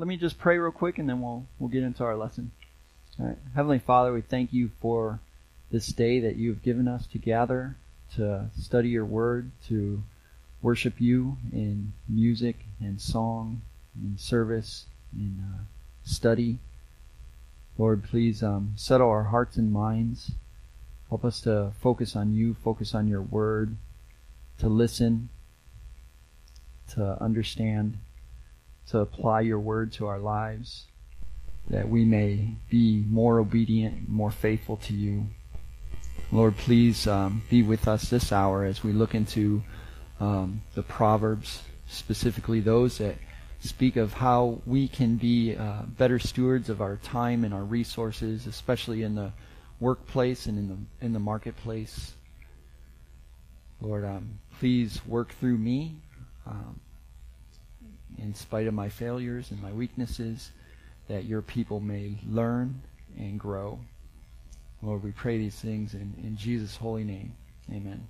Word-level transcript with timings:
let 0.00 0.08
me 0.08 0.16
just 0.16 0.38
pray 0.38 0.56
real 0.56 0.72
quick 0.72 0.96
and 0.96 1.06
then 1.06 1.20
we'll, 1.20 1.44
we'll 1.58 1.68
get 1.68 1.82
into 1.82 2.02
our 2.02 2.16
lesson. 2.16 2.52
All 3.18 3.26
right. 3.26 3.36
Heavenly 3.54 3.78
Father, 3.78 4.14
we 4.14 4.22
thank 4.22 4.50
you 4.50 4.70
for 4.80 5.20
this 5.70 5.88
day 5.88 6.20
that 6.20 6.36
you 6.36 6.48
have 6.48 6.62
given 6.62 6.88
us 6.88 7.06
to 7.08 7.18
gather, 7.18 7.76
to 8.16 8.46
study 8.58 8.88
your 8.88 9.04
word, 9.04 9.50
to 9.68 10.02
worship 10.62 11.02
you 11.02 11.36
in 11.52 11.92
music 12.08 12.64
and 12.80 12.98
song, 12.98 13.60
in 13.94 14.16
service, 14.16 14.86
in 15.14 15.38
uh, 15.38 15.64
study. 16.02 16.56
Lord, 17.76 18.02
please 18.02 18.42
um, 18.42 18.72
settle 18.76 19.10
our 19.10 19.24
hearts 19.24 19.58
and 19.58 19.70
minds. 19.70 20.32
Help 21.10 21.26
us 21.26 21.42
to 21.42 21.72
focus 21.82 22.16
on 22.16 22.32
you, 22.32 22.54
focus 22.54 22.94
on 22.94 23.06
your 23.06 23.20
word, 23.20 23.76
to 24.60 24.68
listen, 24.70 25.28
to 26.92 27.22
understand, 27.22 27.98
to 28.90 28.98
apply 28.98 29.40
your 29.40 29.60
word 29.60 29.92
to 29.92 30.06
our 30.06 30.18
lives, 30.18 30.86
that 31.68 31.88
we 31.88 32.04
may 32.04 32.56
be 32.68 33.04
more 33.08 33.38
obedient, 33.38 34.08
more 34.08 34.30
faithful 34.30 34.76
to 34.76 34.92
you. 34.92 35.26
Lord, 36.32 36.56
please 36.56 37.06
um, 37.06 37.42
be 37.50 37.62
with 37.62 37.88
us 37.88 38.10
this 38.10 38.32
hour 38.32 38.64
as 38.64 38.84
we 38.84 38.92
look 38.92 39.14
into 39.14 39.62
um, 40.20 40.62
the 40.74 40.82
Proverbs, 40.82 41.62
specifically 41.88 42.60
those 42.60 42.98
that 42.98 43.16
speak 43.60 43.96
of 43.96 44.12
how 44.12 44.60
we 44.66 44.88
can 44.88 45.16
be 45.16 45.56
uh, 45.56 45.82
better 45.82 46.18
stewards 46.18 46.68
of 46.70 46.80
our 46.80 46.96
time 46.96 47.44
and 47.44 47.52
our 47.52 47.64
resources, 47.64 48.46
especially 48.46 49.02
in 49.02 49.14
the 49.14 49.32
workplace 49.80 50.46
and 50.46 50.58
in 50.58 50.68
the 50.68 51.04
in 51.04 51.12
the 51.12 51.18
marketplace. 51.18 52.14
Lord, 53.80 54.04
um, 54.04 54.38
please 54.58 55.00
work 55.06 55.32
through 55.32 55.56
me, 55.56 55.96
um, 56.46 56.80
in 58.18 58.34
spite 58.34 58.66
of 58.66 58.74
my 58.74 58.88
failures 58.88 59.50
and 59.50 59.62
my 59.62 59.72
weaknesses, 59.72 60.50
that 61.08 61.24
your 61.24 61.42
people 61.42 61.80
may 61.80 62.16
learn 62.28 62.82
and 63.18 63.38
grow. 63.38 63.78
Lord, 64.82 65.02
we 65.02 65.12
pray 65.12 65.38
these 65.38 65.56
things 65.56 65.94
in, 65.94 66.14
in 66.22 66.36
Jesus' 66.36 66.76
holy 66.76 67.04
name. 67.04 67.34
Amen. 67.70 68.06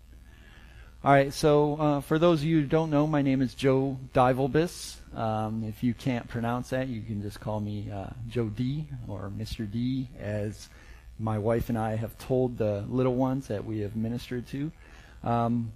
All 1.03 1.11
right, 1.11 1.33
so 1.33 1.77
uh, 1.81 2.01
for 2.03 2.19
those 2.19 2.41
of 2.41 2.45
you 2.45 2.61
who 2.61 2.67
don't 2.67 2.91
know, 2.91 3.06
my 3.06 3.23
name 3.23 3.41
is 3.41 3.55
Joe 3.55 3.98
Divelbiss. 4.12 4.97
Um, 5.17 5.65
if 5.65 5.83
you 5.83 5.95
can't 5.95 6.28
pronounce 6.28 6.71
that, 6.71 6.89
you 6.89 7.01
can 7.01 7.23
just 7.23 7.41
call 7.41 7.59
me 7.59 7.91
uh, 7.91 8.11
Joe 8.28 8.48
D 8.48 8.87
or 9.09 9.33
Mr. 9.34 9.71
D, 9.71 10.11
as 10.21 10.69
my 11.19 11.39
wife 11.39 11.71
and 11.71 11.78
I 11.78 11.97
have 11.97 12.17
told 12.19 12.59
the 12.59 12.84
little 12.87 13.15
ones 13.15 13.48
that 13.48 13.65
we 13.65 13.81
have 13.81 13.97
ministered 13.97 14.47
to. 14.48 14.71
Um, 15.25 15.73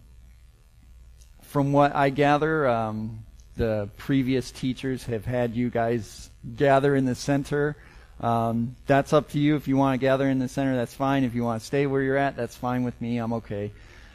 from 1.40 1.72
what 1.72 1.94
I 1.94 2.10
gather, 2.10 2.68
um, 2.68 3.24
the 3.56 3.88
previous 3.96 4.50
teachers 4.50 5.04
have 5.04 5.24
had 5.24 5.54
you 5.54 5.70
guys 5.70 6.30
gather 6.56 6.94
in 6.94 7.04
the 7.04 7.14
center. 7.14 7.76
Um, 8.20 8.76
that's 8.86 9.12
up 9.12 9.30
to 9.30 9.38
you. 9.38 9.56
If 9.56 9.68
you 9.68 9.76
want 9.76 10.00
to 10.00 10.04
gather 10.04 10.28
in 10.28 10.38
the 10.38 10.48
center, 10.48 10.76
that's 10.76 10.94
fine. 10.94 11.24
If 11.24 11.34
you 11.34 11.44
want 11.44 11.60
to 11.60 11.66
stay 11.66 11.86
where 11.86 12.02
you're 12.02 12.16
at, 12.16 12.36
that's 12.36 12.56
fine 12.56 12.84
with 12.84 13.00
me. 13.00 13.18
I'm 13.18 13.32
okay. 13.34 13.72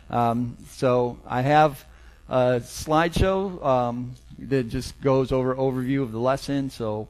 Um, 0.10 0.58
so 0.70 1.18
I 1.28 1.42
have 1.42 1.84
a 2.28 2.62
slideshow 2.62 3.64
um, 3.64 4.16
that 4.40 4.70
just 4.70 5.00
goes 5.02 5.32
over 5.32 5.56
overview 5.56 6.02
of 6.02 6.12
the 6.12 6.20
lesson, 6.20 6.70
so 6.70 7.08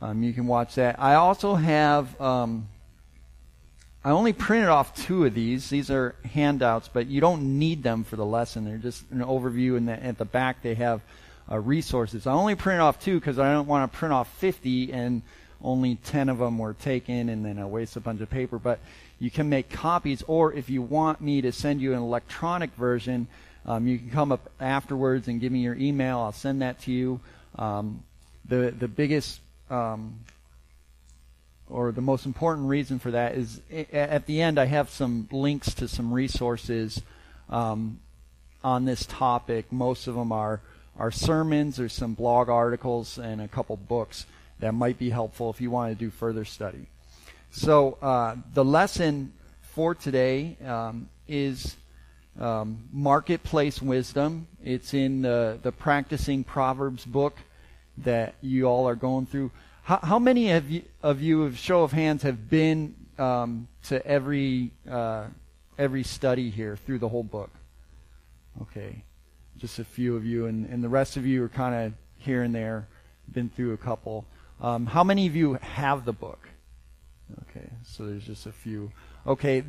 um, 0.00 0.22
you 0.22 0.32
can 0.32 0.46
watch 0.46 0.76
that. 0.76 0.98
I 0.98 1.14
also 1.14 1.54
have 1.54 2.18
um, 2.20 2.68
I 4.04 4.10
only 4.10 4.32
printed 4.32 4.68
off 4.68 4.94
two 4.94 5.24
of 5.26 5.34
these. 5.34 5.68
These 5.68 5.90
are 5.90 6.14
handouts, 6.32 6.88
but 6.88 7.08
you 7.08 7.20
don't 7.20 7.58
need 7.58 7.82
them 7.82 8.04
for 8.04 8.16
the 8.16 8.24
lesson. 8.24 8.64
They're 8.64 8.78
just 8.78 9.04
an 9.10 9.20
overview, 9.20 9.76
and 9.76 9.90
at 9.90 10.18
the 10.18 10.24
back 10.24 10.62
they 10.62 10.74
have 10.74 11.02
uh, 11.50 11.58
resources. 11.58 12.26
I 12.26 12.32
only 12.32 12.54
printed 12.54 12.80
off 12.80 13.00
two 13.00 13.18
because 13.18 13.38
I 13.38 13.52
don't 13.52 13.66
want 13.66 13.90
to 13.90 13.98
print 13.98 14.12
off 14.12 14.28
50 14.38 14.92
and 14.92 15.22
only 15.62 15.96
10 15.96 16.28
of 16.28 16.38
them 16.38 16.58
were 16.58 16.74
taken 16.74 17.28
and 17.28 17.44
then 17.44 17.58
I 17.58 17.64
waste 17.64 17.96
a 17.96 18.00
bunch 18.00 18.20
of 18.20 18.30
paper. 18.30 18.58
But 18.58 18.80
you 19.18 19.30
can 19.30 19.48
make 19.48 19.68
copies, 19.68 20.22
or 20.26 20.52
if 20.52 20.70
you 20.70 20.80
want 20.80 21.20
me 21.20 21.40
to 21.40 21.50
send 21.50 21.80
you 21.80 21.92
an 21.92 21.98
electronic 21.98 22.72
version, 22.74 23.26
um, 23.66 23.86
you 23.86 23.98
can 23.98 24.10
come 24.10 24.30
up 24.30 24.48
afterwards 24.60 25.26
and 25.26 25.40
give 25.40 25.50
me 25.50 25.60
your 25.60 25.74
email. 25.74 26.20
I'll 26.20 26.32
send 26.32 26.62
that 26.62 26.80
to 26.82 26.92
you. 26.92 27.20
Um, 27.56 28.04
the 28.44 28.72
the 28.78 28.86
biggest 28.86 29.40
um, 29.68 30.20
or 31.68 31.92
the 31.92 32.00
most 32.00 32.24
important 32.24 32.68
reason 32.68 32.98
for 32.98 33.10
that 33.10 33.34
is 33.34 33.60
at 33.92 34.26
the 34.26 34.40
end 34.40 34.58
I 34.58 34.66
have 34.66 34.88
some 34.88 35.28
links 35.30 35.74
to 35.74 35.88
some 35.88 36.12
resources 36.12 37.02
um, 37.50 37.98
on 38.64 38.84
this 38.84 39.04
topic. 39.04 39.70
Most 39.72 40.06
of 40.06 40.14
them 40.14 40.32
are 40.32 40.60
are 40.98 41.10
sermons. 41.10 41.76
There's 41.76 41.92
some 41.92 42.14
blog 42.14 42.48
articles 42.48 43.18
and 43.18 43.40
a 43.40 43.48
couple 43.48 43.76
books 43.76 44.26
that 44.60 44.72
might 44.74 44.98
be 44.98 45.10
helpful 45.10 45.50
if 45.50 45.60
you 45.60 45.70
want 45.70 45.92
to 45.92 46.04
do 46.04 46.10
further 46.10 46.44
study. 46.44 46.86
So 47.50 47.98
uh, 48.02 48.36
the 48.52 48.64
lesson 48.64 49.32
for 49.62 49.94
today 49.94 50.56
um, 50.66 51.08
is 51.26 51.76
um, 52.38 52.88
marketplace 52.92 53.80
wisdom. 53.80 54.46
It's 54.62 54.94
in 54.94 55.22
the 55.22 55.58
the 55.62 55.72
practicing 55.72 56.44
Proverbs 56.44 57.04
book 57.04 57.36
that 57.98 58.34
you 58.40 58.66
all 58.66 58.88
are 58.88 58.94
going 58.94 59.26
through. 59.26 59.50
How, 59.82 59.98
how 60.02 60.18
many 60.18 60.50
of 60.50 60.70
you, 60.70 60.82
of 61.02 61.22
you, 61.22 61.52
show 61.52 61.82
of 61.82 61.92
hands, 61.92 62.22
have 62.22 62.50
been 62.50 62.94
um, 63.18 63.68
to 63.84 64.04
every 64.06 64.72
uh, 64.88 65.26
every 65.78 66.02
study 66.02 66.50
here 66.50 66.76
through 66.76 66.98
the 66.98 67.08
whole 67.08 67.22
book? 67.22 67.50
Okay, 68.62 69.04
just 69.58 69.78
a 69.78 69.84
few 69.84 70.16
of 70.16 70.24
you, 70.24 70.46
and, 70.46 70.68
and 70.68 70.82
the 70.82 70.88
rest 70.88 71.16
of 71.16 71.26
you 71.26 71.44
are 71.44 71.48
kind 71.48 71.74
of 71.74 71.92
here 72.18 72.42
and 72.42 72.54
there, 72.54 72.86
been 73.30 73.48
through 73.48 73.72
a 73.72 73.76
couple. 73.76 74.24
Um, 74.60 74.86
how 74.86 75.04
many 75.04 75.26
of 75.26 75.36
you 75.36 75.54
have 75.54 76.04
the 76.04 76.12
book? 76.12 76.48
Okay, 77.42 77.68
so 77.84 78.06
there's 78.06 78.24
just 78.24 78.46
a 78.46 78.52
few. 78.52 78.90
Okay, 79.26 79.62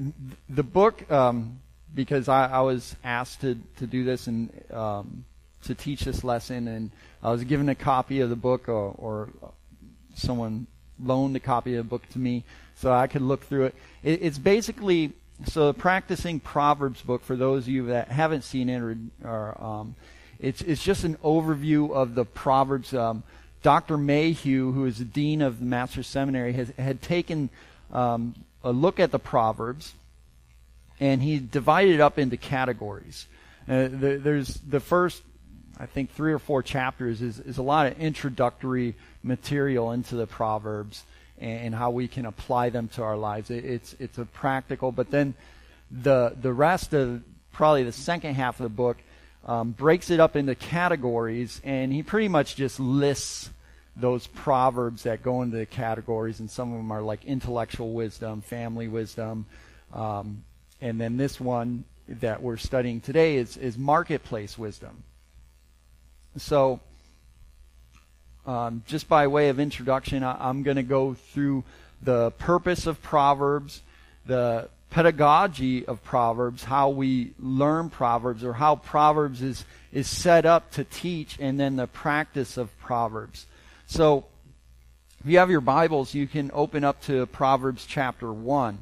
the 0.48 0.64
book, 0.64 1.10
um, 1.12 1.60
because 1.94 2.30
I, 2.30 2.48
I, 2.48 2.62
was 2.62 2.96
asked 3.04 3.42
to, 3.42 3.58
to 3.78 3.88
do 3.88 4.04
this 4.04 4.28
and 4.28 4.50
um, 4.72 5.26
to 5.66 5.76
teach 5.76 6.02
this 6.02 6.24
lesson, 6.24 6.68
and 6.68 6.92
I 7.22 7.32
was 7.32 7.44
given 7.44 7.68
a 7.68 7.76
copy 7.76 8.22
of 8.22 8.30
the 8.30 8.36
book, 8.36 8.70
or, 8.70 8.94
or, 8.98 9.30
someone 10.16 10.68
loaned 11.02 11.36
a 11.36 11.40
copy 11.40 11.76
of 11.76 11.86
the 11.86 11.90
book 11.90 12.08
to 12.10 12.20
me 12.20 12.44
so 12.76 12.92
I 12.92 13.08
could 13.08 13.22
look 13.22 13.44
through 13.44 13.66
it. 13.66 13.76
it 14.04 14.22
it's 14.22 14.38
basically 14.38 15.14
so 15.46 15.68
the 15.68 15.74
practicing 15.74 16.40
Proverbs 16.40 17.02
book 17.02 17.24
for 17.24 17.36
those 17.36 17.64
of 17.64 17.70
you 17.70 17.88
that 17.88 18.10
haven't 18.10 18.44
seen 18.44 18.70
it, 18.70 18.82
or, 18.82 18.98
or 19.24 19.64
um, 19.64 19.96
it's 20.40 20.62
it's 20.62 20.84
just 20.84 21.04
an 21.04 21.16
overview 21.24 21.92
of 21.92 22.16
the 22.16 22.26
Proverbs. 22.26 22.94
Um, 22.94 23.24
Dr. 23.62 23.98
Mayhue, 23.98 24.74
who 24.74 24.86
is 24.86 25.00
the 25.00 25.06
dean 25.06 25.42
of 25.42 25.60
the 25.60 25.66
Master's 25.66 26.08
Seminary, 26.08 26.54
has 26.54 26.72
had 26.78 27.02
taken 27.02 27.50
um, 27.92 28.36
a 28.64 28.72
look 28.72 29.00
at 29.00 29.12
the 29.12 29.20
Proverbs, 29.20 29.94
and 31.00 31.22
he 31.22 31.40
divided 31.40 31.96
it 31.96 32.02
up 32.02 32.18
into 32.18 32.38
categories. 32.38 33.28
Uh, 33.68 33.84
the, 33.84 34.20
there's 34.22 34.56
the 34.56 34.80
first, 34.80 35.22
I 35.78 35.86
think, 35.86 36.12
three 36.12 36.32
or 36.32 36.40
four 36.40 36.64
chapters 36.64 37.22
is, 37.22 37.40
is 37.40 37.58
a 37.58 37.64
lot 37.64 37.88
of 37.88 38.00
introductory 38.00 38.96
material 39.24 39.92
into 39.92 40.16
the 40.16 40.28
Proverbs 40.28 41.04
and, 41.40 41.74
how 41.74 41.92
we 41.92 42.08
can 42.08 42.26
apply 42.26 42.70
them 42.70 42.88
to 42.90 43.04
our 43.04 43.18
lives. 43.18 43.50
It, 43.50 43.66
it's 43.66 43.96
it's 44.00 44.18
a 44.18 44.26
practical, 44.26 44.92
but 44.92 45.10
then 45.12 45.34
the 45.92 46.36
the 46.42 46.54
rest 46.54 46.94
of 46.94 47.24
probably 47.52 47.84
the 47.84 47.92
second 47.92 48.36
half 48.36 48.60
of 48.60 48.64
the 48.64 48.70
book 48.70 48.98
um, 49.46 49.72
breaks 49.72 50.10
it 50.10 50.20
up 50.20 50.36
into 50.36 50.56
categories, 50.56 51.62
and 51.64 51.94
he 51.94 52.04
pretty 52.04 52.28
much 52.28 52.56
just 52.56 52.80
lists 52.80 53.50
those 53.96 54.28
proverbs 54.28 55.04
that 55.04 55.24
go 55.24 55.42
into 55.42 55.58
the 55.58 55.66
categories, 55.66 56.40
and 56.40 56.50
some 56.50 56.72
of 56.72 56.78
them 56.78 56.92
are 56.92 57.02
like 57.02 57.26
intellectual 57.26 57.92
wisdom, 57.94 58.42
family 58.42 58.88
wisdom, 58.88 59.46
um, 59.94 60.44
and 60.82 61.00
then 61.00 61.18
this 61.18 61.40
one 61.40 61.84
that 62.08 62.42
we're 62.42 62.58
studying 62.58 63.02
today 63.02 63.36
is, 63.38 63.58
is 63.58 63.78
marketplace 63.78 64.58
wisdom. 64.58 65.04
So, 66.38 66.80
um, 68.50 68.82
just 68.88 69.08
by 69.08 69.28
way 69.28 69.50
of 69.50 69.60
introduction, 69.60 70.24
I, 70.24 70.50
I'm 70.50 70.64
going 70.64 70.78
to 70.78 70.84
go 70.84 71.14
through 71.14 71.64
the 72.02 72.32
purpose 72.32 72.88
of 72.88 73.00
Proverbs, 73.00 73.84
the 74.26 74.70
pedagogy 74.90 75.86
of 75.86 76.04
Proverbs, 76.04 76.64
how 76.64 76.90
we 76.90 77.34
learn 77.38 77.92
Proverbs, 77.92 78.44
or 78.44 78.54
how 78.54 78.78
Proverbs 78.78 79.44
is, 79.44 79.66
is 79.94 80.08
set 80.08 80.48
up 80.48 80.72
to 80.72 80.84
teach, 80.84 81.38
and 81.40 81.60
then 81.60 81.76
the 81.76 81.86
practice 81.86 82.58
of 82.58 82.76
Proverbs. 82.80 83.46
So, 83.86 84.26
if 85.24 85.30
you 85.30 85.38
have 85.38 85.52
your 85.52 85.62
Bibles, 85.62 86.16
you 86.16 86.26
can 86.26 86.50
open 86.52 86.84
up 86.84 87.04
to 87.04 87.28
Proverbs 87.28 87.86
chapter 87.88 88.34
1. 88.34 88.80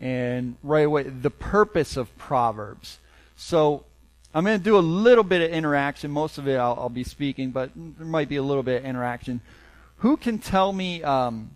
And 0.00 0.56
right 0.62 0.86
away, 0.86 1.02
the 1.02 1.30
purpose 1.30 1.98
of 1.98 2.16
Proverbs. 2.16 3.00
So, 3.36 3.84
I'm 4.34 4.44
going 4.44 4.58
to 4.58 4.64
do 4.64 4.76
a 4.76 4.80
little 4.80 5.24
bit 5.24 5.42
of 5.42 5.50
interaction. 5.50 6.10
Most 6.10 6.38
of 6.38 6.48
it 6.48 6.56
I'll, 6.56 6.76
I'll, 6.78 6.88
be 6.88 7.04
speaking, 7.04 7.50
but 7.50 7.70
there 7.76 8.06
might 8.06 8.28
be 8.28 8.36
a 8.36 8.42
little 8.42 8.62
bit 8.62 8.82
of 8.82 8.84
interaction. 8.84 9.40
Who 9.98 10.16
can 10.16 10.38
tell 10.38 10.72
me 10.72 11.02
um, 11.04 11.52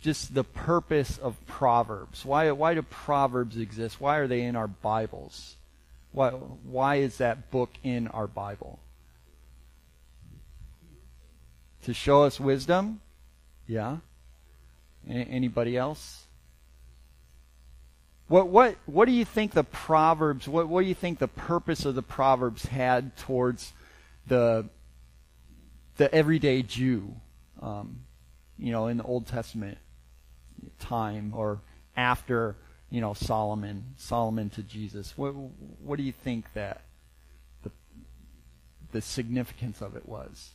just 0.00 0.34
the 0.34 0.42
purpose 0.42 1.18
of 1.18 1.36
Proverbs? 1.46 2.24
Why, 2.24 2.50
why 2.50 2.74
do 2.74 2.82
Proverbs 2.82 3.56
exist? 3.56 4.00
Why 4.00 4.16
are 4.16 4.26
they 4.26 4.42
in 4.42 4.56
our 4.56 4.66
Bibles? 4.66 5.56
Why, 6.10 6.30
why 6.30 6.96
is 6.96 7.18
that 7.18 7.50
book 7.50 7.70
in 7.84 8.08
our 8.08 8.26
Bible? 8.26 8.80
to 11.86 11.94
show 11.94 12.24
us 12.24 12.40
wisdom. 12.40 13.00
Yeah. 13.68 13.98
A- 15.08 15.12
anybody 15.12 15.76
else? 15.76 16.25
What 18.28 18.48
what 18.48 18.76
what 18.86 19.04
do 19.06 19.12
you 19.12 19.24
think 19.24 19.52
the 19.52 19.64
proverbs? 19.64 20.48
What 20.48 20.68
what 20.68 20.82
do 20.82 20.88
you 20.88 20.94
think 20.94 21.18
the 21.18 21.28
purpose 21.28 21.84
of 21.84 21.94
the 21.94 22.02
proverbs 22.02 22.66
had 22.66 23.16
towards 23.16 23.72
the 24.26 24.68
the 25.96 26.12
everyday 26.12 26.62
Jew? 26.62 27.14
Um, 27.62 28.00
you 28.58 28.72
know, 28.72 28.88
in 28.88 28.96
the 28.96 29.04
Old 29.04 29.26
Testament 29.26 29.78
time 30.80 31.32
or 31.36 31.60
after 31.96 32.56
you 32.90 33.00
know 33.00 33.14
Solomon, 33.14 33.94
Solomon 33.96 34.50
to 34.50 34.62
Jesus. 34.62 35.16
What 35.16 35.30
what 35.30 35.96
do 35.96 36.02
you 36.02 36.12
think 36.12 36.52
that 36.54 36.82
the 37.62 37.70
the 38.90 39.00
significance 39.00 39.80
of 39.80 39.94
it 39.94 40.08
was? 40.08 40.50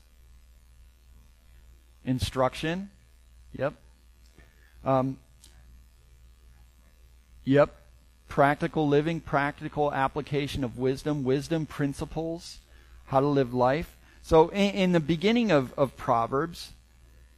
Instruction. 2.03 2.89
Yep. 3.57 3.75
Um, 4.83 5.19
yep. 7.43 7.75
Practical 8.27 8.87
living, 8.87 9.19
practical 9.19 9.93
application 9.93 10.63
of 10.63 10.77
wisdom, 10.77 11.23
wisdom 11.23 11.65
principles, 11.65 12.59
how 13.07 13.19
to 13.19 13.27
live 13.27 13.53
life. 13.53 13.97
So 14.21 14.49
in, 14.49 14.71
in 14.71 14.91
the 14.93 14.99
beginning 14.99 15.51
of, 15.51 15.73
of 15.77 15.97
Proverbs, 15.97 16.71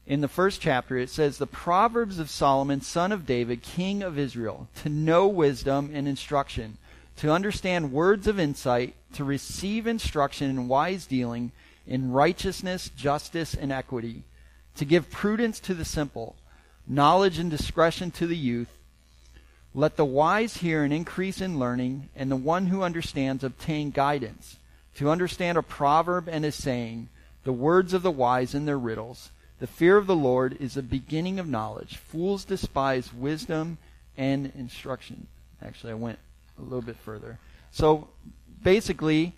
in 0.06 0.22
the 0.22 0.28
first 0.28 0.62
chapter, 0.62 0.98
it 0.98 1.10
says, 1.10 1.38
The 1.38 1.48
Proverbs 1.48 2.20
of 2.20 2.30
Solomon, 2.30 2.82
son 2.82 3.12
of 3.12 3.26
David, 3.26 3.62
king 3.62 4.04
of 4.04 4.20
Israel, 4.20 4.68
to 4.84 4.90
know 4.90 5.28
wisdom 5.28 5.92
and 5.94 6.08
instruction, 6.08 6.78
to 7.18 7.32
understand 7.32 7.94
words 7.94 8.28
of 8.28 8.40
insight, 8.40 8.96
to 9.14 9.24
receive 9.24 9.88
instruction 9.88 10.50
in 10.50 10.68
wise 10.68 11.06
dealing, 11.06 11.52
in 11.88 12.12
righteousness, 12.12 12.90
justice, 12.90 13.54
and 13.54 13.72
equity, 13.72 14.24
to 14.76 14.86
give 14.86 15.10
prudence 15.10 15.60
to 15.62 15.74
the 15.74 15.86
simple, 15.86 16.36
knowledge 16.86 17.40
and 17.40 17.50
discretion 17.50 18.12
to 18.12 18.28
the 18.28 18.38
youth. 18.38 18.78
Let 19.76 19.96
the 19.96 20.06
wise 20.06 20.58
hear 20.58 20.84
and 20.84 20.94
increase 20.94 21.42
in 21.42 21.60
learning, 21.60 22.10
and 22.16 22.30
the 22.30 22.36
one 22.36 22.68
who 22.68 22.84
understands 22.84 23.44
obtain 23.44 23.90
guidance, 23.90 24.58
to 24.96 25.10
understand 25.10 25.58
a 25.58 25.64
proverb 25.64 26.28
and 26.28 26.46
a 26.46 26.52
saying, 26.52 27.10
the 27.44 27.54
words 27.54 27.94
of 27.94 28.04
the 28.04 28.12
wise 28.12 28.54
and 28.54 28.68
their 28.68 28.78
riddles 28.78 29.32
the 29.64 29.68
fear 29.68 29.96
of 29.96 30.08
the 30.08 30.16
Lord 30.16 30.58
is 30.60 30.74
the 30.74 30.82
beginning 30.82 31.40
of 31.40 31.48
knowledge. 31.48 31.96
Fools 31.96 32.44
despise 32.44 33.14
wisdom 33.14 33.78
and 34.18 34.52
instruction. 34.58 35.28
Actually, 35.62 35.92
I 35.92 35.96
went 35.96 36.20
a 36.60 36.62
little 36.62 36.82
bit 36.82 36.98
further. 36.98 37.40
So 37.72 38.10
basically, 38.62 39.36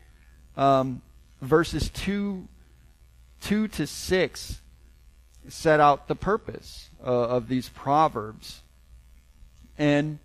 um, 0.57 1.03
verses 1.43 1.89
2, 1.89 2.47
2 3.41 3.67
to 3.67 3.85
6 3.85 4.61
set 5.47 5.79
out 5.79 6.07
the 6.07 6.15
purpose 6.15 6.89
uh, 7.05 7.09
of 7.11 7.47
these 7.47 7.69
proverbs. 7.69 8.63
And 9.77 10.17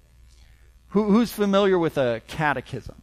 who, 0.90 1.04
who's 1.04 1.32
familiar 1.32 1.78
with 1.78 1.98
a 1.98 2.22
catechism? 2.26 3.02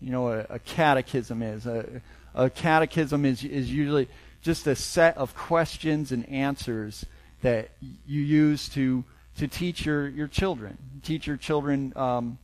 You 0.00 0.12
know 0.12 0.22
what 0.22 0.46
a, 0.50 0.58
catechism 0.58 1.42
is. 1.42 1.66
A, 1.66 2.02
a 2.34 2.50
catechism 2.50 3.24
is, 3.24 3.42
is 3.42 3.72
usually 3.72 4.08
just 4.42 4.66
a 4.66 4.76
set 4.76 5.16
of 5.16 5.34
questions 5.34 6.12
and 6.12 6.28
answers 6.28 7.04
that 7.42 7.70
you 8.06 8.20
use 8.20 8.68
to 8.70 9.04
to 9.38 9.48
teach 9.48 9.84
your 9.84 10.08
your 10.08 10.28
children, 10.28 10.78
teach 11.02 11.26
your 11.26 11.36
children, 11.36 11.92
um, 11.96 12.38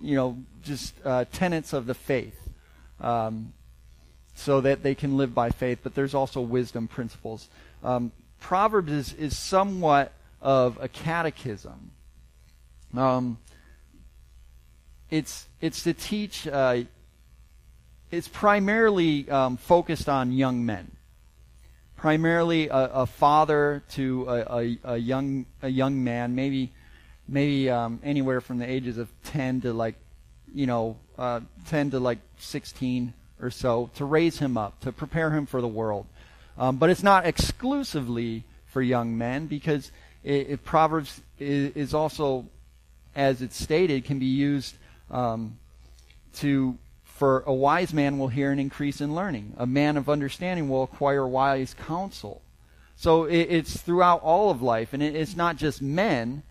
you 0.00 0.16
know, 0.16 0.38
just 0.62 0.94
uh, 1.04 1.24
tenets 1.32 1.72
of 1.72 1.86
the 1.86 1.94
faith, 1.94 2.38
um, 3.00 3.52
so 4.34 4.60
that 4.60 4.82
they 4.82 4.94
can 4.94 5.16
live 5.16 5.34
by 5.34 5.50
faith. 5.50 5.80
But 5.82 5.94
there's 5.94 6.14
also 6.14 6.40
wisdom 6.40 6.88
principles. 6.88 7.48
Um, 7.82 8.12
Proverbs 8.38 8.92
is 8.92 9.12
is 9.14 9.38
somewhat 9.38 10.12
of 10.40 10.78
a 10.80 10.88
catechism. 10.88 11.90
Um, 12.96 13.38
it's 15.10 15.46
it's 15.60 15.82
to 15.84 15.94
teach. 15.94 16.46
Uh, 16.46 16.82
it's 18.10 18.28
primarily 18.28 19.30
um, 19.30 19.56
focused 19.56 20.08
on 20.08 20.32
young 20.32 20.66
men 20.66 20.96
primarily 22.00 22.68
a, 22.68 22.76
a 22.76 23.06
father 23.06 23.82
to 23.90 24.24
a, 24.26 24.38
a, 24.40 24.78
a, 24.84 24.96
young 24.96 25.44
a 25.62 25.68
young 25.68 26.02
man, 26.02 26.34
maybe 26.34 26.72
maybe 27.28 27.68
um, 27.68 28.00
anywhere 28.02 28.40
from 28.40 28.58
the 28.58 28.68
ages 28.68 28.96
of 28.96 29.08
ten 29.22 29.60
to 29.60 29.72
like 29.72 29.96
you 30.54 30.66
know 30.66 30.96
uh, 31.18 31.40
ten 31.66 31.90
to 31.90 32.00
like 32.00 32.18
sixteen 32.38 33.12
or 33.40 33.50
so 33.50 33.90
to 33.94 34.04
raise 34.04 34.38
him 34.38 34.56
up 34.56 34.80
to 34.80 34.92
prepare 34.92 35.30
him 35.30 35.44
for 35.44 35.60
the 35.60 35.68
world. 35.68 36.06
Um, 36.58 36.78
but 36.78 36.90
it's 36.90 37.02
not 37.02 37.26
exclusively 37.26 38.44
for 38.66 38.80
young 38.80 39.16
men 39.16 39.46
because 39.46 39.92
it, 40.24 40.50
it 40.50 40.64
Proverbs 40.64 41.20
is, 41.38 41.74
is, 41.74 41.94
also, 41.94 42.46
as 43.14 43.40
it's 43.40 43.56
stated, 43.56 44.04
can 44.04 44.18
be 44.18 44.26
used 44.26 44.74
um, 45.10 45.58
to 46.36 46.78
for 47.04 47.44
a 47.46 47.52
wise 47.52 47.92
man 47.92 48.18
will 48.18 48.28
hear 48.28 48.50
an 48.50 48.58
increase 48.58 49.02
in 49.02 49.14
learning. 49.14 49.52
A 49.58 49.66
man 49.66 49.98
of 49.98 50.08
understanding 50.08 50.70
will 50.70 50.84
acquire 50.84 51.28
wise 51.28 51.74
counsel. 51.74 52.40
So 52.96 53.24
it, 53.24 53.48
it's 53.50 53.76
throughout 53.76 54.22
all 54.22 54.50
of 54.50 54.62
life, 54.62 54.94
and 54.94 55.02
it, 55.02 55.14
it's 55.14 55.36
not 55.36 55.56
just 55.56 55.82
men, 55.82 56.42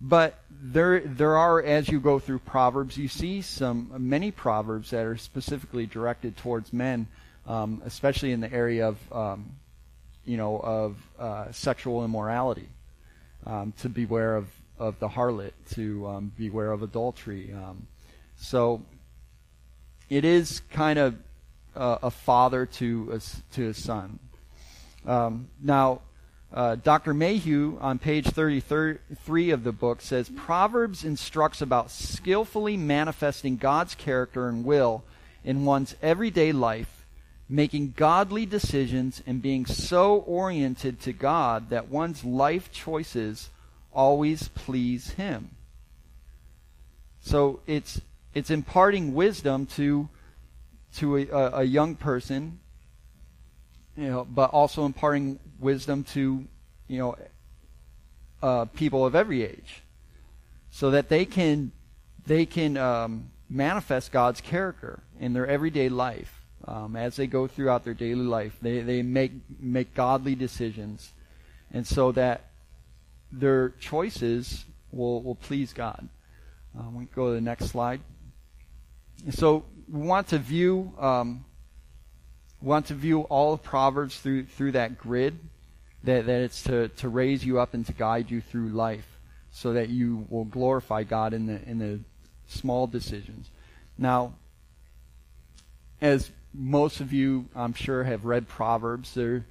but 0.00 0.38
there 0.50 1.00
there 1.00 1.36
are 1.36 1.62
as 1.62 1.88
you 1.88 2.00
go 2.00 2.18
through 2.18 2.40
Proverbs, 2.40 2.98
you 2.98 3.08
see 3.08 3.40
some 3.40 3.90
many 3.96 4.30
proverbs 4.30 4.90
that 4.90 5.04
are 5.04 5.16
specifically 5.16 5.86
directed 5.86 6.36
towards 6.36 6.72
men, 6.72 7.06
um, 7.46 7.80
especially 7.84 8.32
in 8.32 8.40
the 8.40 8.52
area 8.52 8.88
of 8.88 9.12
um, 9.12 9.52
you 10.26 10.36
know 10.36 10.58
of 10.58 10.96
uh, 11.18 11.52
sexual 11.52 12.04
immorality, 12.04 12.68
um, 13.46 13.72
to 13.80 13.88
beware 13.88 14.36
of 14.36 14.48
of 14.78 14.98
the 14.98 15.08
harlot, 15.08 15.52
to 15.74 16.06
um, 16.06 16.32
beware 16.36 16.72
of 16.72 16.82
adultery. 16.82 17.52
Um, 17.52 17.86
so 18.36 18.82
it 20.08 20.24
is 20.24 20.60
kind 20.70 20.98
of 20.98 21.16
uh, 21.74 21.98
a 22.02 22.10
father 22.10 22.66
to 22.66 23.12
a, 23.12 23.54
to 23.54 23.68
a 23.68 23.74
son. 23.74 24.18
Um, 25.06 25.48
now, 25.62 26.00
uh, 26.52 26.76
Dr. 26.76 27.12
Mayhue 27.12 27.76
on 27.80 27.98
page 27.98 28.26
33 28.28 29.50
of 29.50 29.64
the 29.64 29.72
book 29.72 30.00
says 30.00 30.30
Proverbs 30.34 31.04
instructs 31.04 31.60
about 31.60 31.90
skillfully 31.90 32.76
manifesting 32.76 33.56
God's 33.56 33.94
character 33.94 34.48
and 34.48 34.64
will 34.64 35.04
in 35.44 35.64
one's 35.64 35.96
everyday 36.02 36.52
life, 36.52 37.06
making 37.48 37.94
godly 37.96 38.46
decisions, 38.46 39.22
and 39.26 39.42
being 39.42 39.66
so 39.66 40.16
oriented 40.16 41.00
to 41.00 41.12
God 41.12 41.70
that 41.70 41.88
one's 41.88 42.24
life 42.24 42.72
choices 42.72 43.50
always 43.96 44.48
please 44.48 45.10
Him. 45.10 45.50
So 47.20 47.60
it's 47.66 48.00
it's 48.34 48.50
imparting 48.50 49.14
wisdom 49.14 49.66
to 49.74 50.08
to 50.96 51.16
a, 51.16 51.60
a 51.60 51.64
young 51.64 51.96
person, 51.96 52.60
you 53.96 54.08
know, 54.08 54.24
but 54.24 54.50
also 54.50 54.84
imparting 54.84 55.40
wisdom 55.58 56.04
to 56.04 56.44
you 56.86 56.98
know 56.98 57.16
uh, 58.42 58.66
people 58.66 59.04
of 59.04 59.14
every 59.14 59.42
age, 59.42 59.82
so 60.70 60.90
that 60.90 61.08
they 61.08 61.24
can 61.24 61.72
they 62.26 62.46
can 62.46 62.76
um, 62.76 63.30
manifest 63.48 64.12
God's 64.12 64.40
character 64.40 65.00
in 65.18 65.32
their 65.32 65.46
everyday 65.46 65.88
life 65.88 66.42
um, 66.66 66.96
as 66.96 67.16
they 67.16 67.26
go 67.26 67.46
throughout 67.46 67.84
their 67.84 67.94
daily 67.94 68.26
life. 68.26 68.56
They 68.60 68.80
they 68.80 69.02
make 69.02 69.32
make 69.58 69.94
godly 69.94 70.34
decisions, 70.34 71.12
and 71.72 71.86
so 71.86 72.12
that 72.12 72.50
their 73.32 73.70
choices 73.80 74.64
will 74.92 75.22
will 75.22 75.34
please 75.34 75.72
God. 75.72 76.08
Uh, 76.78 76.90
we 76.92 77.04
go 77.06 77.28
to 77.28 77.34
the 77.34 77.40
next 77.40 77.66
slide. 77.66 78.00
So 79.30 79.64
we 79.90 80.00
want 80.00 80.28
to 80.28 80.38
view 80.38 80.92
um, 80.98 81.44
want 82.60 82.86
to 82.86 82.94
view 82.94 83.22
all 83.22 83.52
of 83.52 83.62
Proverbs 83.62 84.18
through 84.20 84.46
through 84.46 84.72
that 84.72 84.98
grid. 84.98 85.38
That, 86.04 86.26
that 86.26 86.40
it's 86.42 86.62
to, 86.64 86.86
to 86.88 87.08
raise 87.08 87.44
you 87.44 87.58
up 87.58 87.74
and 87.74 87.84
to 87.86 87.92
guide 87.92 88.30
you 88.30 88.40
through 88.40 88.68
life 88.68 89.18
so 89.50 89.72
that 89.72 89.88
you 89.88 90.24
will 90.28 90.44
glorify 90.44 91.02
God 91.02 91.34
in 91.34 91.46
the 91.46 91.60
in 91.68 91.78
the 91.78 92.00
small 92.46 92.86
decisions. 92.86 93.50
Now, 93.98 94.34
as 96.00 96.30
most 96.54 97.00
of 97.00 97.12
you, 97.12 97.46
I'm 97.56 97.74
sure, 97.74 98.04
have 98.04 98.24
read 98.24 98.46
Proverbs, 98.46 99.14
they're 99.14 99.46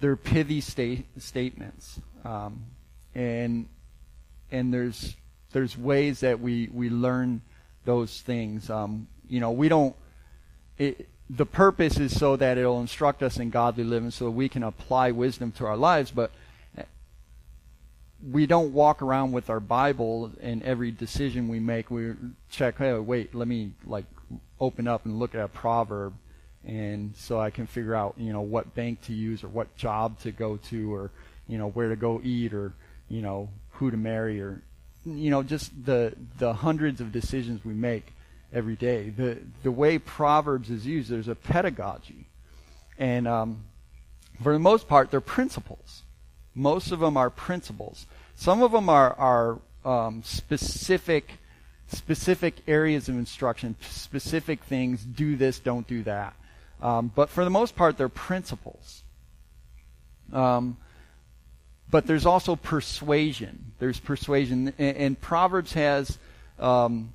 they're 0.00 0.16
pithy 0.16 0.60
state, 0.60 1.06
statements, 1.18 2.00
um, 2.24 2.64
and 3.14 3.68
and 4.50 4.72
there's 4.72 5.16
there's 5.52 5.76
ways 5.76 6.20
that 6.20 6.40
we 6.40 6.68
we 6.72 6.90
learn 6.90 7.42
those 7.84 8.20
things. 8.20 8.70
Um, 8.70 9.08
you 9.28 9.40
know, 9.40 9.50
we 9.50 9.68
don't. 9.68 9.94
It, 10.76 11.08
the 11.30 11.46
purpose 11.46 11.98
is 11.98 12.18
so 12.18 12.36
that 12.36 12.56
it'll 12.56 12.80
instruct 12.80 13.22
us 13.22 13.38
in 13.38 13.50
godly 13.50 13.84
living, 13.84 14.10
so 14.10 14.26
that 14.26 14.30
we 14.30 14.48
can 14.48 14.62
apply 14.62 15.10
wisdom 15.10 15.52
to 15.52 15.66
our 15.66 15.76
lives. 15.76 16.10
But 16.10 16.30
we 18.32 18.46
don't 18.46 18.72
walk 18.72 19.00
around 19.00 19.32
with 19.32 19.48
our 19.48 19.60
Bible 19.60 20.32
and 20.40 20.62
every 20.62 20.90
decision 20.90 21.48
we 21.48 21.60
make. 21.60 21.90
We 21.90 22.14
check. 22.50 22.78
Hey, 22.78 22.94
wait, 22.94 23.34
let 23.34 23.48
me 23.48 23.72
like 23.84 24.06
open 24.60 24.88
up 24.88 25.04
and 25.04 25.18
look 25.18 25.34
at 25.34 25.40
a 25.40 25.48
proverb 25.48 26.14
and 26.64 27.14
so 27.16 27.40
I 27.40 27.50
can 27.50 27.66
figure 27.66 27.94
out 27.94 28.14
you 28.16 28.32
know 28.32 28.40
what 28.40 28.74
bank 28.74 29.02
to 29.02 29.12
use 29.12 29.44
or 29.44 29.48
what 29.48 29.74
job 29.76 30.18
to 30.20 30.32
go 30.32 30.56
to 30.68 30.94
or 30.94 31.10
you 31.48 31.58
know 31.58 31.68
where 31.70 31.88
to 31.88 31.96
go 31.96 32.20
eat 32.22 32.54
or 32.54 32.72
you 33.08 33.22
know 33.22 33.48
who 33.72 33.90
to 33.90 33.96
marry 33.96 34.40
or 34.40 34.62
you 35.04 35.30
know 35.30 35.42
just 35.42 35.72
the 35.84 36.14
the 36.38 36.52
hundreds 36.52 37.00
of 37.00 37.12
decisions 37.12 37.64
we 37.64 37.74
make 37.74 38.12
every 38.52 38.76
day. 38.76 39.10
The 39.10 39.38
the 39.62 39.70
way 39.72 39.98
Proverbs 39.98 40.70
is 40.70 40.86
used, 40.86 41.10
there's 41.10 41.28
a 41.28 41.34
pedagogy, 41.34 42.26
and 42.98 43.26
um, 43.26 43.64
for 44.42 44.52
the 44.52 44.58
most 44.58 44.88
part, 44.88 45.10
they're 45.10 45.20
principles. 45.20 46.02
Most 46.54 46.92
of 46.92 47.00
them 47.00 47.16
are 47.16 47.30
principles. 47.30 48.06
Some 48.34 48.62
of 48.62 48.72
them 48.72 48.88
are 48.88 49.12
are 49.14 49.58
um, 49.84 50.22
specific 50.22 51.32
specific 51.88 52.56
areas 52.66 53.08
of 53.08 53.16
instruction, 53.16 53.74
specific 53.80 54.62
things. 54.64 55.02
Do 55.02 55.36
this, 55.36 55.58
don't 55.58 55.86
do 55.86 56.02
that. 56.02 56.34
Um, 56.82 57.10
but 57.14 57.30
for 57.30 57.44
the 57.44 57.50
most 57.50 57.74
part, 57.74 57.96
they're 57.96 58.08
principles. 58.08 59.02
Um, 60.32 60.76
but 61.90 62.06
there's 62.06 62.26
also 62.26 62.56
persuasion. 62.56 63.72
There's 63.78 63.98
persuasion, 63.98 64.72
and, 64.78 64.96
and 64.96 65.20
Proverbs 65.20 65.72
has. 65.72 66.18
Um, 66.58 67.12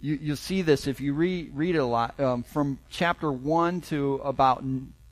you, 0.00 0.18
will 0.28 0.36
see 0.36 0.62
this 0.62 0.86
if 0.86 1.00
you 1.00 1.14
read 1.14 1.52
read 1.54 1.74
it 1.74 1.78
a 1.78 1.84
lot 1.84 2.20
um, 2.20 2.42
from 2.42 2.78
chapter 2.90 3.32
one 3.32 3.80
to 3.82 4.16
about 4.16 4.62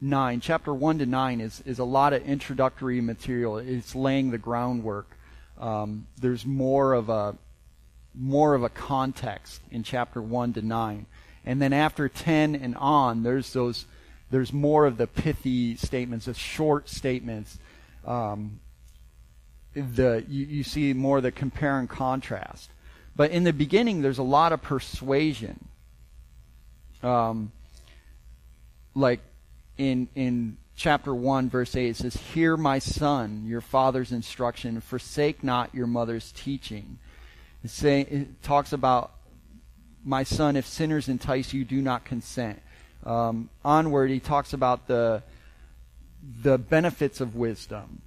nine. 0.00 0.40
Chapter 0.40 0.74
one 0.74 0.98
to 0.98 1.06
nine 1.06 1.40
is 1.40 1.62
is 1.66 1.78
a 1.78 1.84
lot 1.84 2.12
of 2.12 2.22
introductory 2.24 3.00
material. 3.00 3.58
It's 3.58 3.94
laying 3.94 4.30
the 4.30 4.38
groundwork. 4.38 5.08
Um, 5.58 6.06
there's 6.20 6.44
more 6.44 6.92
of 6.92 7.08
a 7.08 7.36
more 8.14 8.54
of 8.54 8.62
a 8.62 8.68
context 8.68 9.62
in 9.70 9.82
chapter 9.82 10.20
one 10.22 10.52
to 10.52 10.62
nine, 10.62 11.06
and 11.44 11.60
then 11.60 11.72
after 11.72 12.08
ten 12.08 12.54
and 12.54 12.76
on, 12.76 13.22
there's 13.22 13.52
those 13.52 13.86
there's 14.30 14.52
more 14.52 14.86
of 14.86 14.96
the 14.96 15.06
pithy 15.06 15.76
statements, 15.76 16.26
the 16.26 16.34
short 16.34 16.88
statements 16.88 17.58
um, 18.06 18.60
the 19.74 20.24
you, 20.28 20.46
you 20.46 20.64
see 20.64 20.92
more 20.92 21.20
the 21.20 21.32
compare 21.32 21.78
and 21.78 21.88
contrast. 21.88 22.70
But 23.16 23.30
in 23.30 23.44
the 23.44 23.52
beginning, 23.52 24.02
there's 24.02 24.18
a 24.18 24.24
lot 24.24 24.52
of 24.52 24.62
persuasion. 24.62 25.68
Um, 27.02 27.52
like 28.94 29.20
in 29.78 30.08
in 30.14 30.56
chapter 30.76 31.14
one, 31.14 31.48
verse 31.48 31.76
eight, 31.76 31.90
it 31.90 31.96
says, 31.96 32.16
"Hear 32.16 32.56
my 32.56 32.78
son, 32.78 33.44
your 33.46 33.60
father's 33.60 34.12
instruction; 34.12 34.80
forsake 34.80 35.44
not 35.44 35.74
your 35.74 35.86
mother's 35.86 36.32
teaching." 36.32 36.98
It, 37.62 37.70
say, 37.70 38.02
it 38.02 38.42
talks 38.42 38.72
about 38.72 39.12
my 40.04 40.22
son, 40.22 40.54
if 40.54 40.66
sinners 40.66 41.08
entice 41.08 41.54
you, 41.54 41.64
do 41.64 41.80
not 41.80 42.04
consent. 42.04 42.60
Um, 43.04 43.48
onward, 43.64 44.10
he 44.10 44.20
talks 44.20 44.52
about 44.52 44.86
the 44.86 45.22
the 46.42 46.58
benefits 46.58 47.20
of 47.20 47.34
wisdom. 47.34 48.02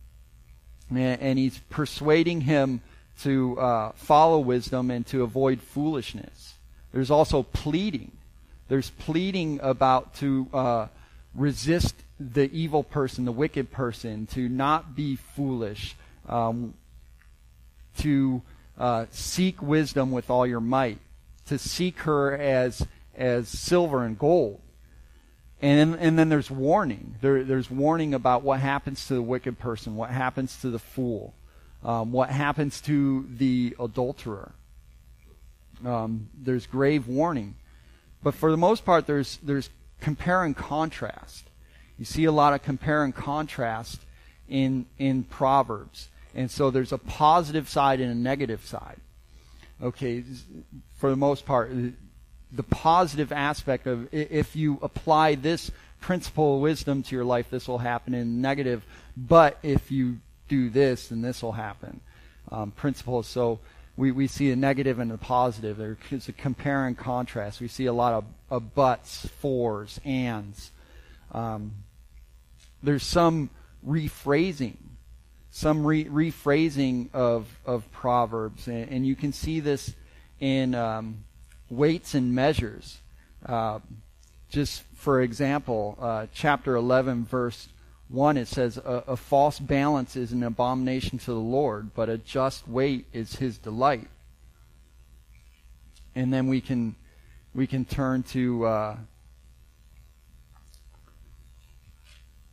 And 0.89 1.37
he's 1.37 1.59
persuading 1.69 2.41
him 2.41 2.81
to 3.21 3.59
uh, 3.59 3.91
follow 3.93 4.39
wisdom 4.39 4.89
and 4.91 5.05
to 5.07 5.23
avoid 5.23 5.61
foolishness. 5.61 6.55
There's 6.93 7.11
also 7.11 7.43
pleading. 7.43 8.11
There's 8.69 8.89
pleading 8.91 9.59
about 9.61 10.15
to 10.15 10.47
uh, 10.53 10.87
resist 11.35 11.95
the 12.19 12.49
evil 12.51 12.83
person, 12.83 13.25
the 13.25 13.31
wicked 13.31 13.71
person, 13.71 14.27
to 14.27 14.49
not 14.49 14.95
be 14.95 15.15
foolish, 15.15 15.95
um, 16.27 16.73
to 17.99 18.41
uh, 18.77 19.05
seek 19.11 19.61
wisdom 19.61 20.11
with 20.11 20.29
all 20.29 20.45
your 20.45 20.59
might, 20.61 20.99
to 21.47 21.57
seek 21.57 21.99
her 21.99 22.35
as 22.37 22.85
as 23.15 23.47
silver 23.49 24.03
and 24.03 24.17
gold. 24.19 24.61
And 25.61 25.93
then, 25.93 25.99
and 25.99 26.19
then 26.19 26.29
there's 26.29 26.51
warning. 26.51 27.15
There, 27.21 27.43
there's 27.43 27.71
warning 27.71 28.13
about 28.13 28.43
what 28.43 28.59
happens 28.59 29.07
to 29.07 29.15
the 29.15 29.21
wicked 29.21 29.57
person, 29.57 29.95
what 29.95 30.11
happens 30.11 30.59
to 30.61 30.69
the 30.69 30.79
fool, 30.79 31.33
um, 31.83 32.11
what 32.11 32.29
happens 32.29 32.79
to 32.81 33.27
the 33.37 33.75
adulterer. 33.79 34.51
Um, 35.83 36.29
there's 36.37 36.67
grave 36.67 37.07
warning. 37.07 37.55
But 38.23 38.35
for 38.35 38.51
the 38.51 38.57
most 38.57 38.85
part, 38.85 39.07
there's, 39.07 39.37
there's 39.41 39.69
compare 39.99 40.43
and 40.43 40.55
contrast. 40.55 41.45
You 41.97 42.05
see 42.05 42.25
a 42.25 42.31
lot 42.31 42.53
of 42.53 42.61
compare 42.61 43.03
and 43.03 43.15
contrast 43.15 44.01
in, 44.47 44.85
in 44.97 45.23
Proverbs. 45.23 46.09
And 46.35 46.51
so 46.51 46.69
there's 46.69 46.91
a 46.91 46.97
positive 46.99 47.67
side 47.67 47.99
and 47.99 48.11
a 48.11 48.15
negative 48.15 48.63
side. 48.65 48.97
Okay, 49.81 50.23
for 50.97 51.09
the 51.09 51.15
most 51.15 51.45
part, 51.45 51.71
the 52.51 52.63
positive 52.63 53.31
aspect 53.31 53.87
of 53.87 54.13
if 54.13 54.55
you 54.55 54.79
apply 54.81 55.35
this 55.35 55.71
principle 55.99 56.55
of 56.55 56.61
wisdom 56.61 57.03
to 57.03 57.15
your 57.15 57.25
life, 57.25 57.49
this 57.49 57.67
will 57.67 57.79
happen 57.79 58.13
in 58.13 58.41
negative. 58.41 58.85
But 59.15 59.57
if 59.63 59.91
you 59.91 60.19
do 60.47 60.69
this, 60.69 61.09
then 61.09 61.21
this 61.21 61.41
will 61.41 61.53
happen. 61.53 61.99
Um, 62.49 62.71
principles. 62.71 63.27
So 63.27 63.59
we, 63.97 64.11
we 64.11 64.27
see 64.27 64.51
a 64.51 64.55
negative 64.55 64.99
and 64.99 65.11
a 65.11 65.17
positive. 65.17 65.77
There's 65.77 66.29
a 66.29 66.31
compare 66.31 66.85
and 66.85 66.97
contrast. 66.97 67.59
We 67.59 67.67
see 67.67 67.87
a 67.87 67.93
lot 67.93 68.13
of, 68.13 68.25
of 68.49 68.73
buts, 68.73 69.25
fors, 69.25 69.99
ands. 70.05 70.71
Um, 71.31 71.73
there's 72.81 73.03
some 73.03 73.49
rephrasing, 73.85 74.77
some 75.51 75.85
re- 75.85 76.05
rephrasing 76.05 77.13
of 77.13 77.47
of 77.65 77.91
proverbs, 77.91 78.67
and, 78.67 78.89
and, 78.89 79.05
you 79.05 79.15
can 79.15 79.33
see 79.33 79.59
this 79.59 79.93
in 80.39 80.75
um, 80.75 81.23
weights 81.69 82.13
and 82.13 82.33
measures. 82.33 82.99
Uh, 83.45 83.79
just 84.49 84.83
for 84.95 85.21
example, 85.21 85.97
uh, 85.99 86.27
chapter 86.33 86.75
11, 86.75 87.25
verse 87.25 87.67
1, 88.09 88.37
it 88.37 88.47
says, 88.47 88.77
a, 88.77 89.03
a 89.07 89.17
false 89.17 89.59
balance 89.59 90.15
is 90.15 90.31
an 90.31 90.43
abomination 90.43 91.17
to 91.19 91.25
the 91.25 91.33
Lord, 91.33 91.93
but 91.93 92.09
a 92.09 92.17
just 92.17 92.67
weight 92.67 93.05
is 93.11 93.35
his 93.35 93.57
delight. 93.57 94.07
And 96.15 96.33
then 96.33 96.47
we 96.47 96.61
can 96.61 96.95
we 97.53 97.67
can 97.67 97.85
turn 97.85 98.23
to 98.23 98.65
uh, 98.65 98.97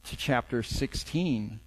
to 0.04 0.16
chapter 0.16 0.62
16 0.62 1.60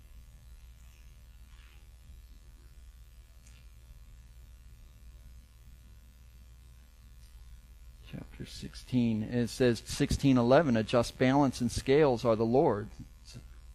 16. 8.48 9.24
And 9.24 9.42
it 9.42 9.50
says 9.50 9.82
16:11, 9.82 10.78
a 10.78 10.84
just 10.84 11.18
balance 11.18 11.62
and 11.62 11.72
scales 11.72 12.26
are 12.26 12.36
the 12.36 12.46
Lord. 12.46 12.90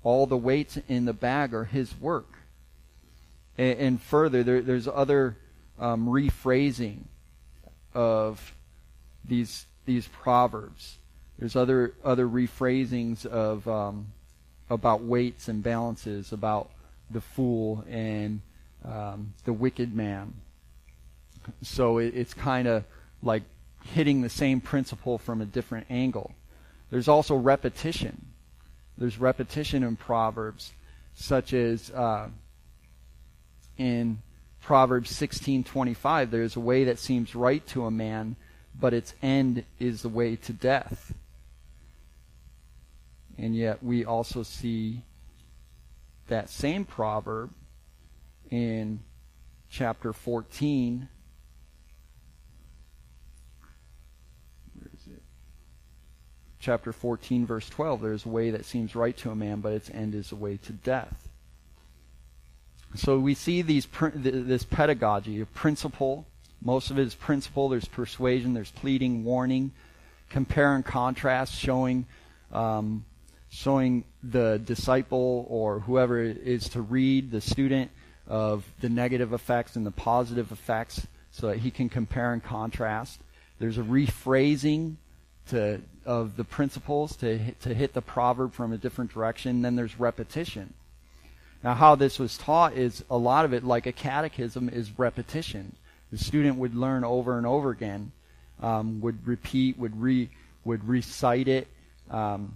All 0.05 0.26
the 0.26 0.37
weights 0.37 0.79
in 0.88 1.05
the 1.05 1.12
bag 1.12 1.55
are 1.55 1.64
His 1.64 1.99
work. 2.00 2.29
And, 3.57 3.79
and 3.79 4.02
further, 4.02 4.43
there, 4.43 4.61
there's 4.61 4.88
other 4.88 5.37
um, 5.79 6.07
rephrasing 6.07 7.05
of 7.95 8.55
these 9.25 9.67
these 9.85 10.09
proverbs. 10.09 10.99
There's 11.38 11.57
other 11.57 11.95
other 12.05 12.26
rephrasings 12.26 13.26
of 13.26 13.67
um, 13.69 14.09
about 14.71 15.02
weights 15.02 15.49
and 15.49 15.62
balances, 15.62 16.33
about 16.33 16.71
the 17.11 17.21
fool 17.21 17.85
and 17.88 18.41
um, 18.85 19.35
the 19.45 19.52
wicked 19.52 19.95
man. 19.95 20.35
So 21.62 21.99
it, 21.99 22.14
it's 22.14 22.35
kind 22.35 22.69
of 22.69 22.85
like 23.23 23.43
hitting 23.85 24.23
the 24.23 24.29
same 24.29 24.61
principle 24.61 25.19
from 25.19 25.41
a 25.41 25.47
different 25.47 25.87
angle. 25.91 26.33
There's 26.91 27.09
also 27.09 27.35
repetition. 27.35 28.27
There's 28.99 29.19
repetition 29.19 29.83
in 29.83 29.97
Proverbs, 29.97 30.73
such 31.15 31.53
as 31.53 31.91
uh, 31.91 32.29
in 33.79 34.23
Proverbs 34.61 35.11
16:25. 35.12 36.31
There's 36.31 36.57
a 36.57 36.61
way 36.61 36.85
that 36.85 36.99
seems 36.99 37.35
right 37.35 37.67
to 37.69 37.87
a 37.87 37.91
man, 37.91 38.37
but 38.79 38.95
its 38.95 39.15
end 39.23 39.65
is 39.79 40.03
the 40.03 40.09
way 40.09 40.37
to 40.37 40.53
death. 40.53 41.15
And 43.39 43.57
yet 43.57 43.83
we 43.83 44.05
also 44.05 44.43
see 44.43 45.03
that 46.29 46.49
same 46.49 46.85
proverb 46.85 47.51
in 48.51 49.01
chapter 49.69 50.12
14 50.12 51.09
chapter 56.62 56.92
14, 56.92 57.45
verse 57.45 57.69
12, 57.69 58.00
there's 58.00 58.25
a 58.25 58.28
way 58.28 58.50
that 58.50 58.64
seems 58.64 58.95
right 58.95 59.16
to 59.19 59.31
a 59.31 59.35
man, 59.35 59.61
but 59.61 59.73
its 59.73 59.90
end 59.90 60.14
is 60.14 60.31
a 60.31 60.37
way 60.37 60.57
to 60.57 60.73
death. 60.73 61.28
So 62.95 63.19
we 63.19 63.35
see 63.35 63.62
these 63.62 63.88
this 64.14 64.64
pedagogy, 64.64 65.40
of 65.40 65.52
principle. 65.54 66.26
Most 66.62 66.90
of 66.90 66.99
it 66.99 67.07
is 67.07 67.14
principle. 67.14 67.69
There's 67.69 67.87
persuasion. 67.87 68.54
There's 68.54 68.71
pleading, 68.71 69.25
warning, 69.25 69.73
compare 70.28 70.75
and 70.75 70.85
contrast, 70.85 71.54
showing 71.59 72.07
um, 72.52 73.07
showing 73.49 74.04
the 74.23 74.61
disciple 74.64 75.47
or 75.49 75.81
whoever 75.81 76.23
is 76.23 76.69
to 76.71 76.83
read 76.83 77.31
the 77.31 77.40
student 77.40 77.90
of 78.28 78.64
the 78.81 78.88
negative 78.88 79.33
effects 79.33 79.75
and 79.75 79.87
the 79.87 79.90
positive 79.90 80.52
effects, 80.52 81.07
so 81.33 81.49
that 81.49 81.59
he 81.59 81.71
can 81.71 81.88
compare 81.88 82.33
and 82.33 82.42
contrast. 82.42 83.21
There's 83.59 83.78
a 83.78 83.83
rephrasing 83.83 84.97
to 85.49 85.81
of 86.04 86.37
the 86.37 86.44
principles 86.44 87.16
to 87.16 87.52
to 87.52 87.75
hit 87.75 87.92
the 87.92 88.02
proverb 88.02 88.52
from 88.52 88.73
a 88.73 88.78
different 88.78 89.12
direction. 89.12 89.62
Then 89.62 89.76
there's 89.76 89.99
repetition. 89.99 90.75
Now, 91.62 91.75
how 91.75 91.94
this 91.94 92.18
was 92.18 92.37
taught 92.37 92.75
is 92.76 93.04
a 93.09 93.16
lot 93.16 93.44
of 93.44 93.52
it, 93.52 93.62
like 93.62 93.87
a 93.87 93.92
catechism, 93.92 94.68
is 94.68 94.99
repetition. 94.99 95.76
The 96.11 96.18
student 96.18 96.56
would 96.56 96.75
learn 96.75 97.04
over 97.04 97.38
and 97.38 97.47
over 97.47 97.71
again, 97.71 98.11
um, 98.61 99.00
would 99.00 99.26
repeat, 99.26 99.78
would 99.78 100.00
re 100.00 100.28
would 100.64 100.87
recite 100.88 101.49
it. 101.49 101.68
Um, 102.11 102.54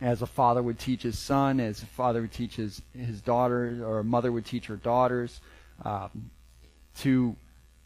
as 0.00 0.22
a 0.22 0.26
father 0.26 0.62
would 0.62 0.78
teach 0.78 1.02
his 1.02 1.18
son, 1.18 1.60
as 1.60 1.82
a 1.82 1.86
father 1.86 2.20
would 2.20 2.32
teach 2.32 2.56
his, 2.56 2.82
his 2.96 3.20
daughter, 3.20 3.80
or 3.84 4.00
a 4.00 4.04
mother 4.04 4.32
would 4.32 4.44
teach 4.44 4.66
her 4.66 4.76
daughters, 4.76 5.40
um, 5.84 6.30
to 6.98 7.36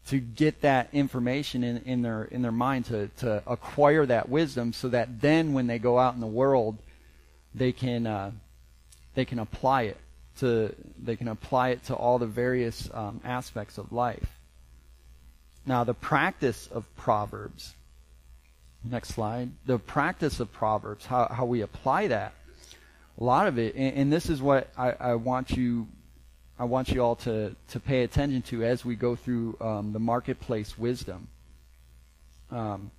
to 0.09 0.19
get 0.19 0.61
that 0.61 0.89
information 0.91 1.63
in, 1.63 1.77
in 1.85 2.01
their 2.01 2.23
in 2.23 2.41
their 2.41 2.51
mind 2.51 2.85
to, 2.85 3.07
to 3.17 3.43
acquire 3.45 4.05
that 4.05 4.27
wisdom 4.27 4.73
so 4.73 4.89
that 4.89 5.21
then 5.21 5.53
when 5.53 5.67
they 5.67 5.77
go 5.77 5.99
out 5.99 6.15
in 6.15 6.19
the 6.19 6.27
world 6.27 6.77
they 7.53 7.71
can 7.71 8.07
uh, 8.07 8.31
they 9.13 9.25
can 9.25 9.37
apply 9.39 9.83
it 9.83 9.97
to 10.39 10.73
they 11.01 11.15
can 11.15 11.27
apply 11.27 11.69
it 11.69 11.83
to 11.85 11.95
all 11.95 12.17
the 12.17 12.25
various 12.25 12.89
um, 12.93 13.21
aspects 13.23 13.77
of 13.77 13.91
life. 13.91 14.39
Now 15.65 15.83
the 15.83 15.93
practice 15.93 16.67
of 16.67 16.85
proverbs. 16.95 17.75
Next 18.83 19.09
slide. 19.09 19.51
The 19.65 19.77
practice 19.77 20.39
of 20.39 20.51
proverbs, 20.51 21.05
how 21.05 21.27
how 21.27 21.45
we 21.45 21.61
apply 21.61 22.07
that. 22.07 22.33
A 23.19 23.23
lot 23.23 23.47
of 23.47 23.59
it, 23.59 23.75
and, 23.75 23.95
and 23.95 24.13
this 24.13 24.29
is 24.29 24.41
what 24.41 24.69
I, 24.77 24.91
I 24.91 25.15
want 25.15 25.51
you 25.51 25.87
I 26.59 26.65
want 26.65 26.89
you 26.89 27.01
all 27.01 27.15
to, 27.17 27.55
to 27.69 27.79
pay 27.79 28.03
attention 28.03 28.41
to 28.43 28.65
as 28.65 28.83
we 28.83 28.95
go 28.95 29.15
through 29.15 29.55
um, 29.61 29.93
the 29.93 29.99
marketplace 29.99 30.77
wisdom 30.77 31.29
um, 32.51 32.91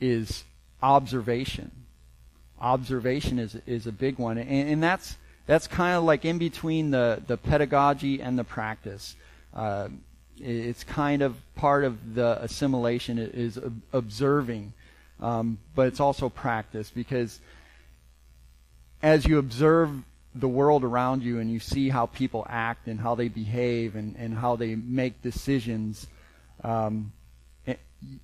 is 0.00 0.44
observation. 0.82 1.70
Observation 2.60 3.38
is 3.38 3.56
is 3.66 3.86
a 3.86 3.92
big 3.92 4.18
one, 4.18 4.36
and, 4.36 4.68
and 4.68 4.82
that's 4.82 5.16
that's 5.46 5.66
kind 5.66 5.96
of 5.96 6.04
like 6.04 6.24
in 6.26 6.38
between 6.38 6.90
the, 6.90 7.22
the 7.26 7.36
pedagogy 7.36 8.20
and 8.20 8.38
the 8.38 8.44
practice. 8.44 9.16
Uh, 9.54 9.88
it's 10.38 10.84
kind 10.84 11.22
of 11.22 11.36
part 11.54 11.84
of 11.84 12.14
the 12.14 12.42
assimilation 12.42 13.18
is 13.18 13.58
observing, 13.92 14.72
um, 15.20 15.58
but 15.74 15.86
it's 15.86 16.00
also 16.00 16.28
practice 16.28 16.90
because 16.90 17.40
as 19.02 19.26
you 19.26 19.38
observe 19.38 19.90
the 20.34 20.48
world 20.48 20.84
around 20.84 21.22
you 21.22 21.38
and 21.38 21.50
you 21.50 21.60
see 21.60 21.88
how 21.88 22.06
people 22.06 22.46
act 22.48 22.88
and 22.88 23.00
how 23.00 23.14
they 23.14 23.28
behave 23.28 23.94
and, 23.94 24.16
and 24.16 24.36
how 24.36 24.56
they 24.56 24.74
make 24.74 25.22
decisions, 25.22 26.06
um, 26.62 27.12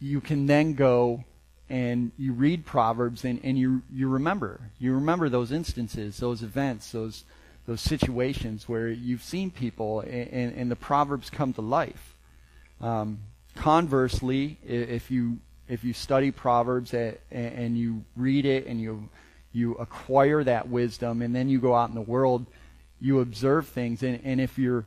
you 0.01 0.21
can 0.21 0.47
then 0.47 0.75
go 0.75 1.25
and 1.69 2.11
you 2.19 2.33
read 2.33 2.67
Proverbs 2.67 3.25
and, 3.25 3.41
and 3.45 3.57
you 3.57 3.83
you 3.93 4.09
remember. 4.09 4.61
You 4.79 4.95
remember 4.95 5.29
those 5.29 5.53
instances, 5.53 6.17
those 6.19 6.43
events, 6.43 6.91
those 6.91 7.25
those 7.67 7.81
situations 7.81 8.69
where 8.69 8.89
you've 8.89 9.23
seen 9.23 9.51
people 9.51 10.01
and, 10.01 10.53
and 10.53 10.71
the 10.71 10.77
Proverbs 10.77 11.31
come 11.31 11.53
to 11.55 11.61
life. 11.61 12.17
Um, 12.81 13.21
conversely, 13.55 14.59
if 14.67 15.11
you 15.11 15.39
if 15.69 15.85
you 15.85 15.93
study 15.93 16.33
Proverbs 16.33 16.93
and 16.93 17.79
you 17.79 18.05
read 18.17 18.45
it 18.45 18.67
and 18.67 18.81
you 18.81 19.09
you 19.53 19.75
acquire 19.75 20.45
that 20.45 20.69
wisdom 20.69 21.23
and 21.23 21.35
then 21.35 21.49
you 21.49 21.59
go 21.59 21.75
out 21.75 21.89
in 21.89 21.95
the 21.95 22.01
world, 22.01 22.47
you 23.01 23.21
observe 23.21 23.69
things. 23.69 24.03
And, 24.03 24.21
and 24.25 24.41
if 24.41 24.59
you're 24.59 24.87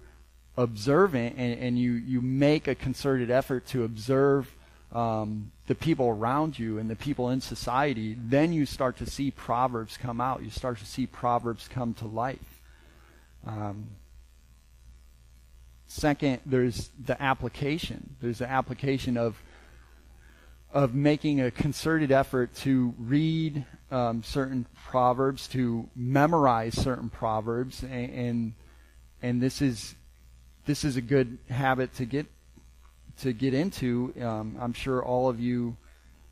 observant 0.58 1.36
and, 1.38 1.60
and 1.60 1.80
you, 1.80 1.94
you 1.94 2.22
make 2.22 2.68
a 2.68 2.76
concerted 2.76 3.32
effort 3.32 3.66
to 3.68 3.84
observe 3.84 4.56
um, 4.92 5.52
the 5.68 5.76
people 5.76 6.08
around 6.08 6.60
you 6.60 6.78
and 6.78 6.90
the 6.90 6.96
people 6.96 7.30
in 7.30 7.42
society, 7.42 8.16
then 8.20 8.54
you 8.54 8.66
start 8.66 8.98
to 8.98 9.10
see 9.10 9.32
Proverbs 9.32 9.98
come 9.98 10.22
out. 10.22 10.44
You 10.44 10.50
start 10.50 10.78
to 10.80 10.86
see 10.86 11.08
Proverbs 11.08 11.68
come 11.68 11.94
to 11.96 12.06
life. 12.06 12.62
Um, 13.46 13.88
second, 15.88 16.42
there's 16.46 16.90
the 17.04 17.22
application. 17.22 18.16
There's 18.22 18.38
the 18.38 18.50
application 18.50 19.18
of 19.18 19.42
of 20.74 20.96
making 20.96 21.40
a 21.40 21.52
concerted 21.52 22.12
effort 22.12 22.54
to 22.56 22.94
read 22.98 23.64
um, 23.92 24.24
certain 24.24 24.66
proverbs, 24.88 25.48
to 25.50 25.88
memorize 25.96 26.74
certain 26.74 27.10
proverbs, 27.10 27.84
and, 27.84 28.10
and 28.12 28.54
and 29.22 29.42
this 29.42 29.62
is 29.62 29.96
this 30.66 30.84
is 30.84 30.98
a 30.98 31.02
good 31.02 31.38
habit 31.50 31.94
to 31.96 32.06
get 32.06 32.26
to 33.22 33.34
get 33.34 33.54
into. 33.54 34.14
Um, 34.20 34.58
I'm 34.60 34.74
sure 34.74 35.04
all 35.04 35.30
of 35.30 35.40
you 35.40 35.78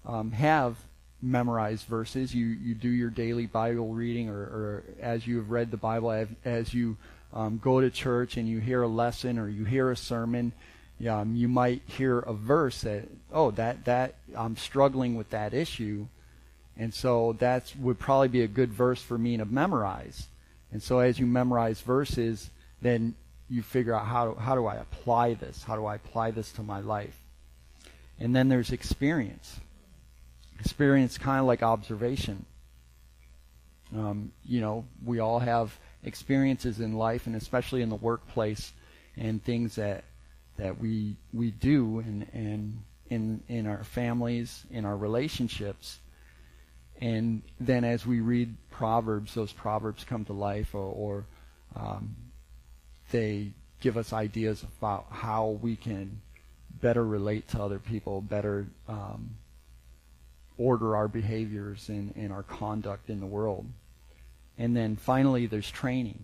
um, 0.06 0.32
have 0.32 0.76
memorized 1.22 1.86
verses. 1.86 2.34
You 2.34 2.48
you 2.48 2.74
do 2.74 2.90
your 2.90 3.12
daily 3.12 3.46
Bible 3.46 3.94
reading, 3.94 4.30
or, 4.30 4.40
or 4.40 4.84
as 5.00 5.28
you 5.28 5.38
have 5.38 5.52
read 5.52 5.70
the 5.70 5.78
Bible, 5.78 6.12
as, 6.12 6.28
as 6.44 6.74
you 6.74 6.98
um, 7.34 7.60
go 7.64 7.80
to 7.80 7.90
church 7.90 8.38
and 8.38 8.50
you 8.50 8.60
hear 8.60 8.82
a 8.82 8.88
lesson 8.88 9.38
or 9.38 9.48
you 9.48 9.66
hear 9.66 9.92
a 9.92 9.98
sermon. 9.98 10.52
Um, 11.08 11.36
you 11.36 11.48
might 11.48 11.82
hear 11.88 12.20
a 12.20 12.34
verse 12.34 12.82
that, 12.82 13.08
oh, 13.32 13.52
that 13.52 13.86
that 13.86 14.16
I'm 14.36 14.56
struggling 14.56 15.16
with 15.16 15.30
that 15.32 15.54
issue, 15.54 16.08
and 16.78 16.94
so 16.94 17.34
that 17.40 17.74
would 17.80 17.98
probably 17.98 18.28
be 18.28 18.42
a 18.42 18.48
good 18.48 18.72
verse 18.72 19.02
for 19.02 19.18
me 19.18 19.38
to 19.38 19.46
memorize. 19.46 20.28
And 20.72 20.82
so 20.82 21.00
as 21.00 21.20
you 21.20 21.26
memorize 21.26 21.82
verses, 21.82 22.50
then 22.82 23.16
you 23.50 23.62
figure 23.62 23.94
out 23.94 24.06
how, 24.06 24.36
how 24.36 24.56
do 24.56 24.66
I 24.66 24.76
apply 24.76 25.34
this? 25.34 25.64
How 25.64 25.76
do 25.76 25.86
I 25.86 25.96
apply 25.96 26.32
this 26.32 26.52
to 26.54 26.64
my 26.64 26.80
life? 26.80 27.18
And 28.20 28.36
then 28.36 28.48
there's 28.48 28.72
experience. 28.72 29.60
Experience 30.60 31.18
kind 31.18 31.40
of 31.40 31.48
like 31.48 31.62
observation. 31.62 32.46
Um, 33.94 34.32
you 34.46 34.62
know, 34.62 34.86
we 35.04 35.20
all 35.20 35.40
have 35.40 35.78
experiences 36.04 36.80
in 36.80 36.94
life, 36.94 37.28
and 37.28 37.36
especially 37.36 37.82
in 37.82 37.90
the 37.90 37.96
workplace, 37.96 38.72
and 39.18 39.44
things 39.44 39.76
that 39.76 40.06
that 40.62 40.80
we 40.80 41.16
we 41.34 41.50
do, 41.50 42.00
and 42.00 42.28
in 43.10 43.44
in 43.48 43.66
our 43.66 43.84
families, 43.84 44.64
in 44.70 44.86
our 44.86 44.96
relationships, 44.96 46.00
and 47.02 47.42
then 47.60 47.84
as 47.84 48.06
we 48.06 48.20
read 48.22 48.56
Proverbs, 48.70 49.34
those 49.34 49.52
Proverbs 49.52 50.04
come 50.04 50.24
to 50.26 50.34
life, 50.34 50.76
or, 50.76 50.94
or 50.94 51.26
um, 51.76 52.16
they 53.12 53.54
give 53.80 53.98
us 53.98 54.14
ideas 54.14 54.64
about 54.78 55.08
how 55.10 55.58
we 55.62 55.76
can 55.76 56.22
better 56.80 57.04
relate 57.04 57.48
to 57.50 57.62
other 57.62 57.80
people, 57.80 58.22
better 58.22 58.68
um, 58.88 59.32
order 60.60 60.96
our 60.96 61.08
behaviors 61.08 61.90
and, 61.90 62.14
and, 62.16 62.32
our 62.32 62.44
conduct 62.44 63.10
in 63.10 63.20
the 63.20 63.26
world. 63.26 63.66
And 64.60 64.78
then 64.78 64.96
finally, 64.96 65.48
there's 65.48 65.72
training. 65.72 66.20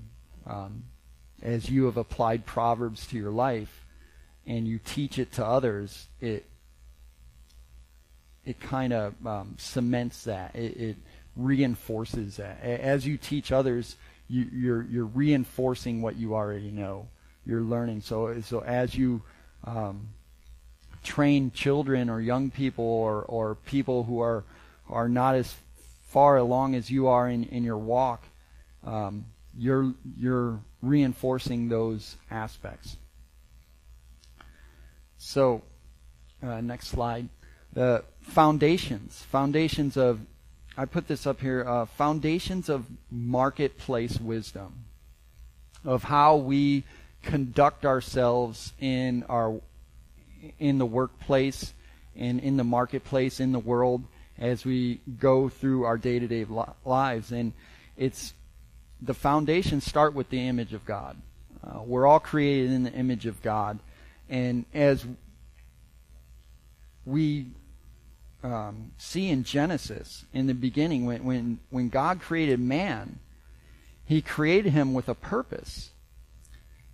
Um, 0.45 0.83
as 1.41 1.71
you 1.71 1.85
have 1.85 1.97
applied 1.97 2.45
Proverbs 2.45 3.07
to 3.07 3.17
your 3.17 3.31
life 3.31 3.86
and 4.47 4.67
you 4.67 4.79
teach 4.79 5.19
it 5.19 5.33
to 5.33 5.45
others, 5.45 6.07
it 6.21 6.45
it 8.45 8.59
kind 8.61 8.93
of 8.93 9.27
um, 9.27 9.55
cements 9.57 10.23
that. 10.23 10.55
It, 10.55 10.77
it, 10.77 10.95
reinforces 11.37 12.37
that. 12.37 12.61
As 12.63 13.05
you 13.05 13.17
teach 13.17 13.51
others, 13.51 13.95
you, 14.27 14.43
are 14.43 14.55
you're, 14.55 14.83
you're 14.83 15.05
reinforcing 15.05 16.01
what 16.01 16.17
you 16.17 16.35
already 16.35 16.71
know. 16.71 17.07
You're 17.45 17.61
learning. 17.61 18.01
So 18.01 18.41
so 18.41 18.59
as 18.59 18.95
you 18.95 19.21
um, 19.63 20.09
train 21.03 21.51
children 21.51 22.09
or 22.09 22.19
young 22.19 22.51
people 22.51 22.83
or 22.83 23.23
or 23.23 23.55
people 23.55 24.03
who 24.03 24.19
are 24.19 24.43
are 24.89 25.07
not 25.07 25.35
as 25.35 25.55
far 26.07 26.37
along 26.37 26.75
as 26.75 26.89
you 26.89 27.07
are 27.07 27.29
in, 27.29 27.45
in 27.45 27.63
your 27.63 27.77
walk, 27.77 28.23
um, 28.85 29.25
you're 29.57 29.93
you're 30.17 30.59
reinforcing 30.81 31.69
those 31.69 32.17
aspects. 32.29 32.97
So, 35.17 35.63
uh, 36.43 36.61
next 36.61 36.87
slide. 36.87 37.29
The 37.73 38.03
foundations, 38.21 39.23
foundations 39.31 39.97
of, 39.97 40.19
I 40.77 40.85
put 40.85 41.07
this 41.07 41.27
up 41.27 41.41
here, 41.41 41.65
uh, 41.67 41.85
foundations 41.85 42.69
of 42.69 42.85
marketplace 43.11 44.19
wisdom, 44.19 44.85
of 45.83 46.03
how 46.03 46.37
we 46.37 46.83
conduct 47.23 47.85
ourselves 47.85 48.73
in 48.79 49.23
our, 49.27 49.59
in 50.59 50.77
the 50.77 50.85
workplace, 50.85 51.73
and 52.15 52.39
in 52.39 52.57
the 52.57 52.63
marketplace, 52.63 53.39
in 53.39 53.51
the 53.51 53.59
world, 53.59 54.03
as 54.39 54.65
we 54.65 54.99
go 55.19 55.49
through 55.49 55.83
our 55.83 55.97
day-to-day 55.97 56.45
lives. 56.85 57.31
And 57.31 57.53
it's, 57.95 58.33
the 59.01 59.13
foundations 59.13 59.83
start 59.83 60.13
with 60.13 60.29
the 60.29 60.47
image 60.47 60.73
of 60.73 60.85
God. 60.85 61.17
Uh, 61.63 61.81
we're 61.83 62.07
all 62.07 62.19
created 62.19 62.71
in 62.71 62.83
the 62.83 62.93
image 62.93 63.25
of 63.25 63.41
God. 63.41 63.79
And 64.29 64.65
as 64.73 65.05
we 67.05 67.47
um, 68.43 68.91
see 68.97 69.29
in 69.29 69.43
Genesis 69.43 70.25
in 70.33 70.47
the 70.47 70.53
beginning 70.53 71.05
when, 71.05 71.23
when, 71.23 71.59
when 71.69 71.89
God 71.89 72.21
created 72.21 72.59
man, 72.59 73.19
he 74.05 74.21
created 74.21 74.73
him 74.73 74.93
with 74.93 75.09
a 75.09 75.15
purpose. 75.15 75.91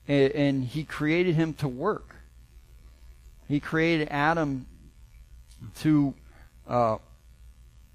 And, 0.08 0.32
and 0.34 0.64
he 0.64 0.84
created 0.84 1.36
him 1.36 1.54
to 1.56 1.68
work. 1.68 2.16
He 3.48 3.60
created 3.60 4.08
Adam 4.10 4.66
to 5.80 6.14
uh, 6.68 6.98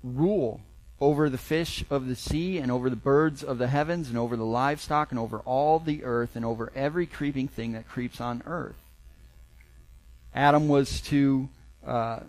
rule 0.03 0.61
over 1.01 1.31
the 1.31 1.38
fish 1.38 1.85
of 1.90 2.09
the 2.09 2.16
sea 2.16 2.59
and 2.59 2.72
over 2.72 2.90
the 2.90 2.96
birds 2.96 3.44
of 3.44 3.59
the 3.59 3.68
heavens 3.68 4.09
and 4.09 4.18
over 4.18 4.37
the 4.37 4.44
livestock 4.44 5.11
and 5.11 5.18
over 5.18 5.38
all 5.40 5.79
the 5.79 6.05
earth 6.05 6.35
and 6.35 6.44
over 6.44 6.72
every 6.74 7.07
creeping 7.07 7.48
thing 7.48 7.72
that 7.72 7.88
creeps 7.88 8.20
on 8.20 8.42
earth. 8.46 8.74
Adam 10.34 10.68
was 10.68 11.00
to 11.02 11.48
uh, 11.86 12.20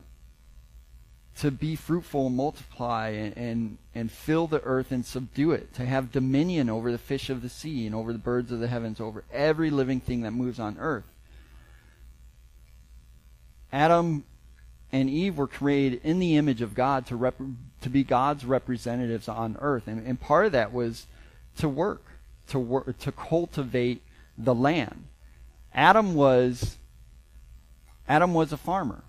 to 1.39 1.51
be 1.51 1.75
fruitful 1.75 2.27
and 2.27 2.35
multiply 2.35 3.09
and, 3.09 3.38
and, 3.38 3.77
and 3.95 4.12
fill 4.12 4.45
the 4.45 4.62
earth 4.63 4.91
and 4.91 5.05
subdue 5.05 5.51
it, 5.51 5.73
to 5.73 5.85
have 5.85 6.12
dominion 6.12 6.69
over 6.69 6.91
the 6.91 6.97
fish 6.97 7.29
of 7.29 7.41
the 7.41 7.47
sea 7.47 7.85
and 7.85 7.95
over 7.95 8.12
the 8.12 8.19
birds 8.19 8.51
of 8.51 8.59
the 8.59 8.67
heavens, 8.67 8.99
over 8.99 9.23
every 9.31 9.69
living 9.69 10.01
thing 10.01 10.21
that 10.21 10.31
moves 10.31 10.59
on 10.59 10.77
earth. 10.79 11.05
Adam 13.71 14.25
and 14.91 15.09
Eve 15.09 15.38
were 15.38 15.47
created 15.47 16.01
in 16.03 16.19
the 16.19 16.35
image 16.35 16.62
of 16.62 16.75
God 16.75 17.05
to 17.05 17.15
rep- 17.15 17.39
to 17.81 17.89
be 17.89 18.03
God's 18.03 18.43
representatives 18.43 19.29
on 19.29 19.55
earth, 19.62 19.88
and, 19.88 20.05
and 20.05 20.19
part 20.19 20.45
of 20.45 20.51
that 20.51 20.73
was 20.73 21.07
to 21.57 21.69
work, 21.69 22.03
to 22.47 22.59
work, 22.59 22.97
to 22.99 23.13
cultivate 23.13 24.01
the 24.38 24.55
land. 24.55 25.05
Adam 25.73 26.15
was 26.15 26.78
Adam 28.10 28.34
was 28.34 28.52
a 28.52 28.58
farmer. 28.58 29.04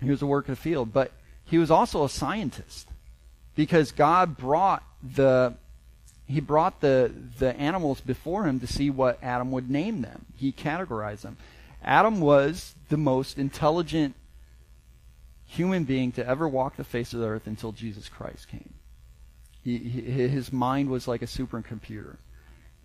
He 0.00 0.10
was 0.10 0.22
a 0.22 0.26
worker 0.26 0.52
of 0.52 0.58
the 0.58 0.62
field, 0.62 0.92
but 0.92 1.10
he 1.44 1.58
was 1.58 1.70
also 1.70 2.04
a 2.04 2.08
scientist 2.08 2.88
because 3.56 3.90
God 3.90 4.36
brought 4.36 4.84
the 5.02 5.54
he 6.26 6.40
brought 6.40 6.82
the 6.82 7.10
the 7.38 7.56
animals 7.58 8.00
before 8.02 8.44
him 8.44 8.60
to 8.60 8.66
see 8.66 8.90
what 8.90 9.18
Adam 9.22 9.50
would 9.50 9.70
name 9.70 10.02
them. 10.02 10.26
He 10.36 10.52
categorized 10.52 11.22
them. 11.22 11.38
Adam 11.82 12.20
was 12.20 12.74
the 12.90 12.98
most 12.98 13.38
intelligent 13.38 14.14
human 15.46 15.84
being 15.84 16.12
to 16.12 16.26
ever 16.26 16.46
walk 16.46 16.76
the 16.76 16.84
face 16.84 17.14
of 17.14 17.20
the 17.20 17.26
earth 17.26 17.46
until 17.46 17.72
Jesus 17.72 18.08
Christ 18.08 18.48
came. 18.48 18.74
He, 19.64 19.78
he, 19.78 20.00
his 20.28 20.52
mind 20.52 20.90
was 20.90 21.08
like 21.08 21.22
a 21.22 21.26
supercomputer. 21.26 22.16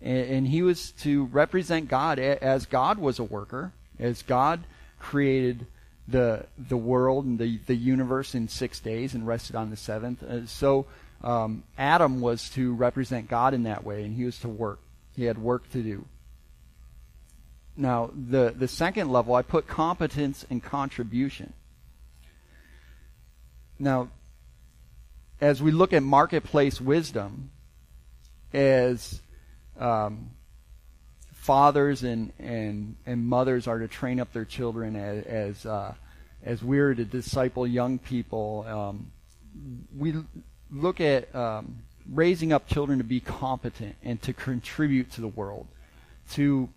And, 0.00 0.30
and 0.30 0.46
he 0.48 0.62
was 0.62 0.92
to 1.02 1.26
represent 1.26 1.88
God 1.88 2.18
as 2.18 2.64
God 2.64 2.98
was 2.98 3.18
a 3.18 3.24
worker, 3.24 3.72
as 3.98 4.22
God 4.22 4.64
created 4.98 5.66
the 6.06 6.46
the 6.58 6.76
world 6.76 7.24
and 7.24 7.38
the 7.38 7.58
the 7.66 7.74
universe 7.74 8.34
in 8.34 8.48
six 8.48 8.80
days 8.80 9.14
and 9.14 9.26
rested 9.26 9.56
on 9.56 9.70
the 9.70 9.76
seventh. 9.76 10.22
Uh, 10.22 10.46
so 10.46 10.86
um, 11.22 11.64
Adam 11.78 12.20
was 12.20 12.50
to 12.50 12.74
represent 12.74 13.28
God 13.28 13.54
in 13.54 13.62
that 13.62 13.84
way, 13.84 14.04
and 14.04 14.14
he 14.14 14.24
was 14.24 14.38
to 14.40 14.48
work. 14.48 14.80
He 15.16 15.24
had 15.24 15.38
work 15.38 15.70
to 15.72 15.82
do. 15.82 16.04
Now 17.76 18.10
the 18.14 18.54
the 18.56 18.68
second 18.68 19.10
level, 19.10 19.34
I 19.34 19.42
put 19.42 19.66
competence 19.66 20.44
and 20.50 20.62
contribution. 20.62 21.52
Now, 23.78 24.08
as 25.40 25.62
we 25.62 25.72
look 25.72 25.92
at 25.92 26.02
marketplace 26.02 26.80
wisdom, 26.80 27.50
as 28.52 29.20
um, 29.78 30.30
fathers 31.44 32.02
and, 32.02 32.32
and, 32.38 32.96
and 33.04 33.26
mothers 33.26 33.68
are 33.68 33.78
to 33.78 33.86
train 33.86 34.18
up 34.18 34.32
their 34.32 34.46
children 34.46 34.96
as 34.96 35.26
as, 35.26 35.66
uh, 35.66 35.92
as 36.42 36.64
we're 36.64 36.94
to 36.94 37.04
disciple 37.04 37.66
young 37.66 37.98
people. 37.98 38.64
Um, 38.66 39.12
we 39.94 40.14
look 40.70 41.02
at 41.02 41.34
um, 41.34 41.82
raising 42.10 42.50
up 42.50 42.66
children 42.66 42.96
to 42.96 43.04
be 43.04 43.20
competent 43.20 43.94
and 44.02 44.20
to 44.22 44.32
contribute 44.32 45.12
to 45.12 45.20
the 45.20 45.28
world, 45.28 45.66
to 46.32 46.70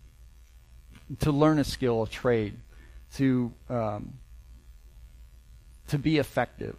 to 1.20 1.32
learn 1.32 1.60
a 1.60 1.64
skill, 1.64 2.04
a 2.04 2.08
trade, 2.08 2.54
to 3.16 3.54
um, 3.70 4.16
to 5.88 5.98
be 5.98 6.18
effective, 6.18 6.76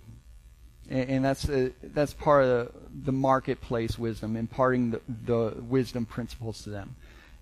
and, 0.90 1.24
that's 1.24 1.48
uh, 1.48 1.70
that's 1.82 2.12
part 2.12 2.44
of 2.44 2.48
the, 2.50 2.72
the 3.04 3.12
marketplace 3.12 3.98
wisdom, 3.98 4.36
imparting 4.36 4.90
the, 4.90 5.00
the 5.24 5.54
wisdom 5.62 6.04
principles 6.04 6.62
to 6.64 6.70
them. 6.70 6.94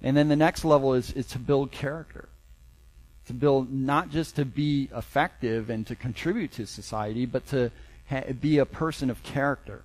And 0.02 0.16
then 0.16 0.28
the 0.28 0.36
next 0.36 0.64
level 0.64 0.94
is, 0.94 1.12
is 1.12 1.26
to 1.28 1.38
build 1.38 1.70
character. 1.72 2.28
To 3.26 3.32
build, 3.32 3.72
not 3.72 4.10
just 4.10 4.36
to 4.36 4.44
be 4.44 4.88
effective 4.94 5.68
and 5.70 5.86
to 5.86 5.96
contribute 5.96 6.52
to 6.52 6.66
society, 6.66 7.26
but 7.26 7.46
to 7.48 7.70
ha- 8.08 8.32
be 8.40 8.58
a 8.58 8.66
person 8.66 9.10
of 9.10 9.22
character. 9.22 9.82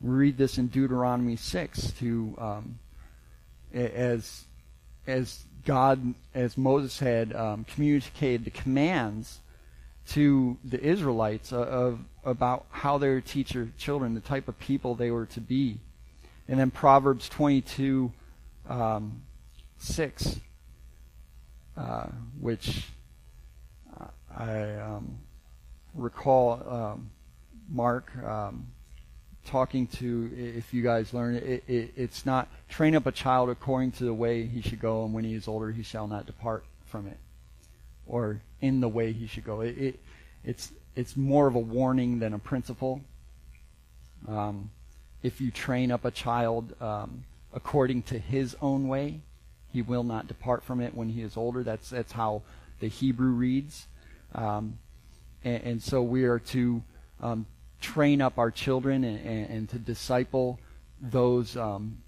We 0.00 0.10
read 0.10 0.36
this 0.36 0.58
in 0.58 0.66
Deuteronomy 0.66 1.36
6 1.36 1.92
to, 1.92 2.34
um, 2.38 2.78
as, 3.72 4.44
as 5.06 5.44
God, 5.64 6.14
as 6.34 6.58
Moses 6.58 6.98
had 6.98 7.34
um, 7.34 7.64
communicated 7.64 8.44
the 8.44 8.50
commands 8.50 9.38
to 10.08 10.58
the 10.64 10.82
Israelites 10.82 11.52
of, 11.52 11.68
of 11.68 11.98
about 12.24 12.66
how 12.70 12.98
they 12.98 13.08
were 13.08 13.20
to 13.20 13.26
teach 13.26 13.52
their 13.52 13.68
children, 13.78 14.14
the 14.14 14.20
type 14.20 14.48
of 14.48 14.58
people 14.58 14.94
they 14.94 15.10
were 15.10 15.26
to 15.26 15.40
be. 15.40 15.78
And 16.48 16.58
then 16.58 16.70
Proverbs 16.70 17.28
22 17.28 18.12
um, 18.68 19.22
6, 19.78 20.40
uh, 21.76 22.06
which 22.40 22.84
I 24.36 24.74
um, 24.76 25.18
recall 25.94 26.62
um, 26.68 27.10
Mark 27.70 28.10
um, 28.24 28.66
talking 29.44 29.86
to, 29.86 30.30
if 30.36 30.74
you 30.74 30.82
guys 30.82 31.14
learn 31.14 31.36
it, 31.36 31.64
it, 31.68 31.92
it's 31.96 32.26
not 32.26 32.48
train 32.68 32.96
up 32.96 33.06
a 33.06 33.12
child 33.12 33.50
according 33.50 33.92
to 33.92 34.04
the 34.04 34.14
way 34.14 34.46
he 34.46 34.60
should 34.60 34.80
go, 34.80 35.04
and 35.04 35.14
when 35.14 35.24
he 35.24 35.34
is 35.34 35.46
older, 35.46 35.70
he 35.70 35.82
shall 35.82 36.06
not 36.06 36.26
depart 36.26 36.64
from 36.86 37.06
it, 37.06 37.18
or 38.06 38.40
in 38.60 38.80
the 38.80 38.88
way 38.88 39.12
he 39.12 39.26
should 39.26 39.44
go. 39.44 39.60
It, 39.60 39.78
it 39.78 40.00
it's 40.44 40.72
it's 40.96 41.16
more 41.16 41.46
of 41.46 41.54
a 41.54 41.60
warning 41.60 42.18
than 42.18 42.34
a 42.34 42.38
principle. 42.38 43.00
Um, 44.26 44.70
if 45.22 45.40
you 45.40 45.50
train 45.50 45.90
up 45.90 46.04
a 46.04 46.10
child 46.10 46.74
um, 46.80 47.24
according 47.54 48.02
to 48.02 48.18
his 48.18 48.56
own 48.60 48.88
way. 48.88 49.20
He 49.72 49.80
will 49.80 50.04
not 50.04 50.26
depart 50.26 50.62
from 50.62 50.80
it 50.80 50.94
when 50.94 51.08
he 51.08 51.22
is 51.22 51.36
older. 51.36 51.62
That's 51.62 51.90
that's 51.90 52.12
how 52.12 52.42
the 52.80 52.88
Hebrew 52.88 53.30
reads, 53.30 53.86
um, 54.34 54.78
and, 55.44 55.62
and, 55.62 55.82
so 55.82 56.02
we 56.02 56.24
are 56.24 56.40
to 56.40 56.82
um, 57.22 57.46
train 57.80 58.20
up 58.20 58.38
our 58.38 58.50
children 58.50 59.04
and, 59.04 59.24
and, 59.24 59.50
and 59.50 59.68
to 59.70 59.78
disciple 59.78 60.58
those 61.00 61.56
um, 61.56 61.98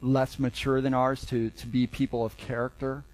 less 0.00 0.38
mature 0.38 0.80
than 0.80 0.94
ours 0.94 1.24
to 1.26 1.50
to 1.50 1.66
be 1.66 1.86
people 1.86 2.24
of 2.24 2.36
character, 2.36 3.04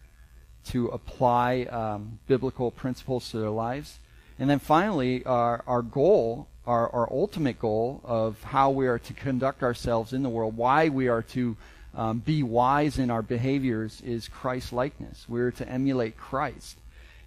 to 0.67 0.89
apply 0.89 1.63
um, 1.65 2.19
biblical 2.27 2.71
principles 2.71 3.31
to 3.31 3.39
their 3.39 3.51
lives, 3.51 3.99
and 4.39 4.49
then 4.49 4.59
finally, 4.59 5.25
our 5.25 5.63
our 5.67 5.83
goal 5.83 6.49
our, 6.67 6.89
our 6.95 7.09
ultimate 7.13 7.59
goal 7.59 8.01
of 8.05 8.43
how 8.43 8.71
we 8.71 8.87
are 8.87 8.99
to 8.99 9.13
conduct 9.13 9.63
ourselves 9.63 10.13
in 10.13 10.23
the 10.23 10.29
world, 10.29 10.57
why 10.57 10.89
we 10.89 11.09
are 11.09 11.23
to 11.23 11.57
um, 11.95 12.19
be 12.19 12.43
wise 12.43 12.99
in 12.99 13.11
our 13.11 13.23
behaviors, 13.23 14.01
is 14.01 14.29
Christ 14.29 14.73
likeness. 14.73 15.27
We're 15.29 15.51
to 15.53 15.69
emulate 15.69 16.17
Christ. 16.17 16.79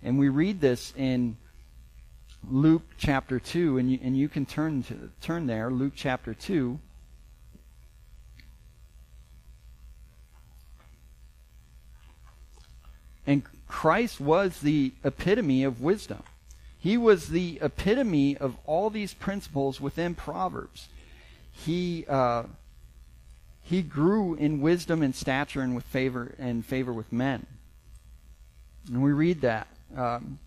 And 0.03 0.19
we 0.19 0.29
read 0.29 0.59
this 0.59 0.93
in 0.97 1.37
Luke 2.49 2.83
chapter 2.97 3.39
2, 3.39 3.77
and 3.77 3.91
you, 3.91 3.99
and 4.01 4.17
you 4.17 4.29
can 4.29 4.45
turn, 4.45 4.83
to, 4.83 5.09
turn 5.21 5.47
there, 5.47 5.69
Luke 5.69 5.93
chapter 5.95 6.33
2. 6.33 6.79
And 13.25 13.43
Christ 13.67 14.21
was 14.21 14.59
the 14.59 14.93
epitome 15.03 15.63
of 15.63 15.81
wisdom. 15.81 16.23
He 16.87 16.95
was 16.95 17.27
the 17.27 17.59
epitome 17.61 18.37
of 18.37 18.55
all 18.65 18.89
these 18.89 19.13
principles 19.13 19.81
within 19.81 20.15
Proverbs. 20.15 20.87
He 21.51 22.05
uh, 22.07 22.43
he 23.61 23.81
grew 23.81 24.35
in 24.35 24.61
wisdom 24.61 25.03
and 25.03 25.13
stature 25.13 25.59
and 25.59 25.75
with 25.75 25.83
favor 25.83 26.33
and 26.39 26.65
favor 26.65 26.93
with 26.93 27.11
men. 27.11 27.45
And 28.87 29.03
we 29.03 29.11
read 29.11 29.41
that 29.41 29.67
um, 29.97 30.39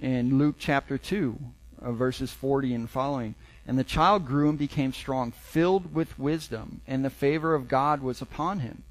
in 0.00 0.38
Luke 0.38 0.54
chapter 0.56 0.96
two, 0.96 1.36
uh, 1.82 1.90
verses 1.90 2.30
forty 2.30 2.72
and 2.72 2.88
following. 2.88 3.34
And 3.66 3.76
the 3.76 3.82
child 3.82 4.24
grew 4.24 4.48
and 4.48 4.56
became 4.56 4.92
strong, 4.92 5.32
filled 5.32 5.92
with 5.92 6.16
wisdom, 6.16 6.80
and 6.86 7.04
the 7.04 7.10
favor 7.10 7.56
of 7.56 7.66
God 7.66 8.02
was 8.02 8.22
upon 8.22 8.60
him. 8.60 8.84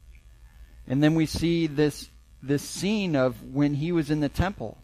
And 0.89 1.01
then 1.01 1.15
we 1.15 1.25
see 1.25 1.67
this 1.67 2.09
this 2.43 2.63
scene 2.63 3.15
of 3.15 3.41
when 3.53 3.75
he 3.75 3.93
was 3.93 4.11
in 4.11 4.19
the 4.19 4.27
temple 4.27 4.77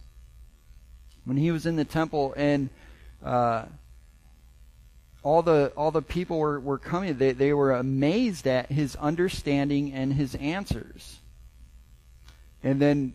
when 1.25 1.37
he 1.37 1.51
was 1.51 1.65
in 1.65 1.75
the 1.75 1.85
temple 1.85 2.33
and 2.35 2.69
uh, 3.23 3.65
all 5.23 5.41
the 5.41 5.71
all 5.77 5.91
the 5.91 6.01
people 6.01 6.37
were, 6.37 6.59
were 6.59 6.77
coming 6.77 7.17
they, 7.17 7.31
they 7.31 7.53
were 7.53 7.71
amazed 7.71 8.45
at 8.45 8.71
his 8.71 8.95
understanding 8.97 9.93
and 9.93 10.13
his 10.13 10.35
answers. 10.35 11.19
And 12.63 12.81
then 12.81 13.13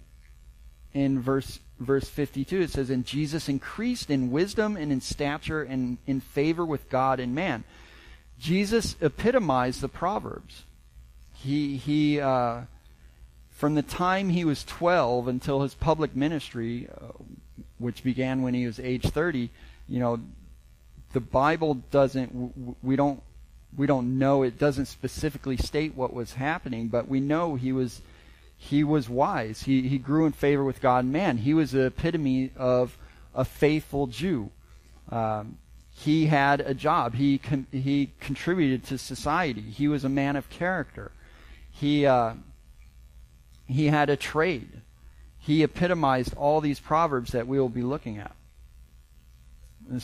in 0.95 1.21
verse 1.21 1.61
verse 1.79 2.09
52 2.09 2.63
it 2.63 2.71
says 2.71 2.91
and 2.91 3.07
jesus 3.07 3.49
increased 3.49 4.11
in 4.11 4.33
wisdom 4.33 4.77
and 4.77 4.91
in 4.91 5.01
stature 5.01 5.63
and 5.63 5.99
in 6.07 6.21
favor 6.21 6.65
with 6.65 6.89
god 6.89 7.21
and 7.21 7.35
man. 7.35 7.65
Jesus 8.39 8.97
epitomized 9.01 9.81
the 9.81 9.89
proverbs. 9.89 10.65
He 11.35 11.77
he 11.77 12.21
uh, 12.21 12.63
from 13.51 13.75
the 13.75 13.83
time 13.83 14.31
he 14.31 14.45
was 14.45 14.65
12 14.65 15.29
until 15.29 15.63
his 15.63 15.75
public 15.75 16.17
ministry 16.17 16.89
uh, 16.89 17.09
which 17.79 18.03
began 18.03 18.43
when 18.43 18.55
he 18.55 18.67
was 18.67 18.79
age 18.81 19.07
30, 19.09 19.51
you 19.89 20.01
know, 20.01 20.21
the 21.13 21.21
Bible 21.21 21.75
doesn't. 21.91 22.77
We 22.83 22.97
don't. 22.97 23.23
We 23.77 23.87
don't 23.87 24.19
know. 24.19 24.43
It 24.43 24.59
doesn't 24.59 24.87
specifically 24.87 25.57
state 25.57 25.95
what 25.95 26.13
was 26.13 26.35
happening, 26.35 26.89
but 26.89 27.09
we 27.09 27.21
know 27.21 27.55
he 27.55 27.73
was. 27.73 28.03
He 28.57 28.83
was 28.85 29.09
wise. 29.09 29.63
He 29.63 29.89
he 29.89 29.99
grew 29.99 30.27
in 30.27 30.33
favor 30.33 30.65
with 30.65 30.81
God 30.81 31.05
and 31.05 31.13
man. 31.13 31.39
He 31.39 31.55
was 31.55 31.73
the 31.73 31.87
epitome 31.87 32.51
of 32.57 32.99
a 33.35 33.45
faithful 33.45 34.07
Jew. 34.07 34.51
Um, 35.11 35.59
he 35.91 36.27
had 36.27 36.61
a 36.61 36.75
job. 36.75 37.15
He 37.15 37.39
con- 37.39 37.67
he 37.73 38.13
contributed 38.21 38.85
to 38.85 38.99
society. 38.99 39.63
He 39.63 39.89
was 39.89 40.05
a 40.05 40.09
man 40.09 40.37
of 40.37 40.51
character. 40.51 41.13
He 41.71 42.05
uh, 42.05 42.35
he 43.67 43.87
had 43.87 44.11
a 44.11 44.17
trade. 44.17 44.83
He 45.49 45.63
epitomized 45.63 46.35
all 46.37 46.61
these 46.61 46.79
proverbs 46.79 47.33
that 47.33 47.47
we 47.47 47.59
will 47.59 47.71
be 47.71 47.81
looking 47.81 48.19
at. 48.19 48.33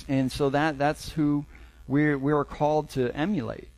And 0.09 0.33
so 0.33 0.49
that 0.49 0.79
that's 0.79 1.13
who 1.13 1.45
we're 1.87 2.17
we're 2.17 2.47
called 2.47 2.89
to 2.93 3.15
emulate, 3.15 3.69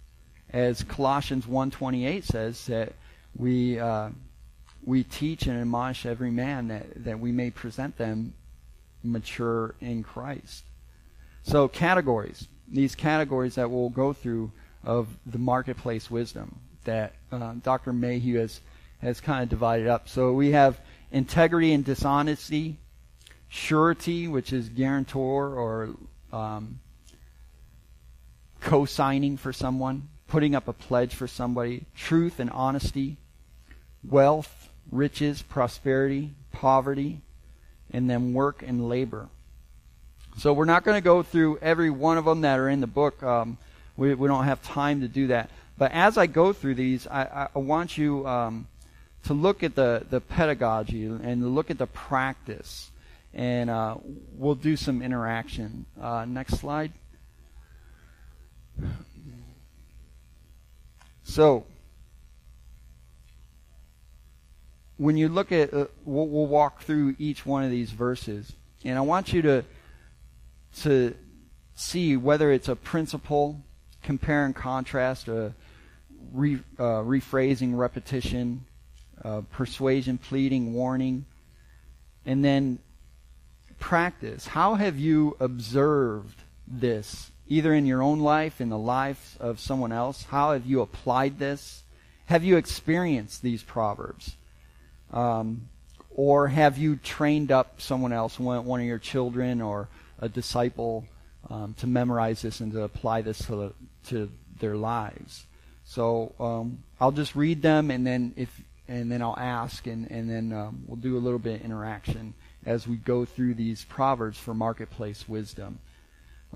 as 0.51 0.85
Colossians 0.85 1.45
1:28 1.45 2.23
says 2.23 2.67
that 2.67 2.93
we 3.35 3.81
uh, 3.81 4.11
we 4.85 5.03
teach 5.03 5.49
and 5.49 5.61
admonish 5.61 6.07
every 6.07 6.31
man 6.31 6.69
that 6.69 7.03
that 7.03 7.19
we 7.19 7.33
may 7.33 7.51
present 7.51 7.99
them 7.99 8.35
mature 9.03 9.75
in 9.81 10.05
Christ. 10.05 10.63
So 11.43 11.67
categories, 11.67 12.47
these 12.69 12.95
categories 12.95 13.57
that 13.57 13.69
we'll 13.69 13.89
go 13.89 14.13
through 14.13 14.53
of 14.85 15.09
the 15.27 15.39
marketplace 15.39 16.13
wisdom 16.13 16.61
that 16.85 17.15
uh, 17.33 17.55
Dr. 17.61 17.93
Mayhue 17.93 18.39
has 18.39 18.61
has 19.01 19.21
kind 19.21 19.43
of 19.43 19.49
divided 19.49 19.89
up. 19.89 20.09
So 20.09 20.33
we 20.33 20.53
have 20.53 20.81
integrity 21.11 21.73
and 21.73 21.85
dishonesty, 21.85 22.79
surety, 23.49 24.29
which 24.29 24.53
is 24.53 24.69
guarantor 24.69 25.55
or 25.55 25.91
um, 26.33 26.81
co-signing 28.61 29.37
for 29.37 29.53
someone, 29.53 30.09
putting 30.27 30.55
up 30.55 30.69
a 30.69 30.73
pledge 30.73 31.15
for 31.15 31.27
somebody, 31.27 31.85
truth 31.95 32.41
and 32.41 32.51
honesty, 32.51 33.17
wealth, 34.05 34.69
riches, 34.91 35.43
prosperity, 35.43 36.33
poverty, 36.53 37.21
and 37.91 38.11
then 38.11 38.33
work 38.33 38.63
and 38.67 38.89
labor. 38.89 39.29
So 40.39 40.53
we're 40.53 40.67
not 40.67 40.85
going 40.85 40.97
to 40.97 41.05
go 41.05 41.23
through 41.23 41.59
every 41.63 41.91
one 41.91 42.19
of 42.19 42.25
them 42.25 42.43
that 42.43 42.59
are 42.59 42.69
in 42.69 42.81
the 42.81 42.87
book. 42.87 43.23
Um, 43.23 43.57
we, 43.97 44.15
we 44.15 44.29
don't 44.29 44.45
have 44.45 44.63
time 44.63 45.01
to 45.01 45.09
do 45.09 45.29
that. 45.29 45.49
But 45.79 45.93
as 45.93 46.19
I 46.19 46.27
go 46.27 46.53
through 46.53 46.75
these, 46.75 47.07
I, 47.07 47.49
I 47.55 47.59
want 47.59 47.97
you 47.97 48.27
um, 48.27 48.67
to 49.27 49.35
look 49.35 49.63
at 49.63 49.75
the, 49.75 50.07
the 50.09 50.21
pedagogy 50.21 51.05
and 51.05 51.55
look 51.55 51.71
at 51.71 51.79
the 51.79 51.87
practice. 51.87 52.91
And 53.35 53.69
uh, 53.69 53.97
we'll 54.33 54.55
do 54.55 54.77
some 54.77 55.03
interaction. 55.03 55.85
Uh, 56.01 56.25
next 56.27 56.55
slide. 56.55 56.93
So, 61.25 61.67
when 64.97 65.17
you 65.17 65.29
look 65.29 65.51
at, 65.51 65.75
uh, 65.75 65.87
we'll, 66.05 66.29
we'll 66.29 66.47
walk 66.47 66.83
through 66.83 67.17
each 67.19 67.45
one 67.45 67.65
of 67.65 67.71
these 67.71 67.91
verses, 67.91 68.53
and 68.85 68.97
I 68.97 69.01
want 69.01 69.33
you 69.33 69.43
to 69.43 69.65
to 70.83 71.15
see 71.75 72.17
whether 72.17 72.53
it's 72.53 72.69
a 72.69 72.77
principle, 72.77 73.61
compare 74.03 74.45
and 74.45 74.55
contrast, 74.55 75.27
a 75.29 75.53
re, 76.33 76.61
uh, 76.79 77.03
rephrasing, 77.03 77.77
repetition, 77.77 78.65
uh, 79.27 79.41
persuasion, 79.51 80.19
pleading, 80.19 80.73
warning, 80.73 81.25
and 82.25 82.45
then 82.45 82.79
practice. 83.81 84.47
How 84.47 84.75
have 84.75 84.99
you 84.99 85.37
observed 85.41 86.43
this, 86.69 87.33
either 87.49 87.75
in 87.75 87.87
your 87.87 88.03
own 88.03 88.21
life, 88.21 88.61
in 88.61 88.69
the 88.69 88.79
life 88.79 89.37
of 89.41 89.59
someone 89.59 89.91
else? 89.91 90.23
How 90.23 90.53
have 90.53 90.65
you 90.65 90.81
applied 90.81 91.41
this? 91.41 91.83
Have 92.27 92.45
you 92.45 92.57
experienced 92.57 93.43
these 93.43 93.65
proverbs? 93.65 94.37
Um, 95.13 95.71
or 96.15 96.47
have 96.47 96.79
you 96.79 96.95
trained 96.97 97.51
up 97.51 97.81
someone 97.81 98.13
else, 98.13 98.39
one, 98.39 98.65
one 98.65 98.81
of 98.81 98.87
your 98.87 98.99
children 99.01 99.61
or 99.61 99.89
a 100.21 100.29
disciple, 100.29 101.05
um, 101.51 101.75
to 101.79 101.89
memorize 101.89 102.43
this 102.43 102.61
and 102.61 102.73
to 102.73 102.83
apply 102.83 103.23
this 103.23 103.39
to, 103.47 103.57
the, 103.57 103.73
to 104.09 104.31
their 104.61 104.77
lives? 104.77 105.47
So 105.85 106.33
um, 106.39 106.79
I'll 107.01 107.13
just 107.13 107.35
read 107.35 107.63
them, 107.63 107.91
and 107.91 108.07
then 108.07 108.33
if 108.37 108.63
and 108.89 109.11
then 109.11 109.23
I'll 109.23 109.39
ask, 109.39 109.87
and 109.87 110.11
and 110.11 110.31
then 110.31 110.53
um, 110.53 110.85
we'll 110.87 110.97
do 110.97 111.17
a 111.17 111.21
little 111.21 111.39
bit 111.39 111.61
of 111.61 111.65
interaction 111.65 112.35
as 112.65 112.87
we 112.87 112.97
go 112.97 113.25
through 113.25 113.55
these 113.55 113.85
proverbs 113.85 114.39
for 114.39 114.55
marketplace 114.55 115.29
wisdom. 115.29 115.79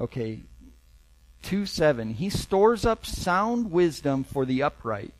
Okay, 0.00 0.40
two 1.42 1.66
seven. 1.66 2.14
He 2.14 2.30
stores 2.30 2.84
up 2.84 3.04
sound 3.04 3.70
wisdom 3.70 4.24
for 4.24 4.44
the 4.44 4.62
upright. 4.62 5.12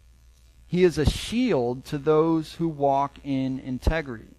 He 0.66 0.85
is 0.85 0.99
a 0.99 1.09
shield 1.09 1.85
to 1.87 1.99
those 1.99 2.55
who 2.55 2.68
walk 2.68 3.18
in 3.25 3.59
integrity. 3.59 4.37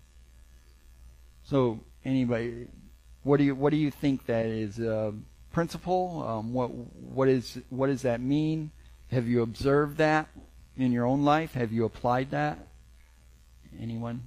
So, 1.43 1.81
anybody, 2.05 2.67
what 3.23 3.37
do 3.37 3.43
you 3.43 3.55
what 3.55 3.71
do 3.71 3.77
you 3.77 3.91
think 3.91 4.25
that 4.27 4.45
is? 4.45 4.79
Uh, 4.79 5.11
principle? 5.51 6.25
Um, 6.25 6.53
what 6.53 6.67
what 6.67 7.27
is 7.27 7.59
what 7.69 7.87
does 7.87 8.03
that 8.03 8.21
mean? 8.21 8.71
Have 9.11 9.27
you 9.27 9.41
observed 9.41 9.97
that 9.97 10.29
in 10.77 10.91
your 10.91 11.05
own 11.05 11.23
life? 11.23 11.53
Have 11.53 11.71
you 11.71 11.85
applied 11.85 12.31
that? 12.31 12.59
Anyone? 13.79 14.23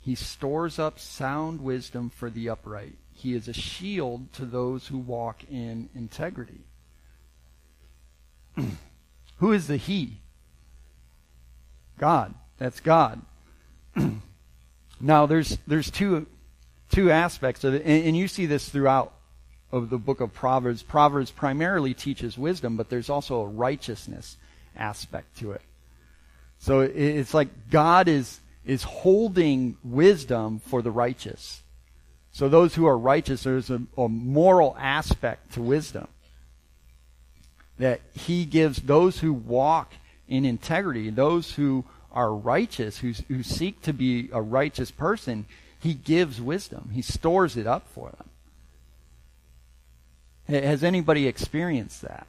He 0.00 0.14
stores 0.14 0.78
up 0.78 0.98
sound 0.98 1.60
wisdom 1.60 2.10
for 2.10 2.30
the 2.30 2.48
upright. 2.48 2.94
He 3.12 3.34
is 3.34 3.48
a 3.48 3.52
shield 3.52 4.32
to 4.34 4.46
those 4.46 4.86
who 4.86 4.98
walk 4.98 5.44
in 5.50 5.90
integrity. 5.94 6.60
who 9.38 9.52
is 9.52 9.66
the 9.66 9.76
He? 9.76 10.20
God. 11.98 12.34
That's 12.58 12.80
God. 12.80 13.20
now 15.00 15.26
there's 15.26 15.58
there's 15.66 15.90
two 15.90 16.26
two 16.90 17.10
aspects 17.10 17.64
of 17.64 17.74
it, 17.74 17.82
and, 17.84 18.06
and 18.06 18.16
you 18.16 18.28
see 18.28 18.46
this 18.46 18.68
throughout 18.68 19.12
of 19.72 19.90
the 19.90 19.98
book 19.98 20.20
of 20.20 20.32
Proverbs. 20.32 20.82
Proverbs 20.82 21.30
primarily 21.30 21.94
teaches 21.94 22.36
wisdom, 22.36 22.76
but 22.76 22.88
there's 22.88 23.10
also 23.10 23.40
a 23.40 23.46
righteousness 23.46 24.36
aspect 24.76 25.38
to 25.38 25.52
it. 25.52 25.62
So 26.58 26.80
it's 26.80 27.32
like 27.32 27.70
God 27.70 28.08
is, 28.08 28.40
is 28.64 28.82
holding 28.82 29.76
wisdom 29.82 30.60
for 30.60 30.82
the 30.82 30.90
righteous. 30.90 31.62
So 32.32 32.48
those 32.48 32.74
who 32.74 32.86
are 32.86 32.98
righteous, 32.98 33.42
there's 33.42 33.70
a, 33.70 33.82
a 33.96 34.08
moral 34.08 34.76
aspect 34.78 35.54
to 35.54 35.62
wisdom. 35.62 36.08
That 37.78 38.00
he 38.12 38.44
gives 38.44 38.82
those 38.82 39.20
who 39.20 39.32
walk 39.32 39.94
in 40.28 40.44
integrity, 40.44 41.10
those 41.10 41.52
who 41.52 41.84
are 42.12 42.34
righteous, 42.34 42.98
who, 42.98 43.12
who 43.28 43.42
seek 43.42 43.82
to 43.82 43.92
be 43.92 44.28
a 44.32 44.42
righteous 44.42 44.90
person, 44.90 45.46
he 45.80 45.94
gives 45.94 46.40
wisdom. 46.40 46.90
He 46.92 47.02
stores 47.02 47.56
it 47.56 47.66
up 47.66 47.88
for 47.88 48.10
them. 48.10 48.29
Has 50.50 50.82
anybody 50.82 51.28
experienced 51.28 52.02
that? 52.02 52.26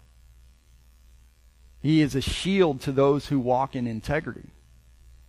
He 1.82 2.02
is 2.02 2.14
a 2.14 2.22
shield 2.22 2.82
to 2.82 2.92
those 2.92 3.28
who 3.28 3.40
walk 3.40 3.76
in 3.76 3.88
integrity. 3.88 4.50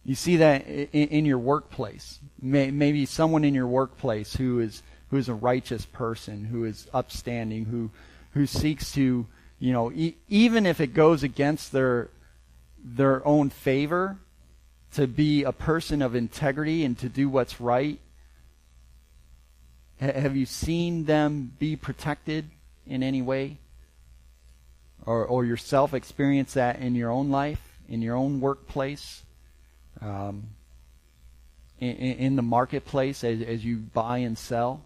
You 0.05 0.15
see 0.15 0.37
that 0.37 0.67
in, 0.67 1.25
your 1.25 1.39
workplace. 1.39 2.19
maybe 2.41 3.07
someone 3.07 3.45
in 3.45 3.55
your 3.55 3.67
workplace 3.67 4.35
who 4.37 4.61
is 4.61 4.83
who 5.11 5.17
is 5.17 5.29
a 5.29 5.35
righteous 5.35 5.87
person, 5.87 6.45
who 6.45 6.65
is 6.65 6.89
upstanding, 6.93 7.67
who 7.67 7.91
who 8.33 8.47
seeks 8.47 8.93
to, 8.93 9.27
you 9.59 9.73
know, 9.73 9.93
even 10.29 10.67
if 10.67 10.81
it 10.81 10.89
goes 10.89 11.23
against 11.23 11.73
their 11.73 12.11
their 12.85 13.27
own 13.27 13.49
favor, 13.49 14.19
to 14.95 15.07
be 15.07 15.45
a 15.45 15.53
person 15.53 16.03
of 16.03 16.15
integrity 16.15 16.85
and 16.85 16.99
to 16.99 17.09
do 17.09 17.29
what's 17.29 17.61
right. 17.61 17.99
have 19.99 20.37
you 20.37 20.45
seen 20.45 21.05
them 21.05 21.53
be 21.59 21.77
protected 21.77 22.51
in 22.87 23.03
any 23.03 23.23
way? 23.23 23.59
Or, 25.05 25.25
or 25.25 25.45
yourself 25.45 25.95
experience 25.95 26.55
that 26.55 26.79
in 26.79 26.95
your 26.95 27.11
own 27.11 27.31
life, 27.31 27.79
in 27.89 28.03
your 28.03 28.17
own 28.17 28.41
workplace, 28.41 29.23
um, 30.01 30.45
in, 31.81 31.97
in, 31.97 32.37
the 32.37 32.43
marketplace 32.43 33.25
as, 33.25 33.43
as 33.43 33.65
you 33.65 33.79
buy 33.79 34.19
and 34.19 34.39
sell? 34.39 34.83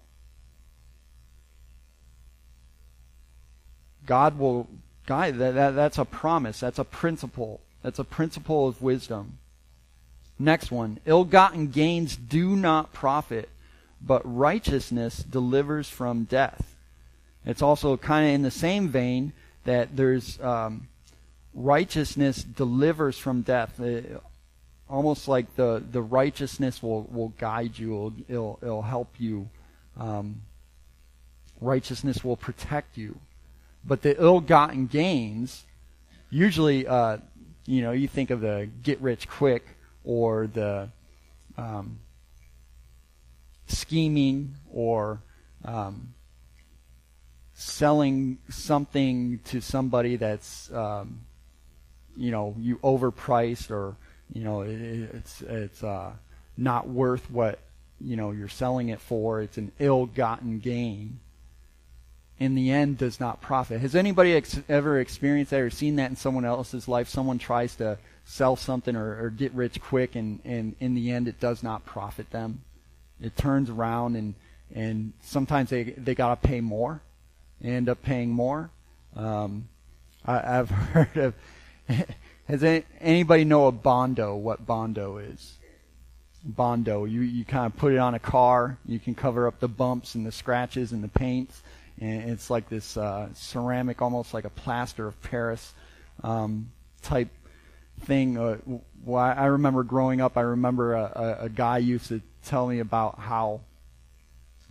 God 4.07 4.39
will 4.39 4.69
guide 5.05 5.39
that, 5.39 5.55
that. 5.55 5.75
That's 5.75 5.99
a 5.99 6.05
promise. 6.05 6.61
That's 6.61 6.79
a 6.79 6.85
principle. 6.85 7.61
That's 7.83 7.99
a 7.99 8.05
principle 8.05 8.67
of 8.67 8.81
wisdom. 8.81 9.39
Next 10.39 10.71
one. 10.71 10.99
Ill 11.05 11.25
gotten 11.25 11.69
gains 11.69 12.17
do 12.17 12.57
not 12.57 12.93
profit, 12.93 13.49
but 14.01 14.23
righteousness 14.25 15.19
delivers 15.19 15.89
from 15.89 16.25
death. 16.25 16.76
It's 17.47 17.63
also 17.63 17.97
kind 17.97 18.29
of 18.29 18.35
in 18.35 18.43
the 18.43 18.51
same 18.51 18.89
vein 18.89 19.33
that 19.65 19.97
there's 19.97 20.41
um, 20.41 20.89
righteousness 21.55 22.43
delivers 22.43 23.17
from 23.17 23.43
death. 23.43 23.81
It, 23.81 24.21
almost 24.89 25.29
like 25.29 25.55
the, 25.57 25.83
the 25.91 26.03
righteousness 26.03 26.83
will, 26.83 27.05
will 27.05 27.31
guide 27.39 27.79
you, 27.79 27.93
it'll, 27.95 28.13
it'll, 28.29 28.59
it'll 28.63 28.83
help 28.83 29.15
you 29.19 29.49
um, 29.99 30.43
righteousness 31.61 32.23
will 32.23 32.37
protect 32.37 32.97
you. 32.97 33.19
But 33.85 34.03
the 34.03 34.21
ill-gotten 34.21 34.87
gains, 34.87 35.65
usually, 36.31 36.87
uh, 36.87 37.19
you 37.67 37.83
know, 37.83 37.93
you 37.93 38.09
think 38.09 38.31
of 38.31 38.41
the 38.41 38.69
get 38.83 39.01
rich 39.01 39.29
quick 39.29 39.65
or 40.05 40.47
the 40.47 40.89
um, 41.57 41.99
scheming 43.67 44.55
or 44.73 45.21
um, 45.65 46.15
selling 47.59 48.37
something 48.51 49.41
to 49.47 49.63
somebody 49.63 50.17
that's 50.17 50.71
um, 50.73 51.21
you 52.15 52.31
know 52.31 52.55
you 52.59 52.77
overpriced 52.79 53.71
or 53.71 53.97
you 54.33 54.45
know 54.45 54.61
it, 54.61 54.79
it's 54.79 55.41
it's 55.41 55.83
uh, 55.83 56.13
not 56.57 56.87
worth 56.87 57.31
what 57.31 57.59
you 58.01 58.15
know 58.15 58.31
you're 58.31 58.49
selling 58.49 58.91
it 58.91 59.01
for. 59.01 59.41
It's 59.41 59.57
an 59.57 59.73
ill-gotten 59.79 60.61
gain. 60.61 61.19
In 62.39 62.55
the 62.55 62.71
end, 62.71 62.99
does 62.99 63.19
not 63.19 63.41
profit. 63.41 63.81
Has 63.81 63.95
anybody 63.95 64.35
ex- 64.35 64.61
ever 64.69 65.01
experienced 65.01 65.53
that 65.53 65.61
or 65.61 65.71
seen 65.71 65.97
that 65.97 66.11
in 66.11 66.17
someone 66.17 66.45
else's 66.45 66.87
life? 66.87 67.09
Someone 67.09 67.39
tries 67.39 67.75
to 67.77 67.97
sell 68.27 68.57
something 68.57 68.95
or, 68.95 69.25
or 69.25 69.31
get 69.31 69.55
rich 69.55 69.81
quick, 69.81 70.15
and, 70.15 70.41
and 70.45 70.77
in 70.79 70.95
the 70.95 71.11
end, 71.11 71.29
it 71.29 71.41
does 71.41 71.63
not 71.63 71.87
profit 71.87 72.29
them. 72.33 72.61
It 73.23 73.39
turns 73.39 73.71
around, 73.71 74.17
and 74.17 74.35
and 74.75 75.15
sometimes 75.23 75.71
they 75.71 75.85
they 75.85 76.15
gotta 76.15 76.37
pay 76.37 76.61
more, 76.61 77.01
end 77.63 77.89
up 77.89 78.03
paying 78.03 78.31
more. 78.31 78.71
Um, 79.15 79.69
I, 80.25 80.59
I've 80.59 80.71
heard 80.71 81.17
of. 81.17 81.35
Has 82.49 82.63
any, 82.63 82.85
anybody 83.01 83.45
know 83.45 83.67
a 83.67 83.73
bondo? 83.73 84.37
What 84.37 84.65
bondo 84.65 85.19
is? 85.19 85.59
Bondo. 86.45 87.05
You 87.05 87.23
you 87.23 87.45
kind 87.45 87.67
of 87.67 87.77
put 87.77 87.93
it 87.93 87.99
on 87.99 88.15
a 88.15 88.21
car. 88.21 88.79
You 88.87 89.01
can 89.01 89.17
cover 89.17 89.49
up 89.49 89.59
the 89.59 89.69
bumps 89.69 90.15
and 90.15 90.25
the 90.25 90.31
scratches 90.31 90.93
and 90.93 91.03
the 91.03 91.09
paints, 91.09 91.61
and 92.01 92.31
it's 92.31 92.49
like 92.49 92.69
this 92.69 92.97
uh, 92.97 93.29
ceramic, 93.35 94.01
almost 94.01 94.33
like 94.33 94.45
a 94.45 94.51
plaster 94.51 95.09
of 95.09 95.21
Paris 95.23 95.75
um, 96.23 96.71
type 97.03 97.31
thing. 98.03 98.39
Uh, 98.39 98.59
well, 99.05 99.25
I 99.25 99.47
remember 99.47 99.83
growing 99.83 100.21
up. 100.21 100.37
I 100.37 100.43
remember 100.43 100.95
a, 100.95 101.13
a, 101.41 101.45
a 101.45 101.49
guy 101.49 101.79
used 101.79 102.09
to 102.09 102.21
tell 102.45 102.69
me 102.69 102.79
about 102.79 103.19
how 103.19 103.63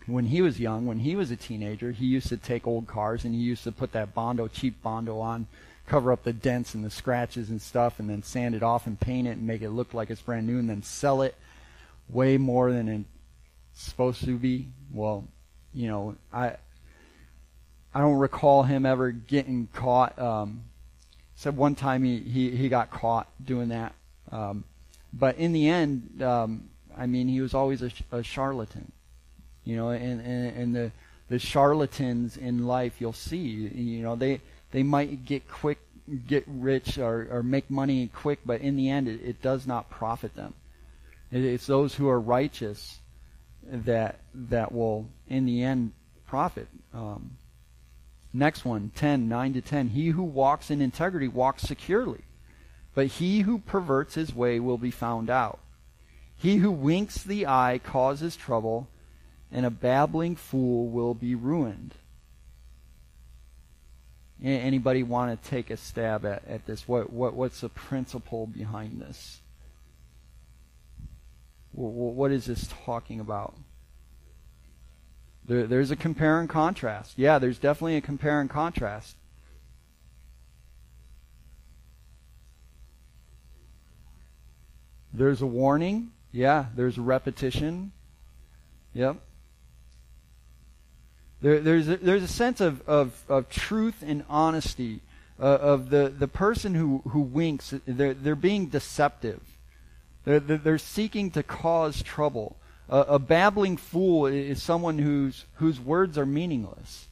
when 0.08 0.26
he 0.26 0.42
was 0.42 0.60
young, 0.60 0.86
when 0.86 1.00
he 1.00 1.16
was 1.16 1.32
a 1.32 1.36
teenager, 1.36 1.92
he 1.92 2.06
used 2.06 2.30
to 2.30 2.38
take 2.38 2.68
old 2.68 2.88
cars 2.88 3.24
and 3.24 3.34
he 3.34 3.42
used 3.42 3.64
to 3.64 3.72
put 3.72 3.92
that 3.94 4.14
Bondo, 4.14 4.48
cheap 4.48 4.82
Bondo 4.82 5.20
on, 5.20 5.48
cover 5.88 6.12
up 6.12 6.24
the 6.24 6.34
dents 6.34 6.74
and 6.76 6.84
the 6.84 6.90
scratches 6.90 7.50
and 7.50 7.62
stuff, 7.62 8.00
and 8.00 8.10
then 8.10 8.24
sand 8.24 8.56
it 8.56 8.64
off 8.64 8.88
and 8.88 9.00
paint 9.00 9.28
it 9.28 9.38
and 9.38 9.48
make 9.48 9.62
it 9.62 9.70
look 9.70 9.94
like 9.94 10.10
it's 10.10 10.22
brand 10.22 10.48
new, 10.48 10.60
and 10.60 10.70
then 10.70 10.84
sell 10.84 11.22
it 11.22 11.36
way 12.10 12.38
more 12.38 12.72
than 12.72 12.88
it's 12.88 13.84
supposed 13.84 14.24
to 14.26 14.38
be. 14.38 14.68
Well, 14.92 15.28
you 15.74 15.88
know, 15.88 16.16
I 16.32 16.56
I 17.94 18.00
don't 18.00 18.18
recall 18.18 18.64
him 18.64 18.86
ever 18.86 19.12
getting 19.12 19.70
caught. 19.74 20.20
Um, 20.20 20.66
said 21.36 21.56
one 21.56 21.76
time 21.76 22.04
he, 22.04 22.20
he, 22.20 22.52
he 22.52 22.70
got 22.70 22.92
caught 22.92 23.28
doing 23.44 23.70
that. 23.70 23.94
Um, 24.32 24.64
but 25.14 25.38
in 25.38 25.54
the 25.54 25.70
end, 25.70 26.22
um, 26.22 26.70
I 26.98 27.06
mean, 27.06 27.28
he 27.28 27.42
was 27.42 27.54
always 27.54 27.82
a, 27.82 27.92
a 28.12 28.24
charlatan. 28.24 28.92
You 29.66 29.76
know, 29.76 29.90
and, 29.90 30.22
and, 30.22 30.58
and 30.58 30.76
the, 30.76 30.92
the 31.28 31.40
charlatans 31.40 32.38
in 32.38 32.66
life 32.66 32.94
you'll 33.00 33.14
see, 33.14 33.38
you 33.38 34.02
know, 34.02 34.16
they, 34.16 34.42
they 34.72 34.84
might 34.84 35.26
get 35.26 35.50
quick, 35.50 35.80
get 36.28 36.44
rich 36.48 36.98
or, 36.98 37.28
or 37.32 37.44
make 37.44 37.70
money 37.70 38.10
quick, 38.14 38.40
but 38.46 38.62
in 38.62 38.76
the 38.76 38.90
end, 38.90 39.08
it, 39.08 39.22
it 39.24 39.42
does 39.42 39.66
not 39.66 39.90
profit 39.90 40.36
them. 40.36 40.54
It, 41.32 41.44
it's 41.44 41.66
those 41.66 41.96
who 41.96 42.08
are 42.08 42.20
righteous 42.20 43.00
that, 43.64 44.20
that 44.34 44.72
will, 44.72 45.08
in 45.28 45.46
the 45.46 45.64
end, 45.64 45.94
profit. 46.28 46.68
Um, 46.94 47.38
next 48.34 48.66
one, 48.66 48.92
10, 48.96 49.28
9 49.28 49.54
to 49.54 49.62
10. 49.62 49.90
He 49.90 50.10
who 50.10 50.24
walks 50.24 50.70
in 50.70 50.82
integrity 50.82 51.28
walks 51.28 51.64
securely, 51.64 52.22
but 52.94 53.08
he 53.08 53.42
who 53.42 53.60
perverts 53.60 54.14
his 54.14 54.34
way 54.36 54.60
will 54.60 54.78
be 54.78 54.92
found 54.92 55.30
out. 55.30 55.60
He 56.38 56.58
who 56.58 56.72
winks 56.72 57.24
the 57.24 57.48
eye 57.48 57.80
causes 57.84 58.36
trouble, 58.36 58.88
and 59.56 59.66
a 59.66 59.70
babbling 59.70 60.36
fool 60.36 60.90
will 60.90 61.14
be 61.14 61.34
ruined. 61.34 61.96
Anybody 64.44 65.02
want 65.02 65.42
to 65.42 65.50
take 65.50 65.70
a 65.70 65.78
stab 65.78 66.26
at, 66.26 66.46
at 66.46 66.66
this? 66.66 66.86
What, 66.90 67.12
what 67.12 67.34
what's 67.36 67.62
the 67.62 67.70
principle 67.70 68.48
behind 68.48 69.00
this? 69.00 69.40
What 71.72 72.32
is 72.32 72.46
this 72.46 72.68
talking 72.86 73.22
about? 73.22 73.56
There, 75.46 75.66
there's 75.68 75.90
a 75.90 75.96
compare 75.96 76.42
and 76.42 76.50
contrast. 76.50 77.14
Yeah, 77.16 77.40
there's 77.40 77.58
definitely 77.58 77.96
a 77.96 78.02
compare 78.02 78.42
and 78.42 78.50
contrast. 78.50 79.16
There's 85.14 85.42
a 85.42 85.48
warning. 85.48 86.12
Yeah, 86.34 86.66
there's 86.76 86.98
a 86.98 87.02
repetition. 87.02 87.94
Yep. 88.94 89.22
There, 91.46 91.60
there's 91.60 91.88
a, 91.88 91.98
there's 91.98 92.24
a 92.24 92.28
sense 92.28 92.60
of, 92.60 92.82
of, 92.90 93.22
of 93.30 93.50
truth 93.50 94.02
and 94.04 94.24
honesty 94.28 95.02
uh, 95.40 95.44
of 95.44 95.92
the, 95.92 96.10
the 96.10 96.28
person 96.28 96.74
who, 96.74 97.04
who 97.10 97.20
winks. 97.20 97.72
They're, 97.86 98.16
they're 98.16 98.36
being 98.36 98.66
deceptive. 98.66 99.42
They're, 100.24 100.40
they're 100.40 100.80
seeking 100.80 101.30
to 101.32 101.44
cause 101.44 102.02
trouble. 102.02 102.56
A, 102.90 102.98
a 102.98 103.20
babbling 103.20 103.78
fool 103.78 104.26
is 104.26 104.64
someone 104.64 104.98
whose, 104.98 105.46
whose 105.58 105.80
words 105.80 106.18
are 106.18 106.26
meaningless. 106.26 107.10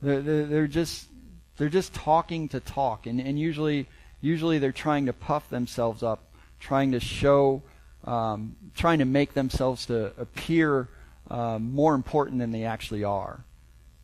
They're, 0.00 0.22
they're, 0.22 0.46
they're, 0.46 0.66
just, 0.68 1.08
they're 1.56 1.68
just 1.68 1.92
talking 1.92 2.46
to 2.50 2.60
talk. 2.60 3.08
And, 3.08 3.20
and 3.20 3.40
usually, 3.40 3.88
usually 4.20 4.60
they're 4.60 4.70
trying 4.70 5.06
to 5.06 5.12
puff 5.12 5.50
themselves 5.50 6.04
up, 6.04 6.22
trying 6.60 6.92
to 6.92 7.00
show, 7.00 7.60
um, 8.04 8.54
trying 8.76 9.00
to 9.00 9.04
make 9.04 9.34
themselves 9.34 9.86
to 9.86 10.12
appear 10.16 10.88
uh, 11.28 11.58
more 11.58 11.96
important 11.96 12.38
than 12.38 12.52
they 12.52 12.62
actually 12.62 13.02
are. 13.02 13.43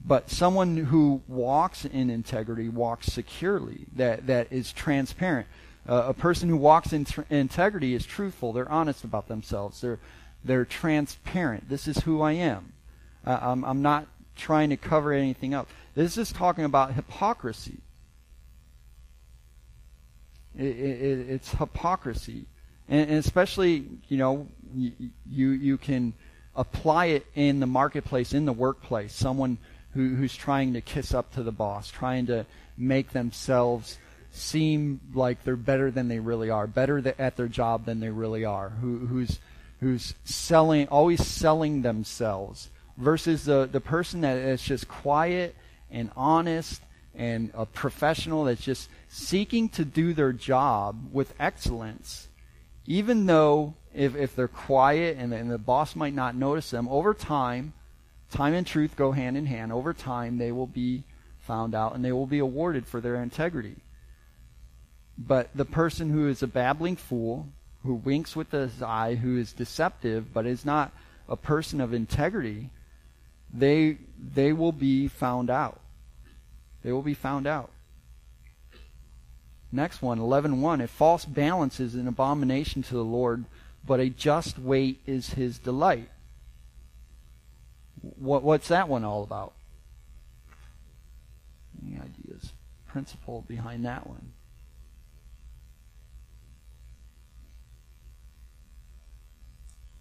But 0.04 0.30
someone 0.30 0.76
who 0.76 1.22
walks 1.28 1.84
in 1.84 2.10
integrity 2.10 2.68
walks 2.68 3.06
securely, 3.06 3.86
that, 3.96 4.26
that 4.26 4.50
is 4.50 4.72
transparent. 4.72 5.46
Uh, 5.88 6.04
a 6.08 6.14
person 6.14 6.48
who 6.48 6.56
walks 6.56 6.92
in 6.92 7.04
tr- 7.04 7.22
integrity 7.30 7.94
is 7.94 8.06
truthful. 8.06 8.52
They're 8.52 8.70
honest 8.70 9.04
about 9.04 9.28
themselves. 9.28 9.80
They're, 9.80 9.98
they're 10.44 10.64
transparent. 10.64 11.68
This 11.68 11.86
is 11.86 11.98
who 11.98 12.22
I 12.22 12.32
am. 12.32 12.72
Uh, 13.26 13.38
I'm, 13.40 13.64
I'm 13.64 13.82
not 13.82 14.06
trying 14.36 14.70
to 14.70 14.76
cover 14.76 15.12
anything 15.12 15.52
up. 15.52 15.68
This 15.94 16.16
is 16.16 16.32
talking 16.32 16.64
about 16.64 16.94
hypocrisy. 16.94 17.78
It, 20.56 20.64
it, 20.64 21.30
it's 21.30 21.50
hypocrisy. 21.52 22.46
And, 22.88 23.10
and, 23.10 23.18
especially, 23.18 23.86
you 24.08 24.16
know, 24.16 24.48
you, 24.74 24.92
you, 25.28 25.50
you 25.50 25.78
can 25.78 26.14
apply 26.56 27.06
it 27.06 27.26
in 27.34 27.60
the 27.60 27.66
marketplace, 27.66 28.32
in 28.32 28.46
the 28.46 28.52
workplace. 28.52 29.12
Someone 29.12 29.58
who, 29.94 30.14
who's 30.14 30.36
trying 30.36 30.74
to 30.74 30.80
kiss 30.80 31.12
up 31.14 31.32
to 31.34 31.42
the 31.42 31.52
boss, 31.52 31.90
trying 31.90 32.26
to 32.26 32.46
make 32.76 33.10
themselves 33.10 33.98
seem 34.32 35.00
like 35.12 35.42
they're 35.42 35.56
better 35.56 35.90
than 35.90 36.08
they 36.08 36.20
really 36.20 36.50
are, 36.50 36.66
better 36.66 37.00
th- 37.00 37.16
at 37.18 37.36
their 37.36 37.48
job 37.48 37.84
than 37.84 38.00
they 38.00 38.10
really 38.10 38.44
are, 38.44 38.70
who, 38.70 38.98
who's 38.98 39.38
who's 39.80 40.14
selling, 40.24 40.86
always 40.88 41.26
selling 41.26 41.82
themselves, 41.82 42.68
versus 42.96 43.44
the 43.44 43.68
the 43.70 43.80
person 43.80 44.20
that 44.20 44.36
is 44.36 44.62
just 44.62 44.86
quiet 44.86 45.56
and 45.90 46.10
honest 46.16 46.80
and 47.14 47.50
a 47.54 47.66
professional 47.66 48.44
that's 48.44 48.62
just 48.62 48.88
seeking 49.08 49.68
to 49.68 49.84
do 49.84 50.14
their 50.14 50.32
job 50.32 51.08
with 51.12 51.34
excellence, 51.40 52.28
even 52.86 53.26
though 53.26 53.74
if, 53.92 54.14
if 54.14 54.36
they're 54.36 54.46
quiet 54.46 55.16
and, 55.18 55.34
and 55.34 55.50
the 55.50 55.58
boss 55.58 55.96
might 55.96 56.14
not 56.14 56.36
notice 56.36 56.70
them, 56.70 56.88
over 56.88 57.12
time 57.12 57.72
Time 58.30 58.54
and 58.54 58.66
truth 58.66 58.96
go 58.96 59.12
hand 59.12 59.36
in 59.36 59.46
hand. 59.46 59.72
Over 59.72 59.92
time, 59.92 60.38
they 60.38 60.52
will 60.52 60.66
be 60.66 61.04
found 61.38 61.74
out 61.74 61.94
and 61.94 62.04
they 62.04 62.12
will 62.12 62.26
be 62.26 62.38
awarded 62.38 62.86
for 62.86 63.00
their 63.00 63.16
integrity. 63.16 63.76
But 65.18 65.50
the 65.54 65.64
person 65.64 66.10
who 66.10 66.28
is 66.28 66.42
a 66.42 66.46
babbling 66.46 66.96
fool, 66.96 67.48
who 67.82 67.94
winks 67.94 68.36
with 68.36 68.52
his 68.52 68.82
eye, 68.82 69.16
who 69.16 69.36
is 69.36 69.52
deceptive, 69.52 70.32
but 70.32 70.46
is 70.46 70.64
not 70.64 70.92
a 71.28 71.36
person 71.36 71.80
of 71.80 71.92
integrity, 71.92 72.70
they 73.52 73.98
they 74.18 74.52
will 74.52 74.72
be 74.72 75.08
found 75.08 75.50
out. 75.50 75.80
They 76.82 76.92
will 76.92 77.02
be 77.02 77.14
found 77.14 77.46
out. 77.46 77.70
Next 79.72 80.02
one, 80.02 80.18
11.1. 80.18 80.82
A 80.82 80.88
false 80.88 81.24
balance 81.24 81.78
is 81.78 81.94
an 81.94 82.08
abomination 82.08 82.82
to 82.84 82.94
the 82.94 83.04
Lord, 83.04 83.44
but 83.86 84.00
a 84.00 84.08
just 84.08 84.58
weight 84.58 85.00
is 85.06 85.30
his 85.30 85.58
delight. 85.58 86.08
What, 88.02 88.42
what's 88.42 88.68
that 88.68 88.88
one 88.88 89.04
all 89.04 89.22
about? 89.22 89.52
Any 91.84 91.96
ideas? 91.96 92.52
Principle 92.88 93.44
behind 93.46 93.84
that 93.84 94.06
one? 94.06 94.32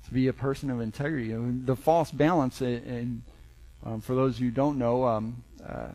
To 0.07 0.13
be 0.13 0.27
a 0.27 0.33
person 0.33 0.69
of 0.69 0.81
integrity. 0.81 1.33
The 1.33 1.75
false 1.75 2.11
balance, 2.11 2.61
and 2.61 3.21
Um, 3.81 4.01
for 4.01 4.13
those 4.13 4.37
who 4.37 4.51
don't 4.51 4.77
know, 4.77 5.05
um, 5.05 5.41
uh, 5.65 5.93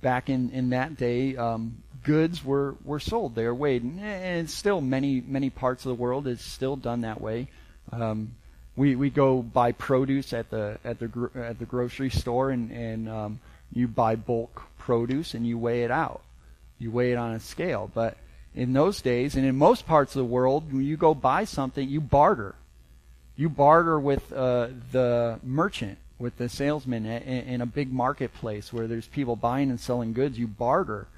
back 0.00 0.30
in, 0.30 0.50
in 0.50 0.70
that 0.70 0.96
day, 0.96 1.36
um, 1.36 1.82
goods 2.04 2.44
were, 2.44 2.76
were 2.84 3.00
sold. 3.00 3.34
They 3.34 3.44
were 3.44 3.54
weighed, 3.54 3.82
and, 3.82 3.98
and 4.00 4.48
still 4.48 4.80
many 4.80 5.20
many 5.20 5.50
parts 5.50 5.84
of 5.84 5.88
the 5.88 6.00
world 6.00 6.28
is 6.28 6.40
still 6.40 6.76
done 6.76 7.00
that 7.00 7.20
way. 7.20 7.48
Um, 7.90 8.36
we 8.78 8.94
we 8.94 9.10
go 9.10 9.42
buy 9.42 9.72
produce 9.72 10.32
at 10.32 10.50
the 10.50 10.78
at 10.84 11.00
the 11.00 11.30
at 11.34 11.58
the 11.58 11.66
grocery 11.66 12.10
store, 12.10 12.50
and 12.50 12.70
and 12.70 13.08
um, 13.08 13.40
you 13.72 13.88
buy 13.88 14.14
bulk 14.14 14.62
produce 14.78 15.34
and 15.34 15.46
you 15.46 15.58
weigh 15.58 15.82
it 15.82 15.90
out. 15.90 16.22
You 16.78 16.92
weigh 16.92 17.10
it 17.12 17.16
on 17.16 17.32
a 17.34 17.40
scale, 17.40 17.90
but 17.92 18.16
in 18.54 18.72
those 18.72 19.02
days, 19.02 19.34
and 19.34 19.44
in 19.44 19.56
most 19.56 19.84
parts 19.84 20.14
of 20.14 20.20
the 20.20 20.24
world, 20.24 20.72
when 20.72 20.84
you 20.84 20.96
go 20.96 21.12
buy 21.12 21.44
something, 21.44 21.88
you 21.88 22.00
barter. 22.00 22.54
You 23.36 23.48
barter 23.48 23.98
with 23.98 24.32
uh, 24.32 24.68
the 24.92 25.40
merchant, 25.42 25.98
with 26.18 26.38
the 26.38 26.48
salesman 26.48 27.04
in, 27.04 27.22
in 27.22 27.60
a 27.60 27.66
big 27.66 27.92
marketplace 27.92 28.72
where 28.72 28.86
there's 28.86 29.06
people 29.08 29.36
buying 29.36 29.70
and 29.70 29.80
selling 29.80 30.12
goods. 30.12 30.38
You 30.38 30.46
barter, 30.46 31.08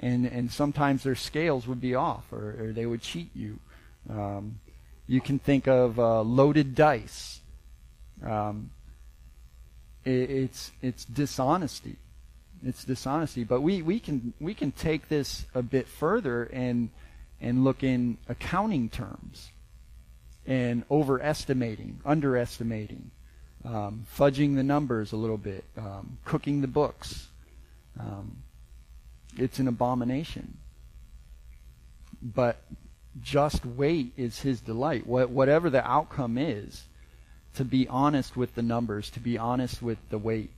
and 0.00 0.26
and 0.26 0.52
sometimes 0.52 1.02
their 1.02 1.14
scales 1.14 1.66
would 1.66 1.80
be 1.80 1.94
off, 1.94 2.30
or, 2.30 2.56
or 2.60 2.72
they 2.72 2.84
would 2.84 3.00
cheat 3.00 3.30
you. 3.34 3.58
Um, 4.10 4.60
you 5.06 5.20
can 5.20 5.38
think 5.38 5.68
of 5.68 5.98
uh, 5.98 6.22
loaded 6.22 6.74
dice. 6.74 7.40
Um, 8.24 8.70
it, 10.04 10.30
it's 10.30 10.72
it's 10.82 11.04
dishonesty. 11.04 11.96
It's 12.64 12.84
dishonesty. 12.84 13.44
But 13.44 13.60
we, 13.60 13.82
we 13.82 14.00
can 14.00 14.32
we 14.40 14.54
can 14.54 14.72
take 14.72 15.08
this 15.08 15.46
a 15.54 15.62
bit 15.62 15.86
further 15.86 16.44
and 16.44 16.90
and 17.40 17.64
look 17.64 17.82
in 17.82 18.18
accounting 18.28 18.88
terms 18.88 19.50
and 20.46 20.84
overestimating, 20.90 22.00
underestimating, 22.04 23.10
um, 23.64 24.06
fudging 24.16 24.54
the 24.54 24.62
numbers 24.62 25.12
a 25.12 25.16
little 25.16 25.36
bit, 25.36 25.64
um, 25.76 26.18
cooking 26.24 26.60
the 26.60 26.68
books. 26.68 27.28
Um, 27.98 28.38
it's 29.36 29.58
an 29.58 29.68
abomination. 29.68 30.56
But 32.22 32.62
just 33.22 33.64
weight 33.64 34.12
is 34.16 34.40
his 34.40 34.60
delight. 34.60 35.06
What, 35.06 35.30
whatever 35.30 35.70
the 35.70 35.86
outcome 35.86 36.38
is, 36.38 36.84
to 37.54 37.64
be 37.64 37.88
honest 37.88 38.36
with 38.36 38.54
the 38.54 38.62
numbers, 38.62 39.10
to 39.10 39.20
be 39.20 39.38
honest 39.38 39.80
with 39.80 39.98
the 40.10 40.18
weight. 40.18 40.50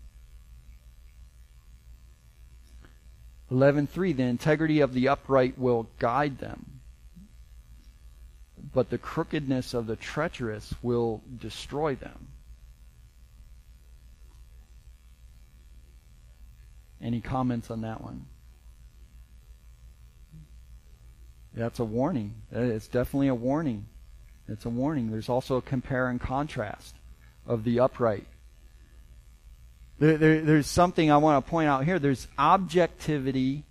11.3 3.50 4.16
The 4.16 4.22
integrity 4.24 4.80
of 4.80 4.92
the 4.92 5.09
upright 5.09 5.59
will 5.59 5.88
guide 5.98 6.38
them, 6.38 6.80
but 8.74 8.90
the 8.90 8.98
crookedness 8.98 9.72
of 9.74 9.86
the 9.86 9.96
treacherous 9.96 10.74
will 10.82 11.22
destroy 11.40 11.94
them. 11.94 12.28
Any 17.00 17.20
comments 17.20 17.70
on 17.70 17.82
that 17.82 18.02
one? 18.02 18.26
That's 21.55 21.78
a 21.78 21.84
warning. 21.84 22.34
It's 22.53 22.88
definitely 22.88 23.28
a 23.28 23.34
warning. 23.34 23.86
It's 24.49 24.64
a 24.64 24.70
warning. 24.70 25.11
There's 25.11 25.28
also 25.28 25.57
a 25.57 25.62
compare 25.62 26.09
and 26.09 26.20
contrast 26.20 26.94
of 27.46 27.64
the 27.64 27.80
upright. 27.80 28.26
There, 29.99 30.16
there, 30.16 30.40
there's 30.40 30.66
something 30.66 31.11
I 31.11 31.16
want 31.16 31.44
to 31.44 31.51
point 31.51 31.68
out 31.68 31.84
here. 31.84 31.99
There's 31.99 32.28
objectivity 32.38 33.64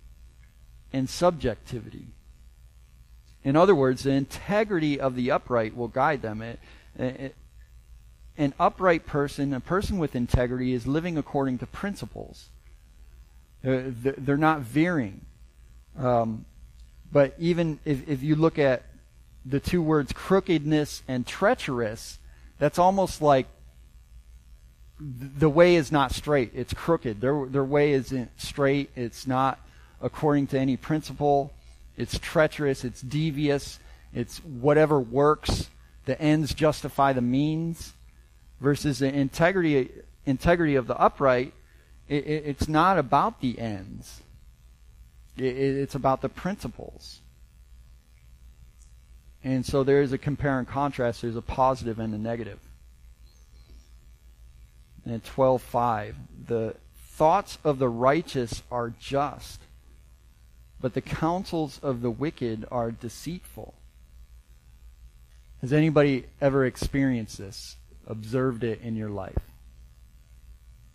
and 0.92 1.08
subjectivity. 1.08 2.08
In 3.44 3.56
other 3.56 3.74
words, 3.74 4.02
the 4.02 4.10
integrity 4.10 5.00
of 5.00 5.14
the 5.14 5.30
upright 5.30 5.76
will 5.76 5.88
guide 5.88 6.22
them. 6.22 6.42
It, 6.42 6.58
it, 6.98 7.34
an 8.36 8.54
upright 8.60 9.06
person, 9.06 9.52
a 9.52 9.60
person 9.60 9.98
with 9.98 10.14
integrity, 10.14 10.72
is 10.72 10.86
living 10.86 11.16
according 11.16 11.58
to 11.58 11.66
principles. 11.66 12.50
They're, 13.62 14.36
not 14.36 14.60
veering. 14.60 15.22
Um, 15.98 16.44
but 17.12 17.34
even 17.38 17.80
if, 17.84 18.08
if 18.08 18.22
you 18.22 18.36
look 18.36 18.58
at 18.58 18.82
the 19.44 19.60
two 19.60 19.82
words 19.82 20.12
crookedness 20.12 21.02
and 21.08 21.26
treacherous, 21.26 22.18
that's 22.58 22.78
almost 22.78 23.22
like 23.22 23.46
the 25.00 25.48
way 25.48 25.76
is 25.76 25.92
not 25.92 26.12
straight. 26.12 26.52
It's 26.54 26.74
crooked. 26.74 27.20
Their, 27.20 27.46
their 27.46 27.64
way 27.64 27.92
isn't 27.92 28.30
straight. 28.40 28.90
It's 28.96 29.26
not 29.26 29.60
according 30.02 30.48
to 30.48 30.58
any 30.58 30.76
principle. 30.76 31.52
It's 31.96 32.18
treacherous. 32.18 32.84
It's 32.84 33.00
devious. 33.00 33.78
It's 34.12 34.38
whatever 34.38 34.98
works. 34.98 35.70
The 36.04 36.20
ends 36.20 36.52
justify 36.52 37.12
the 37.12 37.20
means. 37.20 37.92
Versus 38.60 38.98
the 38.98 39.14
integrity, 39.14 39.90
integrity 40.26 40.74
of 40.74 40.88
the 40.88 40.98
upright, 40.98 41.54
it, 42.08 42.26
it, 42.26 42.42
it's 42.46 42.68
not 42.68 42.98
about 42.98 43.40
the 43.40 43.58
ends. 43.60 44.22
It's 45.40 45.94
about 45.94 46.20
the 46.20 46.28
principles. 46.28 47.20
And 49.44 49.64
so 49.64 49.84
there 49.84 50.02
is 50.02 50.12
a 50.12 50.18
compare 50.18 50.58
and 50.58 50.66
contrast. 50.66 51.22
There's 51.22 51.36
a 51.36 51.42
positive 51.42 51.98
and 51.98 52.14
a 52.14 52.18
negative. 52.18 52.58
And 55.04 55.22
12.5, 55.22 56.14
the 56.46 56.74
thoughts 56.96 57.58
of 57.64 57.78
the 57.78 57.88
righteous 57.88 58.62
are 58.70 58.92
just, 59.00 59.62
but 60.80 60.94
the 60.94 61.00
counsels 61.00 61.80
of 61.82 62.02
the 62.02 62.10
wicked 62.10 62.66
are 62.70 62.90
deceitful. 62.90 63.74
Has 65.62 65.72
anybody 65.72 66.26
ever 66.40 66.64
experienced 66.64 67.38
this, 67.38 67.76
observed 68.06 68.62
it 68.64 68.80
in 68.82 68.96
your 68.96 69.10
life? 69.10 69.38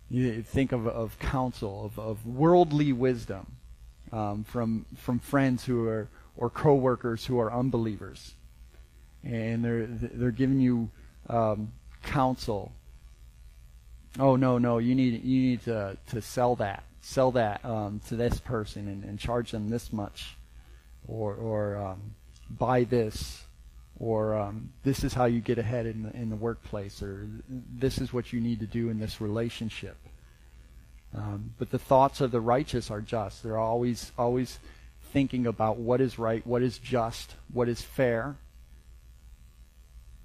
You 0.10 0.44
think 0.44 0.72
of, 0.72 0.88
of 0.88 1.18
counsel, 1.18 1.86
of, 1.86 1.98
of 1.98 2.26
worldly 2.26 2.94
wisdom 2.94 3.58
um, 4.14 4.44
from 4.44 4.86
from 4.96 5.20
friends 5.20 5.66
who 5.66 5.88
are 5.88 6.08
or 6.38 6.50
coworkers 6.50 7.26
who 7.26 7.40
are 7.40 7.52
unbelievers, 7.52 8.36
and 9.24 9.66
they're 9.66 9.88
they're 9.88 10.32
giving 10.32 10.60
you 10.60 10.90
um, 11.30 11.74
counsel. 12.04 12.72
Oh 14.20 14.36
no 14.36 14.58
no 14.60 14.78
you 14.78 14.94
need 14.94 15.24
you 15.24 15.42
need 15.42 15.64
to 15.64 15.98
to 16.12 16.22
sell 16.22 16.56
that 16.58 16.84
sell 17.02 17.32
that 17.32 17.66
um, 17.66 18.00
to 18.08 18.16
this 18.16 18.40
person 18.40 18.88
and, 18.88 19.04
and 19.04 19.20
charge 19.20 19.52
them 19.52 19.70
this 19.70 19.92
much, 19.92 20.38
or 21.08 21.34
or 21.34 21.78
um, 21.78 22.16
buy 22.50 22.84
this 22.84 23.44
or 24.00 24.38
um, 24.38 24.72
this 24.84 25.04
is 25.04 25.14
how 25.14 25.26
you 25.26 25.40
get 25.40 25.58
ahead 25.58 25.86
in 25.86 26.04
the, 26.04 26.12
in 26.14 26.30
the 26.30 26.36
workplace, 26.36 27.02
or 27.02 27.28
this 27.48 28.00
is 28.00 28.12
what 28.12 28.34
you 28.34 28.42
need 28.42 28.60
to 28.60 28.66
do 28.66 28.90
in 28.90 29.00
this 29.00 29.22
relationship. 29.22 29.96
Um, 31.16 31.54
but 31.60 31.70
the 31.70 31.80
thoughts 31.80 32.22
of 32.22 32.32
the 32.32 32.42
righteous 32.42 32.90
are 32.90 33.02
just. 33.02 33.44
They're 33.44 33.58
always 33.58 34.12
always 34.18 34.60
thinking 35.12 35.46
about 35.46 35.78
what 35.78 36.02
is 36.02 36.18
right, 36.18 36.46
what 36.46 36.64
is 36.64 36.78
just, 36.80 37.36
what 37.52 37.70
is 37.70 37.82
fair. 37.82 38.36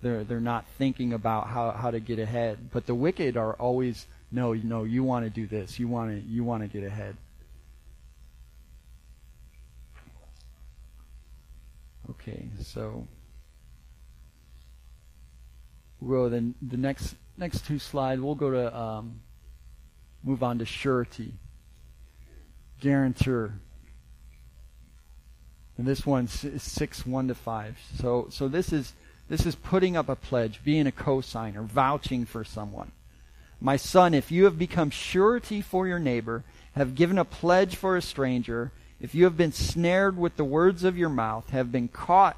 They're 0.01 0.25
they're 0.25 0.41
not 0.41 0.67
thinking 0.79 1.13
about 1.13 1.49
how, 1.49 1.73
how 1.73 1.91
to 1.91 2.01
get 2.01 2.19
ahead. 2.19 2.71
But 2.73 2.87
the 2.87 2.95
wicked 2.95 3.37
are 3.37 3.55
always 3.55 4.07
no, 4.31 4.53
no, 4.53 4.85
you 4.85 5.05
want 5.05 5.25
to 5.25 5.31
do 5.31 5.47
this. 5.47 5.79
You 5.79 5.89
want 5.89 6.11
to 6.11 6.29
you 6.29 6.45
want 6.45 6.63
to 6.63 6.69
get 6.69 6.87
ahead. 6.87 7.17
Okay, 12.11 12.49
so 12.63 13.07
we'll 16.01 16.31
then 16.31 16.55
the 16.63 16.79
next 16.79 17.15
next 17.37 17.67
two 17.67 17.79
slides. 17.79 18.21
We'll 18.21 18.35
go 18.35 18.51
to 18.51 18.77
um, 18.77 19.21
Move 20.23 20.43
on 20.43 20.59
to 20.59 20.65
surety. 20.65 21.35
Guarantor. 22.81 23.55
And 25.77 25.87
this 25.87 26.05
one's 26.05 26.45
six 26.63 27.07
one 27.07 27.29
to 27.29 27.35
five. 27.35 27.79
So 27.97 28.27
so 28.31 28.49
this 28.49 28.73
is 28.73 28.95
this 29.29 29.47
is 29.47 29.55
putting 29.55 29.97
up 29.97 30.09
a 30.09 30.17
pledge, 30.17 30.61
being 30.65 30.87
a 30.87 30.93
cosigner, 30.93 31.65
vouching 31.65 32.25
for 32.25 32.45
someone. 32.45 32.93
My 33.61 33.77
son, 33.77 34.15
if 34.15 34.31
you 34.31 34.45
have 34.45 34.59
become 34.59 34.91
surety 34.91 35.61
for 35.61 35.87
your 35.87 35.99
neighbor, 35.99 36.45
have 36.75 36.95
given 36.95 37.19
a 37.19 37.25
pledge 37.25 37.77
for 37.77 37.97
a 37.97 38.03
stranger, 38.03 38.73
if 39.01 39.15
you 39.15 39.25
have 39.25 39.37
been 39.37 39.53
snared 39.53 40.17
with 40.17 40.37
the 40.37 40.45
words 40.45 40.85
of 40.85 40.97
your 40.97 41.09
mouth, 41.09 41.51
have 41.51 41.71
been 41.71 41.89
caught 41.89 42.37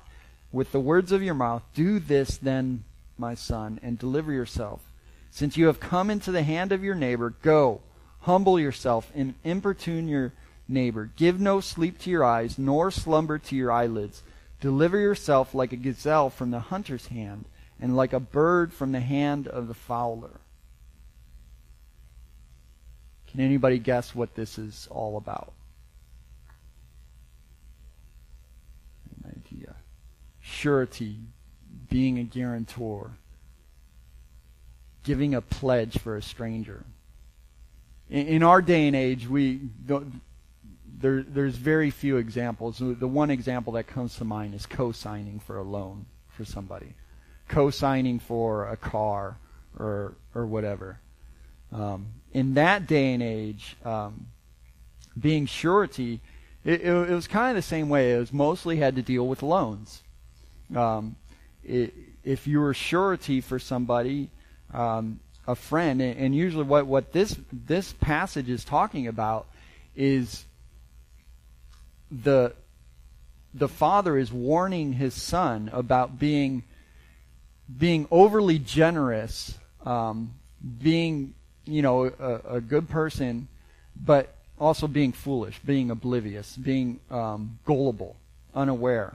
with 0.52 0.72
the 0.72 0.80
words 0.80 1.12
of 1.12 1.22
your 1.22 1.34
mouth, 1.34 1.62
do 1.74 1.98
this 1.98 2.36
then, 2.36 2.84
my 3.16 3.34
son, 3.34 3.78
and 3.82 3.98
deliver 3.98 4.32
yourself. 4.32 4.80
Since 5.30 5.56
you 5.56 5.66
have 5.66 5.80
come 5.80 6.10
into 6.10 6.32
the 6.32 6.42
hand 6.42 6.72
of 6.72 6.82
your 6.82 6.94
neighbor, 6.94 7.34
go, 7.42 7.80
humble 8.20 8.58
yourself, 8.58 9.10
and 9.14 9.34
importune 9.44 10.08
your 10.08 10.32
neighbor. 10.68 11.10
Give 11.16 11.40
no 11.40 11.60
sleep 11.60 11.98
to 12.00 12.10
your 12.10 12.24
eyes, 12.24 12.58
nor 12.58 12.90
slumber 12.90 13.38
to 13.38 13.56
your 13.56 13.72
eyelids. 13.72 14.22
Deliver 14.60 14.98
yourself 14.98 15.54
like 15.54 15.72
a 15.72 15.76
gazelle 15.76 16.30
from 16.30 16.50
the 16.50 16.60
hunter's 16.60 17.06
hand, 17.06 17.46
and 17.80 17.96
like 17.96 18.12
a 18.12 18.20
bird 18.20 18.72
from 18.72 18.92
the 18.92 19.00
hand 19.00 19.48
of 19.48 19.68
the 19.68 19.74
fowler. 19.74 20.40
Can 23.30 23.40
anybody 23.40 23.78
guess 23.78 24.14
what 24.14 24.34
this 24.34 24.58
is 24.58 24.88
all 24.90 25.16
about? 25.16 25.52
An 29.24 29.32
idea. 29.36 29.76
Surety, 30.40 31.20
being 31.88 32.18
a 32.18 32.24
guarantor 32.24 33.12
giving 35.04 35.34
a 35.34 35.40
pledge 35.40 35.98
for 35.98 36.16
a 36.16 36.22
stranger. 36.22 36.84
in, 38.08 38.26
in 38.26 38.42
our 38.42 38.62
day 38.62 38.86
and 38.86 38.96
age, 38.96 39.28
we 39.28 39.60
there, 41.00 41.22
there's 41.22 41.56
very 41.56 41.90
few 41.90 42.18
examples. 42.18 42.78
The 42.78 43.08
one 43.08 43.30
example 43.30 43.72
that 43.74 43.84
comes 43.84 44.16
to 44.16 44.24
mind 44.24 44.54
is 44.54 44.66
co-signing 44.66 45.40
for 45.40 45.56
a 45.56 45.62
loan 45.62 46.06
for 46.28 46.44
somebody, 46.44 46.94
co-signing 47.48 48.18
for 48.18 48.68
a 48.68 48.76
car 48.76 49.38
or 49.78 50.14
or 50.34 50.46
whatever. 50.46 51.00
Um, 51.72 52.08
in 52.32 52.54
that 52.54 52.86
day 52.86 53.14
and 53.14 53.22
age, 53.22 53.76
um, 53.84 54.26
being 55.18 55.46
surety, 55.46 56.20
it, 56.64 56.82
it, 56.82 57.10
it, 57.10 57.14
was 57.14 57.26
kind 57.26 57.50
of 57.50 57.56
the 57.56 57.66
same 57.66 57.88
way. 57.88 58.12
It 58.12 58.18
was 58.18 58.32
mostly 58.32 58.76
had 58.76 58.96
to 58.96 59.02
deal 59.02 59.26
with 59.26 59.42
loans. 59.42 60.02
Um, 60.74 61.16
it, 61.64 61.94
if 62.24 62.46
you 62.46 62.60
were 62.60 62.74
surety 62.74 63.40
for 63.40 63.58
somebody, 63.58 64.30
um, 64.72 65.20
a 65.46 65.54
friend, 65.54 66.00
and, 66.00 66.34
usually 66.34 66.64
what, 66.64 66.86
what 66.86 67.12
this 67.12 67.36
this 67.52 67.92
passage 67.94 68.48
is 68.48 68.64
talking 68.64 69.06
about 69.06 69.46
is 69.96 70.44
the 72.10 72.54
the 73.52 73.68
father 73.68 74.16
is 74.16 74.32
warning 74.32 74.92
his 74.92 75.14
son 75.14 75.70
about 75.72 76.18
being 76.18 76.62
being 77.78 78.06
overly 78.10 78.58
generous, 78.58 79.58
um, 79.84 80.34
being 80.82 81.34
you 81.64 81.82
know 81.82 82.04
a, 82.04 82.56
a, 82.56 82.60
good 82.60 82.88
person, 82.88 83.48
but 83.96 84.34
also 84.58 84.86
being 84.86 85.12
foolish, 85.12 85.58
being 85.64 85.90
oblivious, 85.90 86.56
being 86.56 87.00
um, 87.10 87.58
gullible, 87.64 88.16
unaware. 88.54 89.14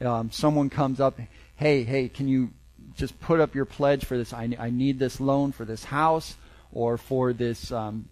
Um, 0.00 0.30
someone 0.30 0.68
comes 0.68 1.00
up, 1.00 1.18
hey, 1.56 1.84
hey, 1.84 2.08
can 2.08 2.28
you 2.28 2.50
just 2.96 3.18
put 3.20 3.40
up 3.40 3.54
your 3.54 3.64
pledge 3.64 4.04
for 4.04 4.16
this? 4.16 4.32
I, 4.32 4.56
I 4.58 4.70
need 4.70 4.98
this 4.98 5.20
loan 5.20 5.52
for 5.52 5.64
this 5.64 5.84
house, 5.84 6.36
or 6.72 6.98
for 6.98 7.32
this 7.32 7.70
um, 7.70 8.08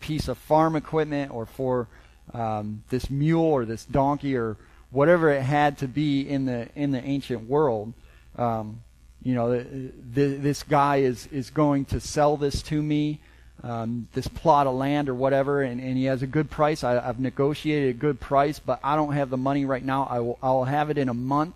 piece 0.00 0.28
of 0.28 0.38
farm 0.38 0.76
equipment, 0.76 1.32
or 1.32 1.46
for 1.46 1.88
um, 2.34 2.82
this 2.90 3.08
mule 3.10 3.44
or 3.44 3.64
this 3.64 3.84
donkey 3.84 4.36
or 4.36 4.56
whatever 4.90 5.30
it 5.30 5.42
had 5.42 5.78
to 5.78 5.88
be 5.88 6.20
in 6.28 6.46
the 6.46 6.68
in 6.74 6.90
the 6.90 7.02
ancient 7.02 7.48
world. 7.48 7.92
Um, 8.36 8.82
you 9.22 9.34
know, 9.34 9.60
this 9.60 10.62
guy 10.62 10.96
is 10.96 11.26
is 11.32 11.50
going 11.50 11.86
to 11.86 12.00
sell 12.00 12.36
this 12.36 12.62
to 12.62 12.80
me, 12.80 13.20
um, 13.62 14.08
this 14.12 14.28
plot 14.28 14.66
of 14.66 14.74
land 14.74 15.08
or 15.08 15.14
whatever, 15.14 15.62
and, 15.62 15.80
and 15.80 15.96
he 15.96 16.04
has 16.04 16.22
a 16.22 16.26
good 16.26 16.50
price. 16.50 16.84
I, 16.84 16.98
I've 16.98 17.18
negotiated 17.18 17.96
a 17.96 17.98
good 17.98 18.20
price, 18.20 18.58
but 18.58 18.78
I 18.84 18.94
don't 18.94 19.14
have 19.14 19.30
the 19.30 19.36
money 19.36 19.64
right 19.64 19.84
now. 19.84 20.06
I 20.08 20.20
will 20.20 20.38
I'll 20.42 20.64
have 20.64 20.90
it 20.90 20.98
in 20.98 21.08
a 21.08 21.14
month. 21.14 21.54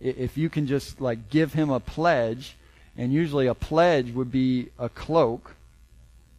If 0.00 0.36
you 0.36 0.48
can 0.48 0.66
just 0.66 1.00
like 1.00 1.28
give 1.30 1.54
him 1.54 1.70
a 1.70 1.80
pledge, 1.80 2.56
and 2.96 3.12
usually 3.12 3.46
a 3.46 3.54
pledge 3.54 4.12
would 4.12 4.30
be 4.30 4.68
a 4.78 4.88
cloak 4.88 5.54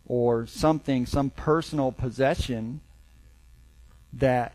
or 0.08 0.46
something, 0.48 1.06
some 1.06 1.30
personal 1.30 1.92
possession 1.92 2.82
that 4.14 4.54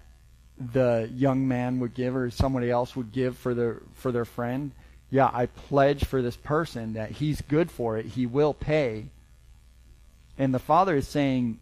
the 0.58 1.10
young 1.14 1.48
man 1.48 1.80
would 1.80 1.94
give 1.94 2.14
or 2.14 2.30
somebody 2.30 2.70
else 2.70 2.94
would 2.94 3.12
give 3.12 3.36
for 3.36 3.54
their 3.54 3.82
for 3.94 4.12
their 4.12 4.24
friend. 4.24 4.72
Yeah 5.10 5.30
i 5.32 5.46
pledge 5.46 6.04
for 6.04 6.22
this 6.22 6.36
person 6.36 6.94
that 6.94 7.12
he's 7.12 7.40
good 7.42 7.70
for 7.70 7.96
it. 7.96 8.06
He 8.06 8.26
will 8.26 8.54
pay. 8.54 9.06
And 10.38 10.52
the 10.52 10.58
father 10.58 10.96
is 10.96 11.06
saying 11.06 11.58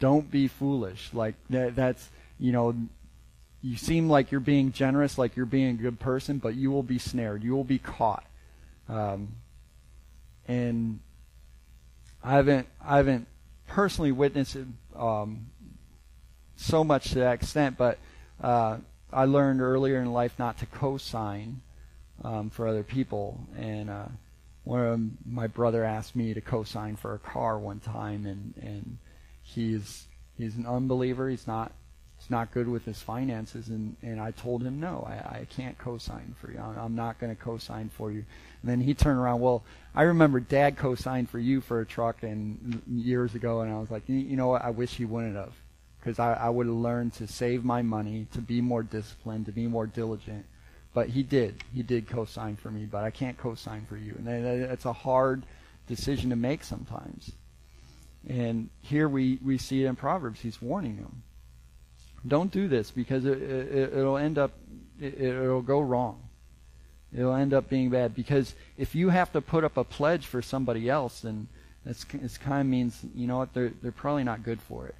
don't 0.00 0.30
be 0.30 0.48
foolish. 0.48 1.10
Like 1.12 1.34
that, 1.50 1.74
that's 1.76 2.10
you 2.38 2.52
know 2.52 2.74
you 3.64 3.76
seem 3.76 4.08
like 4.08 4.30
you're 4.30 4.40
being 4.40 4.72
generous 4.72 5.16
like 5.16 5.36
you're 5.36 5.46
being 5.46 5.70
a 5.70 5.82
good 5.82 5.98
person 5.98 6.38
but 6.38 6.54
you 6.54 6.70
will 6.70 6.82
be 6.82 6.98
snared. 6.98 7.42
You 7.42 7.56
will 7.56 7.64
be 7.64 7.78
caught. 7.78 8.24
Um, 8.88 9.36
and 10.46 11.00
i 12.22 12.34
haven't 12.34 12.68
i 12.84 12.98
haven't 12.98 13.26
personally 13.66 14.12
witnessed 14.12 14.56
it 14.56 14.66
um, 14.94 15.46
so 16.56 16.84
much 16.84 17.10
to 17.10 17.16
that 17.16 17.34
extent, 17.34 17.76
but 17.76 17.98
uh, 18.40 18.78
I 19.12 19.24
learned 19.24 19.60
earlier 19.60 20.00
in 20.00 20.12
life 20.12 20.38
not 20.38 20.58
to 20.58 20.66
co-sign 20.66 21.60
um, 22.22 22.50
for 22.50 22.66
other 22.66 22.82
people, 22.82 23.40
and 23.56 23.90
uh, 23.90 24.06
one 24.64 24.80
of 24.80 25.00
my 25.26 25.46
brother 25.46 25.84
asked 25.84 26.14
me 26.14 26.34
to 26.34 26.40
co-sign 26.40 26.96
for 26.96 27.14
a 27.14 27.18
car 27.18 27.58
one 27.58 27.80
time, 27.80 28.26
and 28.26 28.54
and 28.62 28.98
he's 29.42 30.06
he's 30.38 30.56
an 30.56 30.66
unbeliever. 30.66 31.28
He's 31.28 31.46
not 31.46 31.72
he's 32.24 32.30
not 32.30 32.52
good 32.52 32.68
with 32.68 32.84
his 32.84 33.00
finances, 33.00 33.68
and 33.68 33.96
and 34.02 34.18
I 34.18 34.30
told 34.30 34.62
him 34.62 34.80
no, 34.80 35.06
I, 35.06 35.40
I 35.40 35.46
can't 35.50 35.76
co-sign 35.76 36.34
for 36.40 36.50
you. 36.50 36.58
I'm 36.58 36.94
not 36.94 37.18
going 37.18 37.34
to 37.34 37.40
co-sign 37.40 37.90
for 37.90 38.10
you. 38.10 38.24
And 38.62 38.70
then 38.70 38.80
he 38.80 38.94
turned 38.94 39.18
around. 39.18 39.40
Well, 39.40 39.62
I 39.94 40.02
remember 40.02 40.40
Dad 40.40 40.76
co-signed 40.78 41.28
for 41.28 41.38
you 41.38 41.60
for 41.60 41.80
a 41.80 41.86
truck 41.86 42.22
and 42.22 42.58
mm, 42.58 42.80
years 42.86 43.34
ago, 43.34 43.60
and 43.60 43.72
I 43.72 43.78
was 43.78 43.90
like, 43.90 44.08
you 44.08 44.36
know 44.36 44.48
what? 44.48 44.64
I 44.64 44.70
wish 44.70 44.94
he 44.94 45.04
wouldn't 45.04 45.36
have 45.36 45.52
because 46.00 46.18
I, 46.18 46.34
I 46.34 46.48
would 46.48 46.66
have 46.66 46.74
learned 46.74 47.14
to 47.14 47.26
save 47.26 47.64
my 47.64 47.82
money, 47.82 48.26
to 48.32 48.40
be 48.40 48.60
more 48.60 48.82
disciplined, 48.82 49.46
to 49.46 49.52
be 49.52 49.66
more 49.66 49.86
diligent. 49.86 50.46
But 50.92 51.08
he 51.08 51.22
did. 51.22 51.62
He 51.74 51.82
did 51.82 52.08
co-sign 52.08 52.56
for 52.56 52.70
me, 52.70 52.86
but 52.86 53.04
I 53.04 53.10
can't 53.10 53.36
co-sign 53.36 53.86
for 53.86 53.96
you. 53.96 54.14
And 54.16 54.26
that, 54.26 54.68
that's 54.68 54.84
a 54.84 54.92
hard 54.92 55.42
decision 55.86 56.30
to 56.30 56.36
make 56.36 56.62
sometimes. 56.62 57.32
And 58.28 58.70
here 58.80 59.08
we, 59.08 59.38
we 59.44 59.58
see 59.58 59.84
it 59.84 59.88
in 59.88 59.96
Proverbs. 59.96 60.40
He's 60.40 60.62
warning 60.62 60.96
them. 60.96 61.22
Don't 62.26 62.50
do 62.50 62.68
this 62.68 62.90
because 62.90 63.24
it, 63.24 63.40
it, 63.40 63.92
it'll 63.92 64.16
end 64.16 64.38
up, 64.38 64.52
it, 65.00 65.20
it'll 65.20 65.62
go 65.62 65.80
wrong. 65.80 66.20
It'll 67.12 67.34
end 67.34 67.54
up 67.54 67.68
being 67.68 67.90
bad 67.90 68.14
because 68.14 68.54
if 68.76 68.94
you 68.94 69.10
have 69.10 69.32
to 69.32 69.40
put 69.40 69.62
up 69.62 69.76
a 69.76 69.84
pledge 69.84 70.26
for 70.26 70.42
somebody 70.42 70.88
else, 70.88 71.20
then 71.20 71.48
it's, 71.86 72.04
it's 72.14 72.38
kind 72.38 72.60
of 72.60 72.66
means, 72.66 73.00
you 73.14 73.26
know 73.26 73.38
what, 73.38 73.52
they're, 73.52 73.72
they're 73.82 73.92
probably 73.92 74.24
not 74.24 74.42
good 74.42 74.60
for 74.60 74.86
it. 74.86 74.94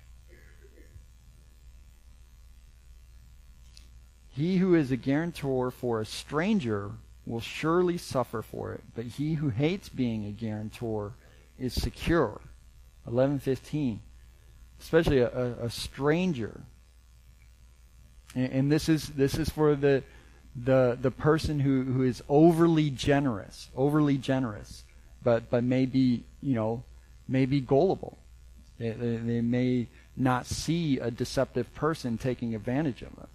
He 4.30 4.56
who 4.56 4.74
is 4.74 4.90
a 4.90 4.96
guarantor 4.96 5.70
for 5.70 6.00
a 6.00 6.06
stranger 6.06 6.90
will 7.24 7.40
surely 7.40 7.96
suffer 7.96 8.42
for 8.42 8.72
it, 8.72 8.82
but 8.94 9.04
he 9.04 9.34
who 9.34 9.48
hates 9.48 9.88
being 9.88 10.26
a 10.26 10.30
guarantor 10.30 11.12
is 11.58 11.72
secure. 11.72 12.40
11:15. 13.08 13.98
Especially 14.80 15.18
a, 15.18 15.28
a, 15.28 15.66
a 15.66 15.70
stranger. 15.70 16.62
And, 18.34 18.52
and, 18.52 18.72
this 18.72 18.88
is 18.88 19.08
this 19.08 19.34
is 19.36 19.48
for 19.48 19.74
the 19.74 20.02
the 20.56 20.98
the 21.00 21.10
person 21.10 21.60
who, 21.60 21.84
who 21.84 22.02
is 22.02 22.22
overly 22.28 22.90
generous, 22.90 23.70
overly 23.76 24.18
generous, 24.18 24.84
but 25.22 25.50
but 25.50 25.64
maybe 25.64 26.24
you 26.40 26.54
know 26.54 26.82
maybe 27.28 27.60
gullible. 27.60 28.18
They, 28.78 28.90
they, 28.90 29.16
they 29.16 29.40
may 29.40 29.88
not 30.16 30.46
see 30.46 30.98
a 30.98 31.10
deceptive 31.10 31.72
person 31.74 32.18
taking 32.18 32.54
advantage 32.54 33.02
of 33.02 33.14
them. 33.16 33.28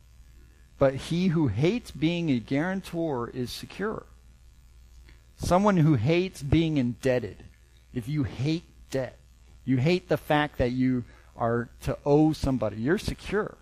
But 0.77 0.95
he 0.95 1.27
who 1.27 1.47
hates 1.47 1.91
being 1.91 2.29
a 2.29 2.39
guarantor 2.39 3.29
is 3.29 3.51
secure. 3.51 4.05
Someone 5.37 5.77
who 5.77 5.95
hates 5.95 6.41
being 6.41 6.77
indebted. 6.77 7.43
If 7.93 8.07
you 8.07 8.23
hate 8.23 8.63
debt, 8.89 9.17
you 9.65 9.77
hate 9.77 10.09
the 10.09 10.17
fact 10.17 10.57
that 10.57 10.71
you 10.71 11.03
are 11.35 11.69
to 11.83 11.97
owe 12.05 12.33
somebody, 12.33 12.77
you're 12.77 12.97
secure. 12.97 13.55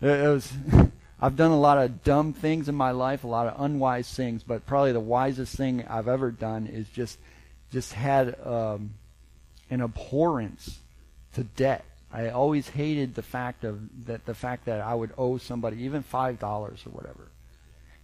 It 0.00 0.28
was, 0.28 0.52
I've 1.20 1.36
done 1.36 1.50
a 1.50 1.60
lot 1.60 1.78
of 1.78 2.02
dumb 2.02 2.32
things 2.32 2.68
in 2.68 2.74
my 2.74 2.92
life, 2.92 3.24
a 3.24 3.28
lot 3.28 3.46
of 3.46 3.60
unwise 3.60 4.12
things, 4.12 4.42
but 4.42 4.66
probably 4.66 4.92
the 4.92 5.00
wisest 5.00 5.56
thing 5.56 5.84
I've 5.88 6.08
ever 6.08 6.30
done 6.30 6.66
is 6.66 6.88
just 6.88 7.18
just 7.70 7.92
had 7.92 8.34
um, 8.44 8.94
an 9.70 9.80
abhorrence 9.80 10.80
to 11.34 11.44
debt. 11.44 11.84
I 12.12 12.30
always 12.30 12.68
hated 12.68 13.14
the 13.14 13.22
fact 13.22 13.64
of 13.64 14.06
that 14.06 14.26
the 14.26 14.34
fact 14.34 14.64
that 14.64 14.80
I 14.80 14.94
would 14.94 15.12
owe 15.16 15.38
somebody 15.38 15.84
even 15.84 16.02
five 16.02 16.38
dollars 16.38 16.82
or 16.86 16.90
whatever, 16.90 17.28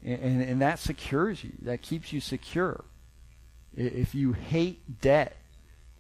and, 0.05 0.21
and, 0.21 0.43
and 0.43 0.63
that 0.63 0.79
secures 0.79 1.43
you. 1.43 1.53
That 1.63 1.83
keeps 1.83 2.13
you 2.13 2.21
secure. 2.21 2.85
If 3.75 4.15
you 4.15 4.33
hate 4.33 5.01
debt, 5.01 5.37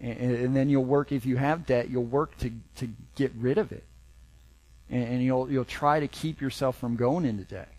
and, 0.00 0.18
and, 0.18 0.56
then 0.56 0.70
you'll 0.70 0.84
work. 0.84 1.12
If 1.12 1.26
you 1.26 1.36
have 1.36 1.66
debt, 1.66 1.90
you'll 1.90 2.04
work 2.04 2.36
to 2.38 2.52
to 2.76 2.88
get 3.16 3.32
rid 3.34 3.58
of 3.58 3.72
it, 3.72 3.84
and, 4.90 5.04
and 5.04 5.22
you'll 5.22 5.50
you'll 5.50 5.64
try 5.64 6.00
to 6.00 6.08
keep 6.08 6.40
yourself 6.40 6.78
from 6.78 6.96
going 6.96 7.24
into 7.24 7.44
debt. 7.44 7.72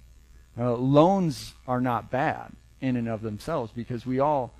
Uh, 0.58 0.74
loans 0.74 1.54
are 1.68 1.82
not 1.82 2.10
bad 2.10 2.52
in 2.82 2.96
and 2.96 3.08
of 3.08 3.22
themselves 3.22 3.72
because 3.76 4.06
we 4.06 4.20
all, 4.20 4.54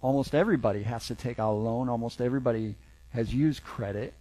almost 0.00 0.34
everybody 0.34 0.82
has 0.84 1.08
to 1.08 1.14
take 1.14 1.38
out 1.38 1.52
a 1.52 1.54
loan. 1.54 1.88
Almost 1.88 2.20
everybody 2.20 2.76
has 3.10 3.34
used 3.34 3.64
credit 3.64 4.14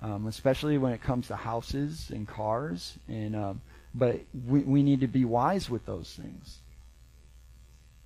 um, 0.00 0.26
especially 0.26 0.78
when 0.78 0.92
it 0.92 1.02
comes 1.02 1.28
to 1.28 1.36
houses 1.36 2.10
and 2.10 2.26
cars. 2.26 2.94
And 3.08 3.34
um, 3.34 3.60
but 3.94 4.20
we 4.46 4.60
we 4.60 4.82
need 4.82 5.00
to 5.00 5.08
be 5.08 5.24
wise 5.24 5.68
with 5.68 5.86
those 5.86 6.12
things. 6.14 6.58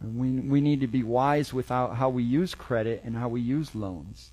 And 0.01 0.19
we 0.19 0.31
we 0.49 0.61
need 0.61 0.81
to 0.81 0.87
be 0.87 1.03
wise 1.03 1.53
with 1.53 1.69
how, 1.69 1.89
how 1.89 2.09
we 2.09 2.23
use 2.23 2.55
credit 2.55 3.03
and 3.05 3.17
how 3.17 3.29
we 3.29 3.41
use 3.41 3.75
loans. 3.75 4.31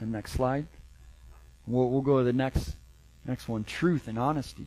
And 0.00 0.12
next 0.12 0.32
slide. 0.32 0.66
We'll, 1.66 1.88
we'll 1.90 2.02
go 2.02 2.18
to 2.18 2.24
the 2.24 2.32
next 2.32 2.76
next 3.24 3.48
one. 3.48 3.64
Truth 3.64 4.08
and 4.08 4.18
honesty. 4.18 4.66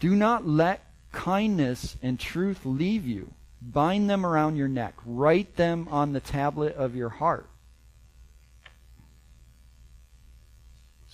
Do 0.00 0.14
not 0.14 0.46
let 0.46 0.84
kindness 1.12 1.96
and 2.02 2.20
truth 2.20 2.60
leave 2.64 3.06
you. 3.06 3.32
Bind 3.60 4.08
them 4.08 4.24
around 4.24 4.56
your 4.56 4.68
neck. 4.68 4.94
Write 5.04 5.56
them 5.56 5.88
on 5.90 6.12
the 6.12 6.20
tablet 6.20 6.76
of 6.76 6.94
your 6.94 7.08
heart. 7.08 7.48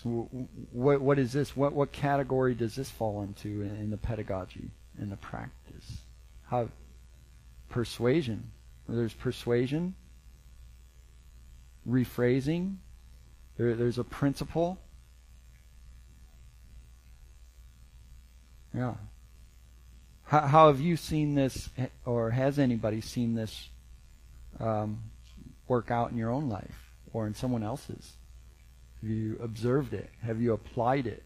So, 0.03 0.29
what, 0.71 1.01
what 1.01 1.19
is 1.19 1.33
this? 1.33 1.57
What, 1.57 1.73
what 1.73 1.91
category 1.91 2.55
does 2.55 2.75
this 2.75 2.91
fall 2.91 3.23
into 3.23 3.63
in, 3.63 3.75
in 3.77 3.91
the 3.91 3.97
pedagogy 3.97 4.71
and 4.99 5.11
the 5.11 5.17
practice? 5.17 6.03
How 6.49 6.69
persuasion. 7.71 8.51
There's 8.87 9.15
persuasion, 9.15 9.95
rephrasing. 11.89 12.77
There, 13.57 13.75
there's 13.75 13.99
a 13.99 14.05
principle. 14.05 14.79
Yeah. 18.75 18.95
How, 20.25 20.41
how 20.41 20.67
have 20.69 20.81
you 20.81 20.97
seen 20.97 21.35
this, 21.35 21.69
or 22.05 22.31
has 22.31 22.59
anybody 22.59 23.01
seen 23.01 23.35
this 23.35 23.69
um, 24.59 25.03
work 25.69 25.91
out 25.91 26.11
in 26.11 26.17
your 26.17 26.31
own 26.31 26.49
life 26.49 26.91
or 27.13 27.27
in 27.27 27.35
someone 27.35 27.63
else's? 27.63 28.15
Have 29.01 29.11
you 29.11 29.39
observed 29.41 29.93
it? 29.93 30.11
Have 30.23 30.41
you 30.41 30.53
applied 30.53 31.07
it? 31.07 31.23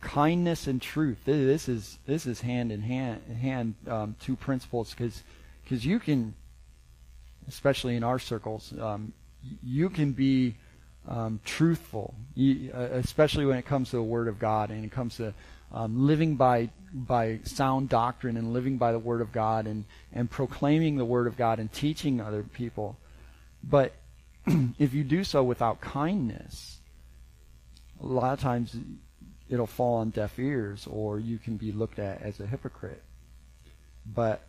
Kindness 0.00 0.66
and 0.66 0.80
truth. 0.80 1.18
This 1.24 1.68
is 1.68 1.98
this 2.06 2.26
is 2.26 2.42
hand 2.42 2.70
in 2.70 2.82
hand 2.82 3.22
hand 3.40 3.74
um, 3.88 4.16
two 4.20 4.36
principles 4.36 4.90
because 4.90 5.22
because 5.64 5.84
you 5.84 5.98
can, 5.98 6.34
especially 7.48 7.96
in 7.96 8.04
our 8.04 8.18
circles, 8.18 8.74
um, 8.78 9.14
you 9.62 9.88
can 9.88 10.12
be 10.12 10.56
um, 11.06 11.40
truthful, 11.44 12.14
you, 12.34 12.70
uh, 12.72 12.88
especially 12.92 13.44
when 13.46 13.58
it 13.58 13.66
comes 13.66 13.90
to 13.90 13.96
the 13.96 14.02
Word 14.02 14.28
of 14.28 14.38
God 14.38 14.70
and 14.70 14.84
it 14.84 14.90
comes 14.90 15.16
to 15.16 15.34
um, 15.72 16.06
living 16.06 16.36
by 16.36 16.70
by 16.92 17.40
sound 17.42 17.88
doctrine 17.88 18.36
and 18.36 18.52
living 18.52 18.78
by 18.78 18.92
the 18.92 18.98
Word 18.98 19.20
of 19.20 19.32
God 19.32 19.66
and 19.66 19.84
and 20.12 20.30
proclaiming 20.30 20.96
the 20.96 21.04
Word 21.04 21.26
of 21.26 21.36
God 21.36 21.58
and 21.58 21.72
teaching 21.72 22.20
other 22.20 22.42
people. 22.42 22.96
But 23.62 23.92
if 24.78 24.94
you 24.94 25.04
do 25.04 25.24
so 25.24 25.42
without 25.42 25.80
kindness, 25.80 26.78
a 28.00 28.06
lot 28.06 28.32
of 28.32 28.40
times 28.40 28.76
it'll 29.48 29.66
fall 29.66 29.96
on 29.96 30.10
deaf 30.10 30.38
ears, 30.38 30.86
or 30.90 31.18
you 31.18 31.38
can 31.38 31.56
be 31.56 31.72
looked 31.72 31.98
at 31.98 32.22
as 32.22 32.40
a 32.40 32.46
hypocrite. 32.46 33.02
But 34.06 34.46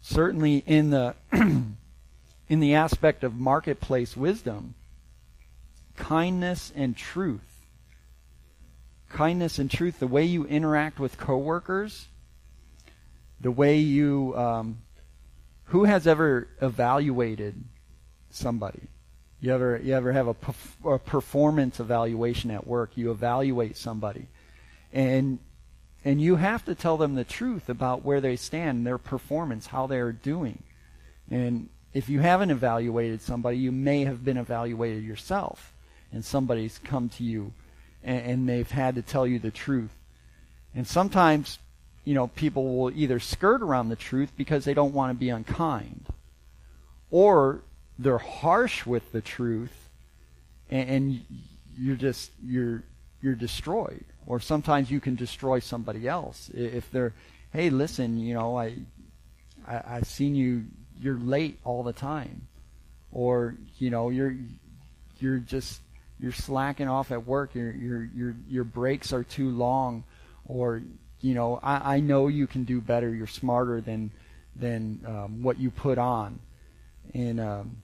certainly 0.00 0.62
in 0.66 0.90
the 0.90 1.14
in 1.32 2.60
the 2.60 2.74
aspect 2.74 3.24
of 3.24 3.34
marketplace 3.34 4.16
wisdom, 4.16 4.74
kindness 5.96 6.72
and 6.74 6.96
truth. 6.96 7.66
Kindness 9.10 9.58
and 9.58 9.70
truth, 9.70 9.98
the 9.98 10.06
way 10.06 10.24
you 10.24 10.46
interact 10.46 10.98
with 10.98 11.18
coworkers, 11.18 12.08
the 13.40 13.50
way 13.50 13.78
you, 13.78 14.34
um, 14.36 14.78
who 15.64 15.84
has 15.84 16.06
ever 16.06 16.48
evaluated 16.60 17.62
somebody? 18.30 18.80
You 19.40 19.52
ever, 19.52 19.80
you 19.82 19.94
ever 19.94 20.12
have 20.12 20.28
a, 20.28 20.88
a 20.88 20.98
performance 20.98 21.80
evaluation 21.80 22.50
at 22.50 22.66
work? 22.66 22.92
You 22.94 23.10
evaluate 23.10 23.76
somebody, 23.76 24.28
and 24.92 25.40
and 26.04 26.20
you 26.20 26.36
have 26.36 26.64
to 26.64 26.74
tell 26.74 26.96
them 26.96 27.14
the 27.14 27.24
truth 27.24 27.68
about 27.68 28.04
where 28.04 28.20
they 28.20 28.36
stand, 28.36 28.86
their 28.86 28.98
performance, 28.98 29.66
how 29.66 29.86
they're 29.86 30.12
doing. 30.12 30.62
And 31.30 31.68
if 31.94 32.08
you 32.08 32.20
haven't 32.20 32.50
evaluated 32.50 33.20
somebody, 33.20 33.58
you 33.58 33.70
may 33.70 34.04
have 34.04 34.24
been 34.24 34.36
evaluated 34.36 35.04
yourself 35.04 35.71
and 36.12 36.24
somebody's 36.24 36.78
come 36.84 37.08
to 37.08 37.24
you 37.24 37.52
and, 38.04 38.26
and 38.26 38.48
they've 38.48 38.70
had 38.70 38.94
to 38.96 39.02
tell 39.02 39.26
you 39.26 39.38
the 39.38 39.50
truth. 39.50 39.94
And 40.74 40.86
sometimes, 40.86 41.58
you 42.04 42.14
know, 42.14 42.28
people 42.28 42.76
will 42.76 42.90
either 42.90 43.20
skirt 43.20 43.62
around 43.62 43.88
the 43.88 43.96
truth 43.96 44.32
because 44.36 44.64
they 44.64 44.74
don't 44.74 44.94
want 44.94 45.10
to 45.10 45.14
be 45.18 45.28
unkind, 45.28 46.06
or 47.10 47.60
they're 47.98 48.18
harsh 48.18 48.86
with 48.86 49.12
the 49.12 49.20
truth, 49.20 49.90
and, 50.70 50.88
and 50.88 51.24
you're 51.78 51.96
just 51.96 52.30
you're 52.44 52.82
you're 53.20 53.34
destroyed. 53.34 54.04
Or 54.26 54.40
sometimes 54.40 54.90
you 54.90 55.00
can 55.00 55.16
destroy 55.16 55.58
somebody 55.58 56.06
else 56.06 56.48
if 56.54 56.90
they're, 56.92 57.12
hey, 57.52 57.70
listen, 57.70 58.18
you 58.18 58.34
know, 58.34 58.56
I, 58.56 58.76
I 59.66 59.82
I've 59.86 60.06
seen 60.06 60.34
you. 60.34 60.64
You're 61.00 61.18
late 61.18 61.58
all 61.64 61.82
the 61.82 61.92
time, 61.92 62.46
or 63.10 63.56
you 63.78 63.90
know, 63.90 64.08
you're 64.08 64.36
you're 65.18 65.38
just 65.38 65.80
you're 66.22 66.32
slacking 66.32 66.88
off 66.88 67.10
at 67.10 67.26
work. 67.26 67.54
Your 67.54 67.72
your 67.72 68.04
your 68.04 68.34
your 68.48 68.64
breaks 68.64 69.12
are 69.12 69.24
too 69.24 69.50
long, 69.50 70.04
or 70.46 70.80
you 71.20 71.34
know 71.34 71.58
I, 71.60 71.96
I 71.96 72.00
know 72.00 72.28
you 72.28 72.46
can 72.46 72.62
do 72.62 72.80
better. 72.80 73.12
You're 73.12 73.26
smarter 73.26 73.80
than 73.80 74.12
than 74.54 75.00
um, 75.06 75.42
what 75.42 75.58
you 75.58 75.70
put 75.70 75.98
on, 75.98 76.38
and 77.12 77.40
um, 77.40 77.76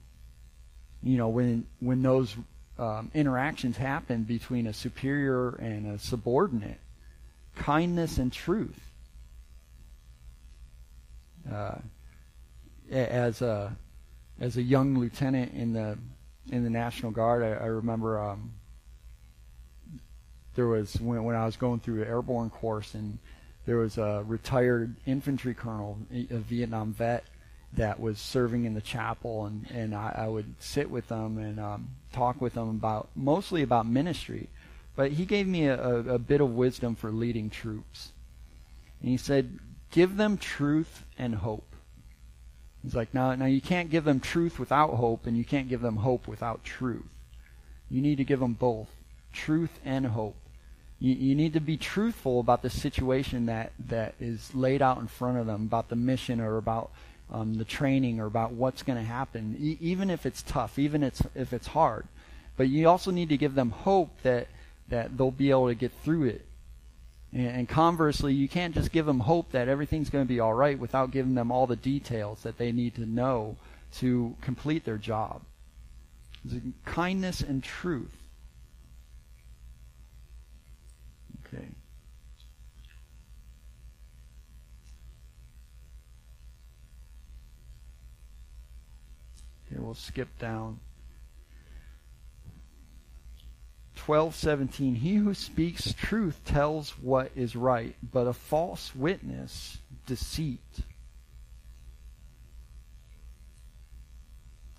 you 1.03 1.17
know 1.17 1.27
when 1.27 1.67
when 1.81 2.01
those 2.01 2.33
um, 2.77 3.11
interactions 3.13 3.75
happen 3.75 4.23
between 4.23 4.67
a 4.67 4.73
superior 4.73 5.49
and 5.55 5.95
a 5.95 5.99
subordinate, 5.99 6.79
kindness 7.57 8.17
and 8.17 8.31
truth. 8.31 8.79
Uh, 11.51 11.75
as 12.89 13.41
a 13.41 13.75
as 14.39 14.55
a 14.55 14.61
young 14.61 14.97
lieutenant 14.97 15.53
in 15.53 15.73
the 15.73 15.97
in 16.49 16.63
the 16.63 16.69
National 16.69 17.11
Guard, 17.11 17.43
I, 17.43 17.63
I 17.63 17.67
remember 17.67 18.19
um, 18.19 18.53
there 20.55 20.67
was 20.67 20.99
when, 20.99 21.23
when 21.23 21.35
I 21.35 21.45
was 21.45 21.57
going 21.57 21.79
through 21.79 22.01
an 22.01 22.07
airborne 22.07 22.49
course, 22.49 22.93
and 22.93 23.19
there 23.65 23.77
was 23.77 23.97
a 23.97 24.23
retired 24.27 24.95
infantry 25.05 25.53
colonel, 25.53 25.97
a 26.11 26.37
Vietnam 26.37 26.93
vet, 26.93 27.23
that 27.73 27.99
was 27.99 28.19
serving 28.19 28.65
in 28.65 28.73
the 28.73 28.81
chapel, 28.81 29.45
and 29.45 29.69
and 29.71 29.93
I, 29.93 30.23
I 30.25 30.27
would 30.27 30.55
sit 30.59 30.89
with 30.89 31.07
them 31.07 31.37
and 31.37 31.59
um, 31.59 31.89
talk 32.11 32.41
with 32.41 32.55
them 32.55 32.69
about 32.69 33.09
mostly 33.15 33.61
about 33.61 33.85
ministry, 33.85 34.49
but 34.95 35.11
he 35.11 35.25
gave 35.25 35.47
me 35.47 35.67
a, 35.67 35.79
a, 35.79 36.15
a 36.15 36.19
bit 36.19 36.41
of 36.41 36.51
wisdom 36.51 36.95
for 36.95 37.11
leading 37.11 37.49
troops, 37.49 38.11
and 39.01 39.09
he 39.09 39.17
said, 39.17 39.59
"Give 39.91 40.17
them 40.17 40.37
truth 40.37 41.05
and 41.17 41.35
hope." 41.35 41.68
He's 42.83 42.95
like, 42.95 43.13
now, 43.13 43.35
now 43.35 43.45
you 43.45 43.61
can't 43.61 43.89
give 43.89 44.05
them 44.05 44.19
truth 44.19 44.57
without 44.57 44.91
hope, 44.91 45.25
and 45.25 45.37
you 45.37 45.43
can't 45.43 45.67
give 45.67 45.81
them 45.81 45.97
hope 45.97 46.27
without 46.27 46.63
truth. 46.63 47.03
You 47.89 48.01
need 48.01 48.17
to 48.17 48.23
give 48.23 48.39
them 48.39 48.53
both, 48.53 48.87
truth 49.33 49.79
and 49.83 50.07
hope. 50.07 50.35
You, 50.99 51.13
you 51.13 51.35
need 51.35 51.53
to 51.53 51.59
be 51.59 51.77
truthful 51.77 52.39
about 52.39 52.61
the 52.61 52.69
situation 52.69 53.47
that, 53.47 53.73
that 53.87 54.15
is 54.19 54.53
laid 54.55 54.81
out 54.81 54.99
in 54.99 55.07
front 55.07 55.37
of 55.37 55.45
them, 55.45 55.63
about 55.63 55.89
the 55.89 55.95
mission 55.95 56.39
or 56.39 56.57
about 56.57 56.91
um, 57.31 57.55
the 57.55 57.65
training 57.65 58.19
or 58.19 58.25
about 58.25 58.53
what's 58.53 58.83
going 58.83 58.97
to 58.97 59.05
happen, 59.05 59.57
e- 59.59 59.77
even 59.81 60.09
if 60.09 60.25
it's 60.25 60.41
tough, 60.41 60.79
even 60.79 61.03
it's, 61.03 61.21
if 61.35 61.53
it's 61.53 61.67
hard. 61.67 62.07
But 62.57 62.69
you 62.69 62.87
also 62.87 63.11
need 63.11 63.29
to 63.29 63.37
give 63.37 63.55
them 63.55 63.71
hope 63.71 64.09
that, 64.23 64.47
that 64.89 65.17
they'll 65.17 65.31
be 65.31 65.49
able 65.49 65.67
to 65.67 65.75
get 65.75 65.91
through 66.03 66.25
it 66.25 66.45
and 67.31 67.69
conversely, 67.69 68.33
you 68.33 68.49
can't 68.49 68.73
just 68.73 68.91
give 68.91 69.05
them 69.05 69.19
hope 69.19 69.51
that 69.51 69.67
everything's 69.67 70.09
going 70.09 70.25
to 70.25 70.27
be 70.27 70.39
all 70.39 70.53
right 70.53 70.79
without 70.79 71.11
giving 71.11 71.35
them 71.35 71.51
all 71.51 71.67
the 71.67 71.75
details 71.75 72.41
that 72.41 72.57
they 72.57 72.71
need 72.71 72.95
to 72.95 73.05
know 73.05 73.55
to 73.97 74.35
complete 74.41 74.83
their 74.83 74.97
job. 74.97 75.41
Kindness 76.85 77.41
and 77.41 77.63
truth. 77.63 78.15
Okay. 81.45 81.67
Okay, 89.67 89.79
we'll 89.79 89.93
skip 89.93 90.29
down. 90.39 90.79
12:17 94.09 94.95
He 94.95 95.15
who 95.17 95.35
speaks 95.35 95.93
truth 95.93 96.41
tells 96.43 96.97
what 96.97 97.31
is 97.35 97.55
right, 97.55 97.95
but 98.01 98.25
a 98.25 98.33
false 98.33 98.95
witness 98.95 99.77
deceit. 100.07 100.79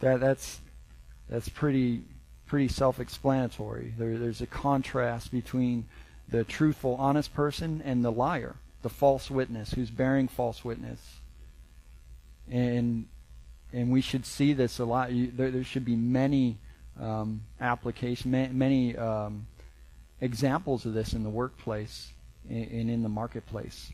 That 0.01 0.18
that's 0.18 0.61
that's 1.28 1.49
pretty 1.49 2.03
pretty 2.47 2.66
self-explanatory. 2.66 3.95
There, 3.97 4.18
there's 4.18 4.41
a 4.41 4.49
contrast 4.49 5.31
between 5.31 5.87
the 6.28 6.43
truthful, 6.43 6.97
honest 6.99 7.33
person 7.33 7.81
and 7.85 8.05
the 8.05 8.11
liar, 8.11 8.57
the 8.83 8.89
false 8.89 9.31
witness 9.31 9.74
who's 9.74 9.91
bearing 9.91 10.26
false 10.26 10.64
witness. 10.64 11.20
And 12.51 13.07
and 13.72 13.93
we 13.93 14.01
should 14.01 14.26
see 14.26 14.55
this 14.55 14.81
a 14.81 14.85
lot. 14.85 15.11
There, 15.12 15.53
there 15.53 15.62
should 15.62 15.85
be 15.85 15.95
many 15.95 16.59
um, 16.99 17.43
application, 17.61 18.30
many, 18.30 18.53
many 18.53 18.97
um, 18.97 19.47
examples 20.20 20.86
of 20.86 20.95
this 20.95 21.12
in 21.12 21.22
the 21.22 21.30
workplace 21.30 22.12
and 22.49 22.91
in 22.91 23.03
the 23.03 23.09
marketplace. 23.09 23.93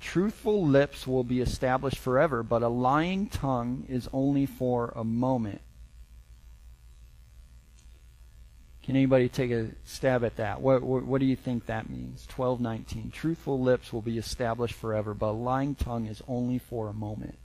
Truthful 0.00 0.66
lips 0.66 1.06
will 1.06 1.24
be 1.24 1.40
established 1.40 1.98
forever, 1.98 2.42
but 2.42 2.62
a 2.62 2.68
lying 2.68 3.28
tongue 3.28 3.84
is 3.88 4.08
only 4.12 4.46
for 4.46 4.92
a 4.96 5.04
moment. 5.04 5.60
Can 8.82 8.96
anybody 8.96 9.28
take 9.28 9.50
a 9.50 9.68
stab 9.84 10.24
at 10.24 10.36
that? 10.36 10.62
What, 10.62 10.82
what, 10.82 11.04
what 11.04 11.20
do 11.20 11.26
you 11.26 11.36
think 11.36 11.66
that 11.66 11.90
means? 11.90 12.26
1219. 12.34 13.10
Truthful 13.10 13.60
lips 13.60 13.92
will 13.92 14.00
be 14.00 14.16
established 14.16 14.74
forever, 14.74 15.12
but 15.12 15.28
a 15.28 15.32
lying 15.32 15.74
tongue 15.74 16.06
is 16.06 16.22
only 16.26 16.58
for 16.58 16.88
a 16.88 16.94
moment. 16.94 17.38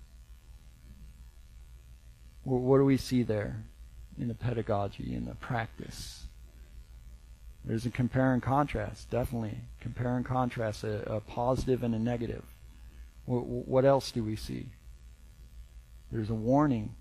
What, 2.46 2.78
do 2.78 2.86
we 2.86 2.98
see 2.98 3.24
there 3.24 3.64
in 4.20 4.28
the 4.28 4.36
pedagogy, 4.36 5.14
in 5.16 5.26
the 5.26 5.36
practice? 5.36 6.26
There's 7.66 7.88
a 7.88 7.89
compare 7.89 8.34
and 8.34 8.41
contrast, 8.41 9.10
definitely. 9.10 9.58
Compare 9.82 10.16
and 10.16 10.26
contrast, 10.26 10.84
a, 10.84 11.12
a 11.12 11.20
positive 11.20 11.82
and 11.84 11.96
a 11.96 12.00
negative. 12.00 12.43
What, 13.26 13.46
what 13.46 13.84
else 13.84 14.12
do 14.12 14.24
we 14.24 14.36
see? 14.36 14.68
There's 16.12 16.30
a 16.30 16.36
warning. 16.36 16.93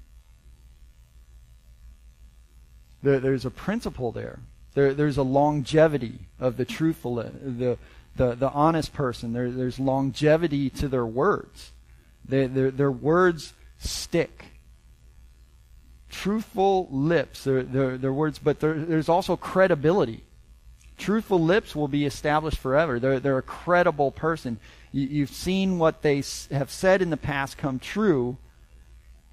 There, 3.02 3.20
there's 3.20 3.44
a 3.44 3.50
principle 3.50 4.12
there. 4.12 4.38
there. 4.72 4.94
There's 4.94 5.18
a 5.18 5.22
longevity 5.22 6.20
of 6.40 6.56
the 6.56 6.64
truthful, 6.64 7.16
the, 7.16 7.76
the, 8.16 8.34
the 8.34 8.50
honest 8.50 8.94
person. 8.94 9.34
There, 9.34 9.50
there's 9.50 9.78
longevity 9.78 10.70
to 10.70 10.88
their 10.88 11.04
words. 11.04 11.72
They, 12.26 12.46
their, 12.46 12.70
their 12.70 12.90
words 12.90 13.52
stick. 13.78 14.46
Truthful 16.14 16.88
lips, 16.92 17.42
their, 17.42 17.64
their, 17.64 17.98
their 17.98 18.12
words, 18.12 18.38
but 18.38 18.60
there, 18.60 18.74
there's 18.74 19.08
also 19.08 19.36
credibility. 19.36 20.22
Truthful 20.96 21.40
lips 21.40 21.74
will 21.74 21.88
be 21.88 22.06
established 22.06 22.58
forever. 22.58 23.00
They're, 23.00 23.18
they're 23.18 23.38
a 23.38 23.42
credible 23.42 24.12
person. 24.12 24.60
You, 24.92 25.08
you've 25.08 25.30
seen 25.30 25.78
what 25.78 26.02
they 26.02 26.22
have 26.52 26.70
said 26.70 27.02
in 27.02 27.10
the 27.10 27.16
past 27.16 27.58
come 27.58 27.80
true, 27.80 28.36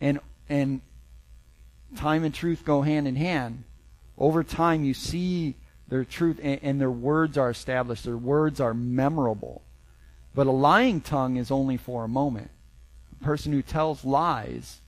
and, 0.01 0.19
and 0.49 0.81
time 1.95 2.23
and 2.23 2.33
truth 2.33 2.65
go 2.65 2.81
hand 2.81 3.07
in 3.07 3.15
hand. 3.15 3.63
Over 4.17 4.43
time, 4.43 4.83
you 4.83 4.95
see 4.95 5.55
their 5.87 6.03
truth, 6.03 6.39
and, 6.41 6.59
and 6.63 6.81
their 6.81 6.91
words 6.91 7.37
are 7.37 7.51
established. 7.51 8.05
Their 8.05 8.17
words 8.17 8.59
are 8.59 8.73
memorable. 8.73 9.61
But 10.33 10.47
a 10.47 10.51
lying 10.51 10.99
tongue 10.99 11.37
is 11.37 11.51
only 11.51 11.77
for 11.77 12.03
a 12.03 12.09
moment. 12.09 12.49
A 13.21 13.23
person 13.23 13.53
who 13.53 13.61
tells 13.61 14.03
lies, 14.03 14.81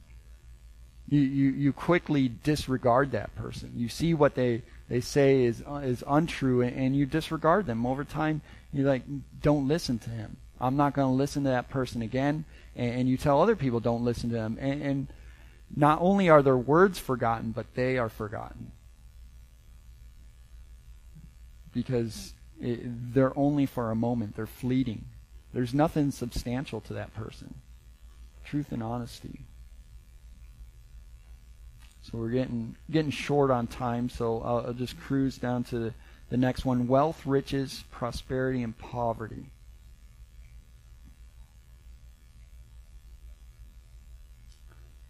you, 1.13 1.21
you, 1.21 1.51
you 1.51 1.73
quickly 1.73 2.27
disregard 2.27 3.11
that 3.11 3.35
person. 3.35 3.71
You 3.75 3.87
see 3.87 4.15
what 4.15 4.33
they 4.33 4.63
they 4.89 4.99
say 4.99 5.43
is 5.43 5.63
uh, 5.69 5.75
is 5.75 6.03
untrue, 6.07 6.61
and, 6.61 6.75
and 6.75 6.95
you 6.95 7.05
disregard 7.05 7.67
them 7.67 7.85
over 7.85 8.03
time. 8.03 8.41
You 8.71 8.83
like 8.83 9.03
don't 9.39 9.67
listen 9.67 9.99
to 9.99 10.09
him. 10.09 10.37
I'm 10.59 10.75
not 10.75 10.93
going 10.93 11.07
to 11.07 11.13
listen 11.13 11.43
to 11.43 11.49
that 11.49 11.69
person 11.69 12.01
again. 12.01 12.45
And, 12.75 13.01
and, 13.01 13.09
you 13.09 13.17
tell 13.17 13.41
other 13.41 13.55
people 13.55 13.79
don't 13.79 14.03
listen 14.03 14.29
to 14.29 14.35
them. 14.35 14.57
And, 14.59 14.81
and 14.81 15.07
not 15.75 15.99
only 16.01 16.29
are 16.29 16.41
their 16.41 16.57
words 16.57 16.97
forgotten, 16.97 17.51
but 17.51 17.75
they 17.75 17.97
are 17.97 18.09
forgotten 18.09 18.71
because 21.73 22.33
it, 22.59 23.13
they're 23.13 23.37
only 23.37 23.65
for 23.67 23.91
a 23.91 23.95
moment. 23.95 24.35
They're 24.35 24.47
fleeting. 24.47 25.05
There's 25.53 25.73
nothing 25.73 26.09
substantial 26.09 26.81
to 26.81 26.93
that 26.93 27.13
person. 27.13 27.55
Truth 28.45 28.71
and 28.71 28.81
honesty. 28.81 29.41
We're 32.13 32.29
getting 32.29 32.75
getting 32.91 33.09
short 33.09 33.49
on 33.49 33.65
time, 33.65 34.07
so 34.07 34.39
I'll, 34.41 34.67
I'll 34.67 34.73
just 34.73 34.99
cruise 34.99 35.39
down 35.39 35.63
to 35.65 35.93
the, 36.29 36.37
next 36.37 36.63
one: 36.63 36.87
wealth, 36.87 37.25
riches, 37.25 37.83
prosperity, 37.89 38.61
and 38.61 38.77
poverty. 38.77 39.47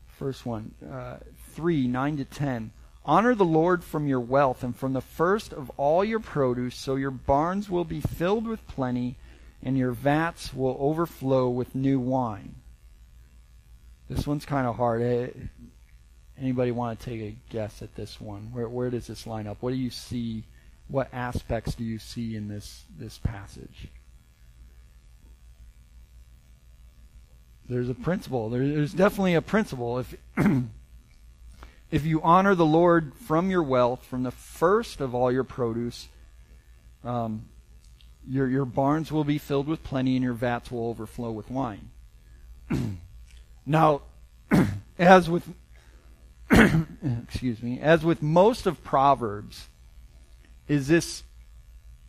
First 0.08 0.46
one, 0.46 0.74
uh, 0.90 1.18
three 1.54 1.88
nine 1.88 2.16
to 2.18 2.26
ten. 2.26 2.72
Honor 3.06 3.36
the 3.36 3.44
Lord 3.44 3.84
from 3.84 4.08
your 4.08 4.22
wealth 4.22 4.64
and 4.64 4.74
from 4.74 4.94
the 4.94 5.02
first 5.02 5.52
of 5.52 5.70
all 5.76 6.06
your 6.06 6.22
produce, 6.22 6.78
so 6.78 6.96
your 6.96 7.12
barns 7.12 7.70
will 7.70 7.84
be 7.84 8.00
filled 8.00 8.48
with 8.48 8.66
plenty, 8.66 9.18
and 9.62 9.78
your 9.78 9.92
vats 9.92 10.54
will 10.54 10.78
overflow 10.80 11.50
with 11.50 11.76
new 11.76 12.00
wine. 12.00 12.56
This 14.10 14.26
one's 14.26 14.46
kind 14.46 14.66
of 14.66 14.78
hard. 14.78 15.50
Anybody 16.40 16.72
want 16.72 17.00
to 17.00 17.06
take 17.06 17.22
a 17.22 17.36
guess 17.50 17.82
at 17.82 17.96
this 17.96 18.20
one? 18.20 18.50
Where 18.52 18.68
where 18.68 18.90
does 18.90 19.08
this 19.08 19.28
line 19.28 19.48
up? 19.48 19.58
What 19.62 19.72
do 19.72 19.78
you 19.78 19.90
see? 19.90 20.44
What 20.88 21.10
aspects 21.14 21.76
do 21.76 21.84
you 21.84 22.00
see 22.00 22.36
in 22.36 22.48
this 22.48 22.84
this 22.98 23.18
passage? 23.20 23.88
There's 27.70 27.90
a 27.90 27.94
principle. 27.94 28.50
there's 28.50 28.94
definitely 28.94 29.36
a 29.36 29.42
principle. 29.42 30.00
If 30.00 30.16
if 31.92 32.06
you 32.06 32.22
honor 32.22 32.56
the 32.56 32.66
Lord 32.66 33.14
from 33.16 33.50
your 33.50 33.64
wealth, 33.64 34.04
from 34.04 34.24
the 34.24 34.32
first 34.32 35.00
of 35.00 35.16
all 35.16 35.32
your 35.32 35.44
produce, 35.44 36.10
um, 37.04 37.46
your 38.28 38.48
your 38.48 38.66
barns 38.66 39.12
will 39.12 39.24
be 39.24 39.38
filled 39.38 39.68
with 39.68 39.84
plenty, 39.84 40.16
and 40.16 40.24
your 40.24 40.34
vats 40.34 40.72
will 40.72 40.88
overflow 40.88 41.32
with 41.32 41.50
wine. 41.50 41.92
now, 43.66 44.02
as 45.00 45.30
with 45.30 45.48
excuse 47.26 47.62
me, 47.62 47.80
as 47.80 48.04
with 48.04 48.22
most 48.22 48.66
of 48.66 48.84
Proverbs, 48.84 49.68
is 50.68 50.88
this 50.88 51.24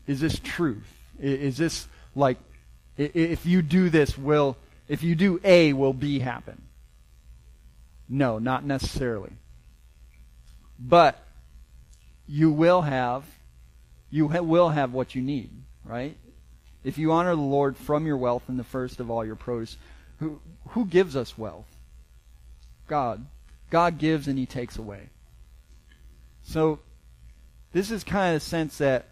is 0.07 0.20
this 0.20 0.39
truth? 0.39 0.87
Is 1.18 1.57
this 1.57 1.89
like 2.14 2.39
if 2.97 3.47
you 3.47 3.62
do 3.62 3.91
this, 3.91 4.16
will 4.16 4.57
if 4.89 5.03
you 5.03 5.14
do 5.14 5.41
A, 5.45 5.72
will 5.72 5.93
B 5.93 6.18
happen? 6.18 6.62
No, 8.09 8.39
not 8.39 8.64
necessarily. 8.64 9.32
But 10.78 11.22
you 12.26 12.51
will 12.51 12.82
have 12.82 13.24
you 14.11 14.28
ha- 14.28 14.41
will 14.41 14.68
have 14.68 14.93
what 14.93 15.14
you 15.14 15.22
need, 15.22 15.51
right? 15.85 16.16
If 16.85 16.99
you 16.99 17.12
honor 17.12 17.35
the 17.35 17.41
Lord 17.41 17.76
from 17.76 18.07
your 18.07 18.16
wealth 18.16 18.45
and 18.49 18.59
the 18.59 18.64
first 18.64 19.01
of 19.01 19.11
all 19.11 19.24
your 19.24 19.37
produce, 19.37 19.76
who 20.18 20.41
who 20.68 20.85
gives 20.85 21.16
us 21.16 21.37
wealth? 21.39 21.66
God. 22.87 23.26
God 23.75 23.99
gives 23.99 24.29
and 24.29 24.39
he 24.39 24.47
takes 24.47 24.79
away. 24.79 25.09
So 26.45 26.79
this 27.72 27.91
is 27.91 28.05
kind 28.05 28.37
of 28.37 28.41
the 28.41 28.49
sense 28.49 28.79
that 28.79 29.09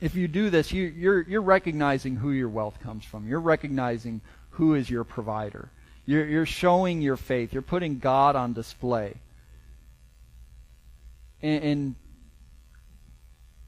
if 0.00 0.14
you 0.14 0.28
do 0.28 0.48
this, 0.48 0.70
you, 0.70 0.84
you're, 0.84 1.22
you're 1.22 1.42
recognizing 1.42 2.14
who 2.14 2.30
your 2.30 2.48
wealth 2.48 2.78
comes 2.80 3.04
from. 3.04 3.26
You're 3.26 3.40
recognizing 3.40 4.20
who 4.50 4.74
is 4.74 4.88
your 4.88 5.02
provider. 5.02 5.72
You're, 6.06 6.24
you're 6.24 6.46
showing 6.46 7.02
your 7.02 7.16
faith. 7.16 7.52
You're 7.52 7.62
putting 7.62 7.98
God 7.98 8.36
on 8.36 8.52
display. 8.52 9.14
And, 11.42 11.64
and 11.64 11.94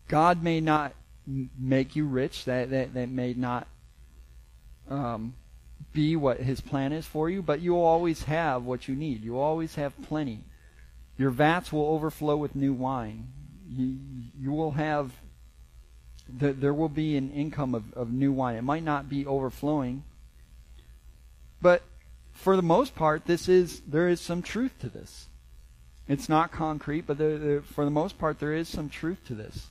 God 0.06 0.40
may 0.40 0.60
not 0.60 0.94
make 1.58 1.96
you 1.96 2.04
rich. 2.04 2.44
That, 2.44 2.70
that, 2.70 2.94
that 2.94 3.08
may 3.08 3.34
not 3.34 3.66
um, 4.88 5.34
be 5.92 6.16
what 6.16 6.38
his 6.38 6.60
plan 6.60 6.92
is 6.92 7.06
for 7.06 7.28
you, 7.28 7.42
but 7.42 7.60
you 7.60 7.72
will 7.72 7.84
always 7.84 8.24
have 8.24 8.64
what 8.64 8.88
you 8.88 8.94
need. 8.94 9.22
You 9.22 9.32
will 9.32 9.40
always 9.40 9.74
have 9.74 10.00
plenty. 10.02 10.40
Your 11.18 11.30
vats 11.30 11.72
will 11.72 11.86
overflow 11.86 12.36
with 12.36 12.54
new 12.54 12.72
wine. 12.72 13.28
You, 13.68 13.96
you 14.38 14.52
will 14.52 14.72
have, 14.72 15.12
the, 16.28 16.52
there 16.52 16.74
will 16.74 16.88
be 16.88 17.16
an 17.16 17.30
income 17.32 17.74
of, 17.74 17.92
of 17.94 18.12
new 18.12 18.32
wine. 18.32 18.56
It 18.56 18.62
might 18.62 18.84
not 18.84 19.08
be 19.08 19.26
overflowing, 19.26 20.04
but 21.60 21.82
for 22.32 22.56
the 22.56 22.62
most 22.62 22.94
part, 22.94 23.26
this 23.26 23.48
is, 23.48 23.80
there 23.80 24.08
is 24.08 24.20
some 24.20 24.42
truth 24.42 24.72
to 24.80 24.88
this. 24.88 25.26
It's 26.08 26.28
not 26.28 26.50
concrete, 26.50 27.06
but 27.06 27.18
there, 27.18 27.38
there, 27.38 27.62
for 27.62 27.84
the 27.84 27.90
most 27.90 28.18
part, 28.18 28.40
there 28.40 28.54
is 28.54 28.68
some 28.68 28.88
truth 28.88 29.18
to 29.26 29.34
this. 29.34 29.68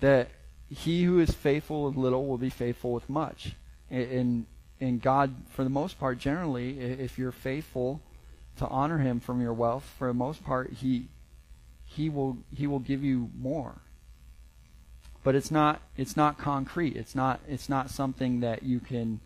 That 0.00 0.28
he 0.68 1.04
who 1.04 1.18
is 1.18 1.30
faithful 1.30 1.84
with 1.84 1.96
little 1.96 2.26
will 2.26 2.38
be 2.38 2.50
faithful 2.50 2.92
with 2.92 3.08
much. 3.08 3.54
And, 3.90 4.10
and 4.10 4.46
and 4.80 5.00
God, 5.00 5.34
for 5.50 5.64
the 5.64 5.70
most 5.70 5.98
part, 5.98 6.18
generally, 6.18 6.78
if 6.78 7.18
you're 7.18 7.32
faithful 7.32 8.00
to 8.58 8.66
honor 8.66 8.98
Him 8.98 9.20
from 9.20 9.40
your 9.40 9.52
wealth, 9.52 9.90
for 9.98 10.08
the 10.08 10.14
most 10.14 10.44
part, 10.44 10.72
He 10.74 11.08
He 11.84 12.10
will 12.10 12.38
He 12.54 12.66
will 12.66 12.78
give 12.78 13.02
you 13.02 13.30
more. 13.38 13.76
But 15.24 15.34
it's 15.34 15.50
not 15.50 15.80
it's 15.96 16.16
not 16.16 16.38
concrete. 16.38 16.96
It's 16.96 17.14
not 17.14 17.40
it's 17.48 17.68
not 17.68 17.90
something 17.90 18.40
that 18.40 18.62
you 18.62 18.80
can 18.80 19.20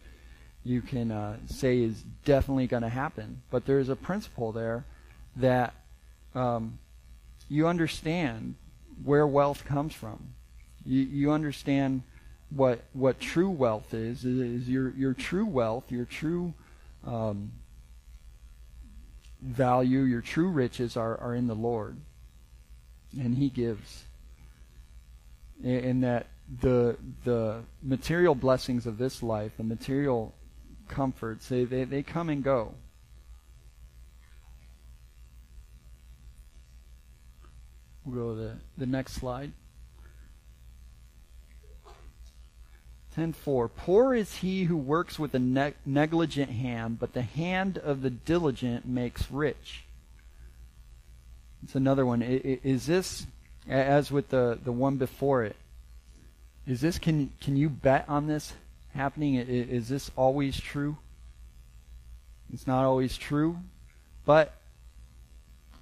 you 0.64 0.82
can 0.82 1.10
uh, 1.10 1.36
say 1.46 1.80
is 1.80 2.04
definitely 2.24 2.66
going 2.66 2.82
to 2.82 2.88
happen. 2.88 3.42
But 3.50 3.66
there's 3.66 3.88
a 3.88 3.96
principle 3.96 4.52
there 4.52 4.84
that 5.36 5.74
um, 6.34 6.78
you 7.48 7.66
understand 7.66 8.54
where 9.04 9.26
wealth 9.26 9.64
comes 9.64 9.94
from. 9.94 10.34
You, 10.84 11.00
you 11.00 11.32
understand 11.32 12.02
what 12.50 12.82
what 12.92 13.20
true 13.20 13.50
wealth 13.50 13.94
is 13.94 14.24
is 14.24 14.68
your 14.68 14.90
your 14.90 15.14
true 15.14 15.46
wealth, 15.46 15.90
your 15.90 16.04
true 16.04 16.52
um, 17.06 17.52
value, 19.40 20.00
your 20.00 20.20
true 20.20 20.48
riches 20.48 20.96
are, 20.96 21.16
are 21.18 21.34
in 21.34 21.46
the 21.46 21.54
Lord, 21.54 21.96
and 23.18 23.36
He 23.36 23.48
gives. 23.48 24.04
And 25.62 26.02
that 26.04 26.26
the 26.60 26.96
the 27.24 27.62
material 27.82 28.34
blessings 28.34 28.86
of 28.86 28.98
this 28.98 29.22
life, 29.22 29.52
the 29.56 29.64
material 29.64 30.34
comforts, 30.88 31.48
they, 31.48 31.64
they, 31.64 31.84
they 31.84 32.02
come 32.02 32.28
and 32.28 32.42
go. 32.42 32.74
We'll 38.04 38.14
go 38.14 38.34
to 38.34 38.40
the, 38.40 38.56
the 38.78 38.86
next 38.86 39.14
slide. 39.14 39.52
10.4 43.16 43.70
Poor 43.76 44.14
is 44.14 44.36
he 44.36 44.64
who 44.64 44.76
works 44.76 45.18
with 45.18 45.34
a 45.34 45.38
ne- 45.38 45.74
negligent 45.84 46.50
hand, 46.50 46.98
but 46.98 47.12
the 47.12 47.22
hand 47.22 47.78
of 47.78 48.02
the 48.02 48.10
diligent 48.10 48.86
makes 48.86 49.30
rich. 49.30 49.84
It's 51.62 51.74
another 51.74 52.06
one. 52.06 52.22
Is 52.22 52.86
this, 52.86 53.26
as 53.68 54.10
with 54.10 54.28
the, 54.28 54.58
the 54.62 54.72
one 54.72 54.96
before 54.96 55.44
it, 55.44 55.56
is 56.66 56.80
this, 56.80 56.98
can, 56.98 57.32
can 57.40 57.56
you 57.56 57.68
bet 57.68 58.04
on 58.08 58.26
this 58.26 58.52
happening? 58.94 59.34
Is 59.34 59.88
this 59.88 60.10
always 60.16 60.60
true? 60.60 60.96
It's 62.52 62.66
not 62.66 62.84
always 62.84 63.16
true, 63.16 63.58
but 64.24 64.54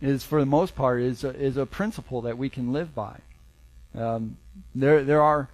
is 0.01 0.22
for 0.22 0.41
the 0.41 0.47
most 0.47 0.76
part 0.76 1.03
is 1.03 1.24
a, 1.24 1.35
is 1.35 1.57
a 1.57 1.66
principle 1.66 2.22
that 2.22 2.39
we 2.39 2.49
can 2.49 2.72
live 2.72 2.95
by. 2.95 3.18
Um, 3.95 4.37
there 4.74 5.03
there 5.03 5.22
are. 5.22 5.49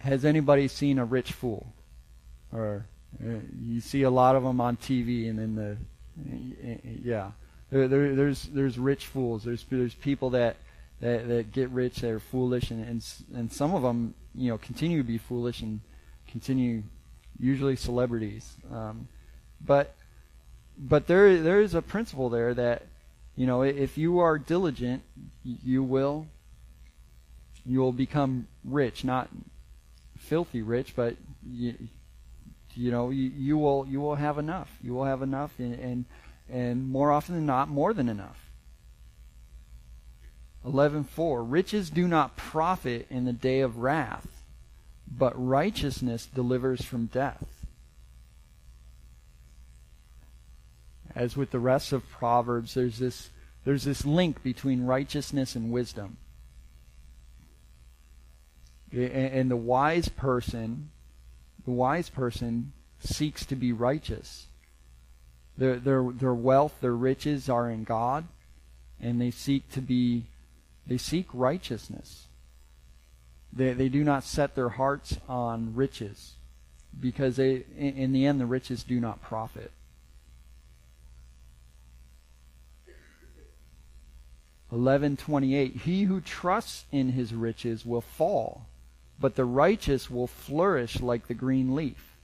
Has 0.00 0.24
anybody 0.24 0.68
seen 0.68 0.98
a 0.98 1.04
rich 1.04 1.32
fool? 1.32 1.72
Or 2.52 2.86
uh, 3.22 3.40
you 3.60 3.80
see 3.80 4.02
a 4.02 4.10
lot 4.10 4.36
of 4.36 4.42
them 4.42 4.60
on 4.60 4.76
TV, 4.76 5.28
and 5.28 5.38
then 5.38 5.54
the 5.54 5.76
yeah, 7.02 7.32
there, 7.70 7.88
there, 7.88 8.14
there's 8.14 8.44
there's 8.44 8.78
rich 8.78 9.06
fools. 9.06 9.44
There's 9.44 9.64
there's 9.70 9.94
people 9.94 10.30
that 10.30 10.56
that, 11.00 11.28
that 11.28 11.52
get 11.52 11.70
rich 11.70 12.00
that 12.00 12.10
are 12.10 12.20
foolish, 12.20 12.70
and, 12.70 12.84
and 12.84 13.04
and 13.34 13.52
some 13.52 13.74
of 13.74 13.82
them 13.82 14.14
you 14.34 14.50
know 14.50 14.58
continue 14.58 14.98
to 14.98 15.06
be 15.06 15.18
foolish 15.18 15.60
and 15.60 15.80
continue 16.28 16.82
usually 17.38 17.76
celebrities. 17.76 18.56
Um, 18.72 19.08
but 19.64 19.94
but 20.78 21.06
there 21.06 21.42
there 21.42 21.60
is 21.60 21.74
a 21.74 21.82
principle 21.82 22.28
there 22.28 22.54
that 22.54 22.86
you 23.36 23.46
know 23.46 23.62
if 23.62 23.98
you 23.98 24.18
are 24.18 24.38
diligent, 24.38 25.02
you 25.44 25.82
will 25.82 26.26
you 27.66 27.80
will 27.80 27.92
become 27.92 28.48
rich, 28.64 29.04
not 29.04 29.28
filthy 30.30 30.62
rich, 30.62 30.94
but 30.94 31.16
you, 31.44 31.74
you 32.74 32.92
know 32.92 33.10
you, 33.10 33.30
you 33.36 33.58
will 33.58 33.84
you 33.90 34.00
will 34.00 34.14
have 34.14 34.38
enough. 34.38 34.70
You 34.80 34.94
will 34.94 35.04
have 35.04 35.22
enough, 35.22 35.52
and, 35.58 35.74
and 35.74 36.04
and 36.48 36.88
more 36.88 37.10
often 37.10 37.34
than 37.34 37.46
not, 37.46 37.68
more 37.68 37.92
than 37.92 38.08
enough. 38.08 38.38
11:4 40.64 41.44
Riches 41.50 41.90
do 41.90 42.06
not 42.06 42.36
profit 42.36 43.08
in 43.10 43.24
the 43.24 43.32
day 43.32 43.60
of 43.60 43.78
wrath, 43.78 44.44
but 45.10 45.32
righteousness 45.36 46.26
delivers 46.26 46.84
from 46.84 47.06
death. 47.06 47.66
As 51.12 51.36
with 51.36 51.50
the 51.50 51.58
rest 51.58 51.92
of 51.92 52.08
Proverbs, 52.08 52.74
there's 52.74 53.00
this, 53.00 53.30
there's 53.64 53.82
this 53.82 54.04
link 54.06 54.44
between 54.44 54.86
righteousness 54.86 55.56
and 55.56 55.72
wisdom. 55.72 56.18
And 58.92 59.50
the 59.50 59.56
wise 59.56 60.08
person, 60.08 60.90
the 61.64 61.70
wise 61.70 62.08
person 62.08 62.72
seeks 62.98 63.46
to 63.46 63.56
be 63.56 63.72
righteous. 63.72 64.46
Their, 65.56 65.76
their, 65.76 66.10
their 66.12 66.34
wealth, 66.34 66.76
their 66.80 66.94
riches 66.94 67.48
are 67.48 67.70
in 67.70 67.84
God, 67.84 68.26
and 69.00 69.20
they 69.20 69.30
seek 69.30 69.70
to 69.72 69.80
be, 69.80 70.26
they 70.86 70.98
seek 70.98 71.26
righteousness. 71.32 72.26
They, 73.52 73.72
they 73.72 73.88
do 73.88 74.04
not 74.04 74.24
set 74.24 74.54
their 74.54 74.70
hearts 74.70 75.18
on 75.28 75.74
riches 75.74 76.34
because 76.98 77.36
they, 77.36 77.64
in, 77.76 77.96
in 77.96 78.12
the 78.12 78.26
end, 78.26 78.40
the 78.40 78.46
riches 78.46 78.82
do 78.82 79.00
not 79.00 79.22
profit. 79.22 79.70
11:28 84.72 85.80
He 85.80 86.04
who 86.04 86.20
trusts 86.20 86.84
in 86.92 87.10
his 87.10 87.34
riches 87.34 87.84
will 87.84 88.00
fall, 88.00 88.66
but 89.20 89.36
the 89.36 89.44
righteous 89.44 90.10
will 90.10 90.26
flourish 90.26 91.00
like 91.00 91.28
the 91.28 91.34
green 91.34 91.74
leaf. 91.74 92.16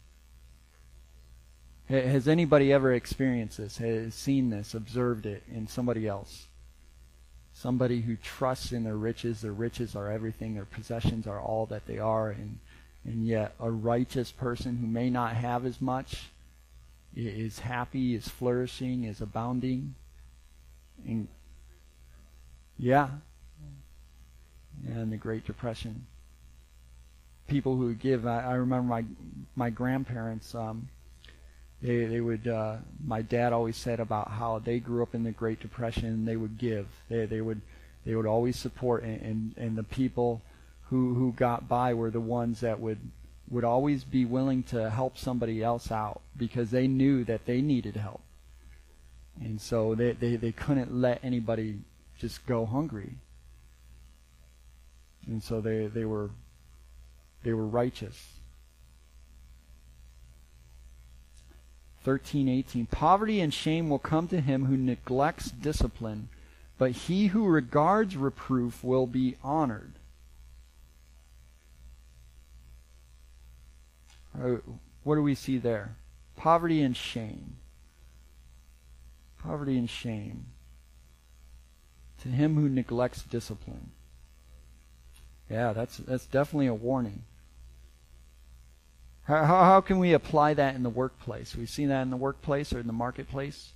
Has 1.88 2.26
anybody 2.26 2.72
ever 2.72 2.92
experienced 2.92 3.59
this? 3.59 3.78
Has 3.78 4.14
seen 4.14 4.51
this, 4.51 4.74
observed 4.74 5.24
it 5.26 5.44
in 5.53 5.68
somebody 5.68 6.09
else? 6.09 6.47
Somebody 7.53 8.01
who 8.01 8.16
trusts 8.16 8.72
in 8.72 8.82
their 8.82 8.97
riches, 8.97 9.40
their 9.40 9.53
riches 9.53 9.94
are 9.94 10.11
everything, 10.11 10.55
their 10.55 10.64
possessions 10.64 11.26
are 11.26 11.40
all 11.40 11.66
that 11.66 11.86
they 11.86 11.99
are, 11.99 12.30
and 12.30 12.59
and 13.07 13.24
yet 13.24 13.55
a 13.61 13.70
righteous 13.70 14.32
person 14.32 14.78
who 14.78 14.86
may 14.86 15.11
not 15.11 15.36
have 15.36 15.64
as 15.64 15.80
much 15.80 16.30
is 17.14 17.61
happy, 17.61 18.16
is 18.16 18.28
flourishing, 18.28 19.05
is 19.05 19.20
abounding. 19.20 19.94
And 21.07 21.28
yeah. 22.76 23.11
And 24.88 25.12
the 25.12 25.16
Great 25.16 25.47
Depression. 25.47 26.07
People 27.47 27.76
who 27.76 27.86
would 27.86 28.01
give, 28.01 28.26
I, 28.26 28.42
I 28.42 28.55
remember 28.55 28.88
my 28.88 29.05
my 29.55 29.70
grandparents. 29.70 30.55
Um, 30.55 30.88
they 31.82 32.07
they 32.07 32.20
would. 32.20 32.49
Uh, 32.49 32.76
my 33.05 33.22
dad 33.22 33.53
always 33.53 33.76
said 33.76 34.01
about 34.01 34.30
how 34.30 34.59
they 34.59 34.78
grew 34.78 35.03
up 35.03 35.14
in 35.14 35.22
the 35.22 35.32
Great 35.32 35.61
Depression. 35.61 36.24
They 36.24 36.36
would 36.36 36.59
give. 36.59 36.86
They 37.09 37.26
they 37.26 37.40
would 37.40 37.61
they 38.05 38.14
would 38.14 38.26
always 38.26 38.57
support, 38.57 39.03
and 39.03 39.20
and, 39.22 39.55
and 39.57 39.78
the 39.78 39.84
people 39.84 40.42
who 40.90 41.14
who 41.14 41.32
got 41.32 41.68
by 41.68 41.94
were 41.94 42.11
the 42.11 42.20
ones 42.20 42.61
that 42.61 42.80
would 42.80 42.99
would 43.49 43.64
always 43.64 44.05
be 44.05 44.24
willing 44.24 44.62
to 44.64 44.90
help 44.90 45.16
somebody 45.16 45.62
else 45.62 45.92
out 45.92 46.20
because 46.36 46.70
they 46.70 46.86
knew 46.86 47.24
that 47.24 47.47
they 47.47 47.61
needed 47.61 47.97
help. 47.97 48.22
And 49.40 49.61
so 49.61 49.94
they, 49.94 50.12
they, 50.12 50.36
they 50.36 50.53
couldn't 50.53 50.92
let 50.92 51.22
anybody 51.22 51.80
just 52.18 52.44
go 52.47 52.66
hungry. 52.66 53.14
And 55.26 55.42
so 55.42 55.61
they, 55.61 55.86
they 55.86 56.05
were 56.05 56.30
they 57.47 57.55
were 57.55 57.64
righteous. 57.64 58.40
13:18 62.05 62.86
Poverty 62.86 63.40
and 63.40 63.55
shame 63.55 63.88
will 63.88 64.01
come 64.01 64.26
to 64.26 64.40
him 64.40 64.64
who 64.64 64.76
neglects 64.76 65.53
discipline, 65.53 66.28
but 66.76 66.90
he 66.90 67.28
who 67.28 67.47
regards 67.47 68.16
reproof 68.16 68.82
will 68.82 69.07
be 69.07 69.36
honored. 69.44 69.92
Uh, 74.36 74.57
what 75.05 75.14
do 75.14 75.22
we 75.22 75.36
see 75.36 75.57
there? 75.57 75.94
Poverty 76.34 76.82
and 76.82 76.97
shame. 76.97 77.59
Poverty 79.38 79.78
and 79.78 79.88
shame 79.88 80.47
to 82.22 82.28
him 82.28 82.57
who 82.57 82.68
neglects 82.68 83.22
discipline. 83.22 83.92
Yeah, 85.49 85.72
that's 85.72 85.99
that's 85.99 86.26
definitely 86.26 86.66
a 86.66 86.74
warning. 86.74 87.22
How, 89.27 89.45
how, 89.45 89.81
can 89.81 89.99
we 89.99 90.12
apply 90.12 90.55
that 90.55 90.77
in 90.77 90.83
the 90.83 90.91
workplace? 90.91 91.57
We've 91.57 91.68
seen 91.68 91.89
that 91.89 92.03
in 92.03 92.11
the 92.11 92.16
workplace 92.16 92.72
or 92.72 92.79
in 92.79 92.87
the 92.87 92.93
marketplace. 92.93 93.72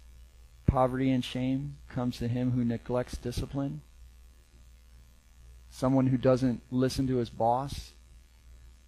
Poverty 0.67 1.11
and 1.11 1.25
shame 1.25 1.77
comes 1.89 2.19
to 2.19 2.29
him 2.29 2.53
who 2.53 2.65
neglects 2.65 3.17
discipline. 3.17 3.81
Someone 5.69 6.07
who 6.07 6.17
doesn't 6.17 6.63
listen 6.71 7.07
to 7.09 7.17
his 7.17 7.31
boss. 7.31 7.93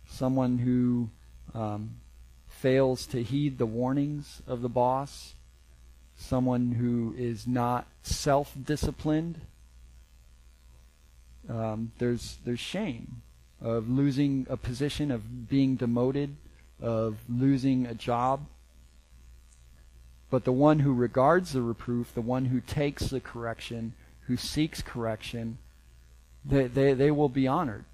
Someone 0.07 0.59
who 0.59 1.11
um, 1.53 1.97
fails 2.47 3.07
to 3.07 3.23
heed 3.23 3.59
the 3.59 3.67
warnings 3.67 4.43
of 4.47 4.63
the 4.63 4.69
boss. 4.69 5.35
Someone 6.17 6.73
who 6.73 7.15
is 7.19 7.47
not 7.47 7.87
self 8.03 8.55
disciplined 8.63 9.41
um, 11.49 11.93
there's 11.99 12.39
there's 12.45 12.61
shame 12.61 13.23
of 13.61 13.89
losing 13.89 14.47
a 14.51 14.57
position, 14.57 15.11
of 15.11 15.49
being 15.49 15.77
demoted, 15.77 16.37
of 16.83 17.17
losing 17.29 17.87
a 17.87 17.95
job. 17.95 18.45
But 20.31 20.45
the 20.45 20.53
one 20.53 20.81
who 20.81 20.93
regards 20.93 21.53
the 21.53 21.63
reproof, 21.63 22.13
the 22.15 22.21
one 22.21 22.47
who 22.47 22.61
takes 22.61 23.09
the 23.09 23.21
correction, 23.21 23.95
who 24.27 24.37
seeks 24.37 24.83
correction, 24.83 25.59
they, 26.45 26.67
they, 26.67 26.95
they 26.95 27.11
will 27.11 27.29
be 27.29 27.47
honored. 27.47 27.85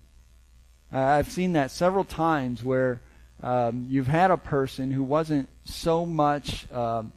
I've 0.91 1.30
seen 1.30 1.53
that 1.53 1.70
several 1.70 2.05
times 2.05 2.64
where 2.64 3.01
um, 3.43 3.86
you've 3.91 4.07
had 4.07 4.30
a 4.30 4.36
person 4.36 4.91
who 4.91 5.03
wasn't 5.03 5.49
so 5.64 6.07
much 6.07 6.70
um, 6.72 7.12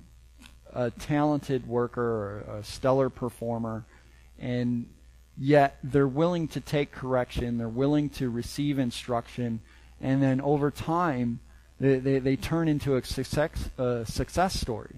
a 0.74 0.92
talented 0.92 1.68
worker 1.68 2.02
or 2.02 2.58
a 2.58 2.64
stellar 2.64 3.10
performer, 3.10 3.86
and 4.40 4.88
yet 5.38 5.78
they're 5.84 6.08
willing 6.08 6.48
to 6.50 6.60
take 6.60 6.92
correction, 6.92 7.58
they're 7.58 7.70
willing 7.70 8.10
to 8.10 8.30
receive 8.30 8.78
instruction, 8.78 9.62
and 10.02 10.22
then 10.22 10.42
over 10.42 10.70
time, 10.70 11.40
they, 11.82 12.00
they, 12.00 12.20
they 12.20 12.36
turn 12.36 12.68
into 12.68 12.96
a 12.96 13.04
success, 13.04 13.70
a 13.78 14.06
success 14.06 14.60
story 14.60 14.96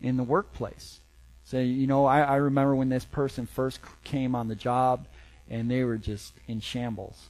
in 0.00 0.16
the 0.16 0.22
workplace. 0.22 1.00
So, 1.44 1.58
you 1.58 1.86
know, 1.86 2.06
I, 2.06 2.20
I 2.20 2.36
remember 2.36 2.74
when 2.74 2.88
this 2.88 3.04
person 3.04 3.46
first 3.46 3.80
came 4.02 4.34
on 4.34 4.48
the 4.48 4.54
job 4.54 5.06
and 5.48 5.70
they 5.70 5.84
were 5.84 5.98
just 5.98 6.32
in 6.48 6.60
shambles. 6.60 7.28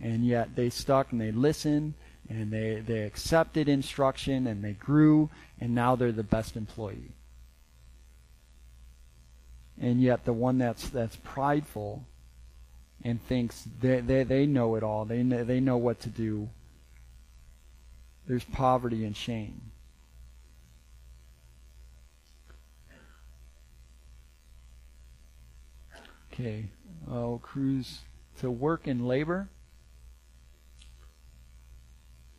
And 0.00 0.26
yet 0.26 0.56
they 0.56 0.68
stuck 0.68 1.12
and 1.12 1.20
they 1.20 1.32
listened 1.32 1.94
and 2.28 2.50
they, 2.52 2.82
they 2.86 3.02
accepted 3.02 3.68
instruction 3.68 4.46
and 4.46 4.62
they 4.62 4.72
grew 4.72 5.30
and 5.60 5.74
now 5.74 5.96
they're 5.96 6.12
the 6.12 6.22
best 6.22 6.56
employee 6.56 7.12
and 9.80 10.00
yet 10.00 10.24
the 10.24 10.32
one 10.32 10.58
that's 10.58 10.88
that's 10.90 11.16
prideful 11.16 12.04
and 13.04 13.20
thinks 13.26 13.66
they, 13.80 14.00
they, 14.00 14.22
they 14.22 14.46
know 14.46 14.76
it 14.76 14.82
all. 14.82 15.04
They 15.04 15.22
know, 15.22 15.42
they 15.42 15.60
know 15.60 15.76
what 15.76 16.00
to 16.00 16.08
do. 16.08 16.48
There's 18.26 18.44
poverty 18.44 19.04
and 19.04 19.16
shame. 19.16 19.60
Okay, 26.32 26.66
I'll 27.10 27.40
cruise 27.42 28.00
to 28.40 28.50
work 28.50 28.86
and 28.86 29.06
labor. 29.06 29.48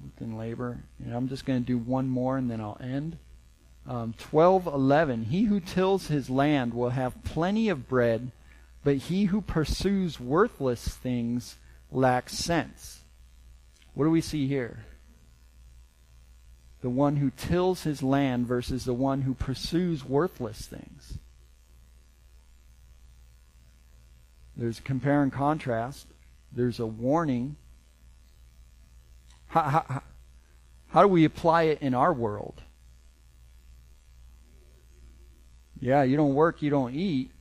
Work 0.02 0.38
labor. 0.38 0.84
And 1.04 1.14
I'm 1.14 1.28
just 1.28 1.46
going 1.46 1.62
to 1.62 1.66
do 1.66 1.78
one 1.78 2.10
more 2.10 2.38
and 2.38 2.50
then 2.50 2.60
I'll 2.60 2.78
end. 2.82 3.18
Um, 3.86 4.14
12:11 4.18 5.26
He 5.26 5.44
who 5.44 5.60
tills 5.60 6.08
his 6.08 6.30
land 6.30 6.74
will 6.74 6.92
have 6.92 7.24
plenty 7.24 7.70
of 7.70 7.88
bread 7.88 8.32
but 8.84 8.98
he 8.98 9.26
who 9.26 9.42
pursues 9.42 10.20
worthless 10.20 10.88
things 10.88 11.58
lacks 11.92 12.34
sense. 12.34 13.04
What 13.94 14.06
do 14.06 14.12
we 14.12 14.22
see 14.22 14.48
here? 14.48 14.86
The 16.84 16.90
one 16.90 17.16
who 17.16 17.32
tills 17.32 17.82
his 17.82 18.04
land 18.04 18.46
versus 18.46 18.86
the 18.86 18.94
one 18.94 19.24
who 19.24 19.34
pursues 19.34 20.06
worthless 20.06 20.68
things. 20.68 21.18
There's 24.56 24.80
compare 24.80 25.24
and 25.24 25.34
contrast. 25.34 26.06
There's 26.52 26.80
a 26.80 26.86
warning. 26.86 27.56
How, 29.48 29.64
how, 29.64 30.04
how 30.90 31.02
do 31.02 31.08
we 31.08 31.26
apply 31.26 31.64
it 31.64 31.82
in 31.82 31.96
our 31.96 32.14
world? 32.14 32.62
Yeah, 35.80 36.04
you 36.04 36.16
don't 36.16 36.36
work, 36.36 36.62
you 36.62 36.70
don't 36.70 36.94
eat 36.94 37.32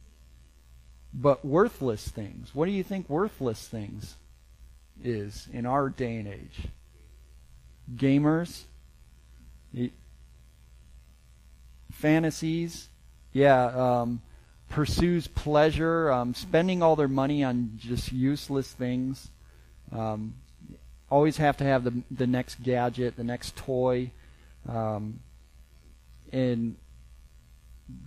but 1.15 1.45
worthless 1.45 2.09
things. 2.09 2.55
What 2.55 2.67
do 2.67 2.73
you 2.73 2.83
think 2.83 3.09
worthless 3.09 3.67
things 3.69 4.17
is 5.03 5.49
in 5.53 5.67
our 5.67 5.89
day 5.89 6.17
and 6.17 6.29
age? 6.29 6.69
Gamers, 7.95 8.63
fantasies, 11.91 12.89
yeah, 13.33 13.65
um, 13.67 14.23
pursues 14.69 15.27
pleasure, 15.27 16.11
um, 16.11 16.35
spending 16.35 16.83
all 16.83 16.97
their 16.97 17.09
money 17.09 17.45
on 17.45 17.73
just 17.77 18.13
useless 18.13 18.73
things. 18.73 19.31
Um, 19.91 20.35
always 21.11 21.37
have 21.37 21.57
to 21.59 21.65
have 21.65 21.85
the 21.85 22.03
the 22.11 22.27
next 22.27 22.63
gadget, 22.63 23.17
the 23.17 23.25
next 23.25 23.57
toy, 23.57 24.11
um, 24.69 25.21
and 26.33 26.77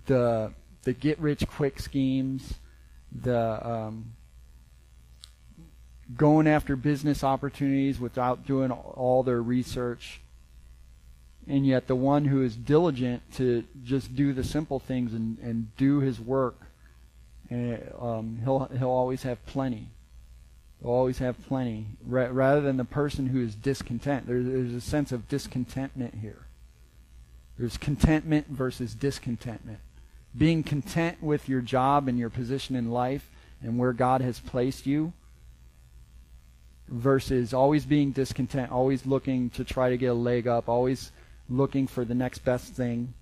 the 0.07 0.51
the 0.83 0.93
get 0.93 1.19
rich 1.19 1.47
quick 1.47 1.79
schemes 1.79 2.55
the 3.21 3.67
um, 3.67 4.13
going 6.15 6.47
after 6.47 6.75
business 6.75 7.23
opportunities 7.23 7.99
without 7.99 8.45
doing 8.45 8.71
all 8.71 9.23
their 9.23 9.41
research. 9.41 10.21
And 11.47 11.65
yet, 11.65 11.87
the 11.87 11.95
one 11.95 12.25
who 12.25 12.41
is 12.41 12.55
diligent 12.55 13.21
to 13.35 13.63
just 13.83 14.15
do 14.15 14.33
the 14.33 14.43
simple 14.43 14.79
things 14.79 15.13
and, 15.13 15.37
and 15.39 15.75
do 15.77 15.99
his 15.99 16.19
work, 16.19 16.59
and 17.49 17.91
um, 17.99 18.39
he'll 18.43 18.65
he'll 18.77 18.89
always 18.89 19.23
have 19.23 19.45
plenty. 19.45 19.89
He'll 20.81 20.91
always 20.91 21.19
have 21.19 21.35
plenty, 21.47 21.85
Ra- 22.05 22.29
rather 22.31 22.61
than 22.61 22.77
the 22.77 22.85
person 22.85 23.27
who 23.27 23.41
is 23.41 23.53
discontent. 23.53 24.25
There's, 24.25 24.45
there's 24.45 24.73
a 24.73 24.81
sense 24.81 25.11
of 25.11 25.27
discontentment 25.27 26.15
here. 26.21 26.47
There's 27.59 27.77
contentment 27.77 28.47
versus 28.47 28.95
discontentment 28.95 29.79
being 30.37 30.63
content 30.63 31.21
with 31.21 31.47
your 31.47 31.61
job 31.61 32.07
and 32.07 32.17
your 32.17 32.29
position 32.29 32.75
in 32.75 32.91
life 32.91 33.29
and 33.61 33.77
where 33.77 33.93
God 33.93 34.21
has 34.21 34.39
placed 34.39 34.85
you 34.85 35.13
versus 36.87 37.53
always 37.53 37.85
being 37.85 38.11
discontent, 38.11 38.71
always 38.71 39.05
looking 39.05 39.49
to 39.51 39.63
try 39.63 39.89
to 39.89 39.97
get 39.97 40.07
a 40.07 40.13
leg 40.13 40.47
up, 40.47 40.67
always 40.67 41.11
looking 41.49 41.87
for 41.87 42.05
the 42.05 42.15
next 42.15 42.39
best 42.39 42.73
thing. 42.73 43.13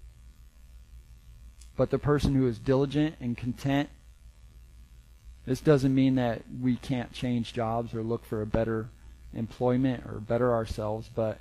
But 1.76 1.90
the 1.90 2.00
person 2.00 2.36
who 2.36 2.48
is 2.48 2.60
diligent 2.60 3.16
and 3.20 3.38
content, 3.38 3.90
this 5.46 5.60
doesn't 5.60 5.94
mean 5.94 6.16
that 6.16 6.44
we 6.62 6.76
can't 6.76 7.12
change 7.12 7.54
jobs 7.54 7.94
or 7.94 8.04
look 8.04 8.26
for 8.26 8.42
a 8.42 8.46
better 8.48 8.90
employment 9.34 10.04
or 10.06 10.20
better 10.20 10.54
ourselves, 10.54 11.10
but 11.14 11.40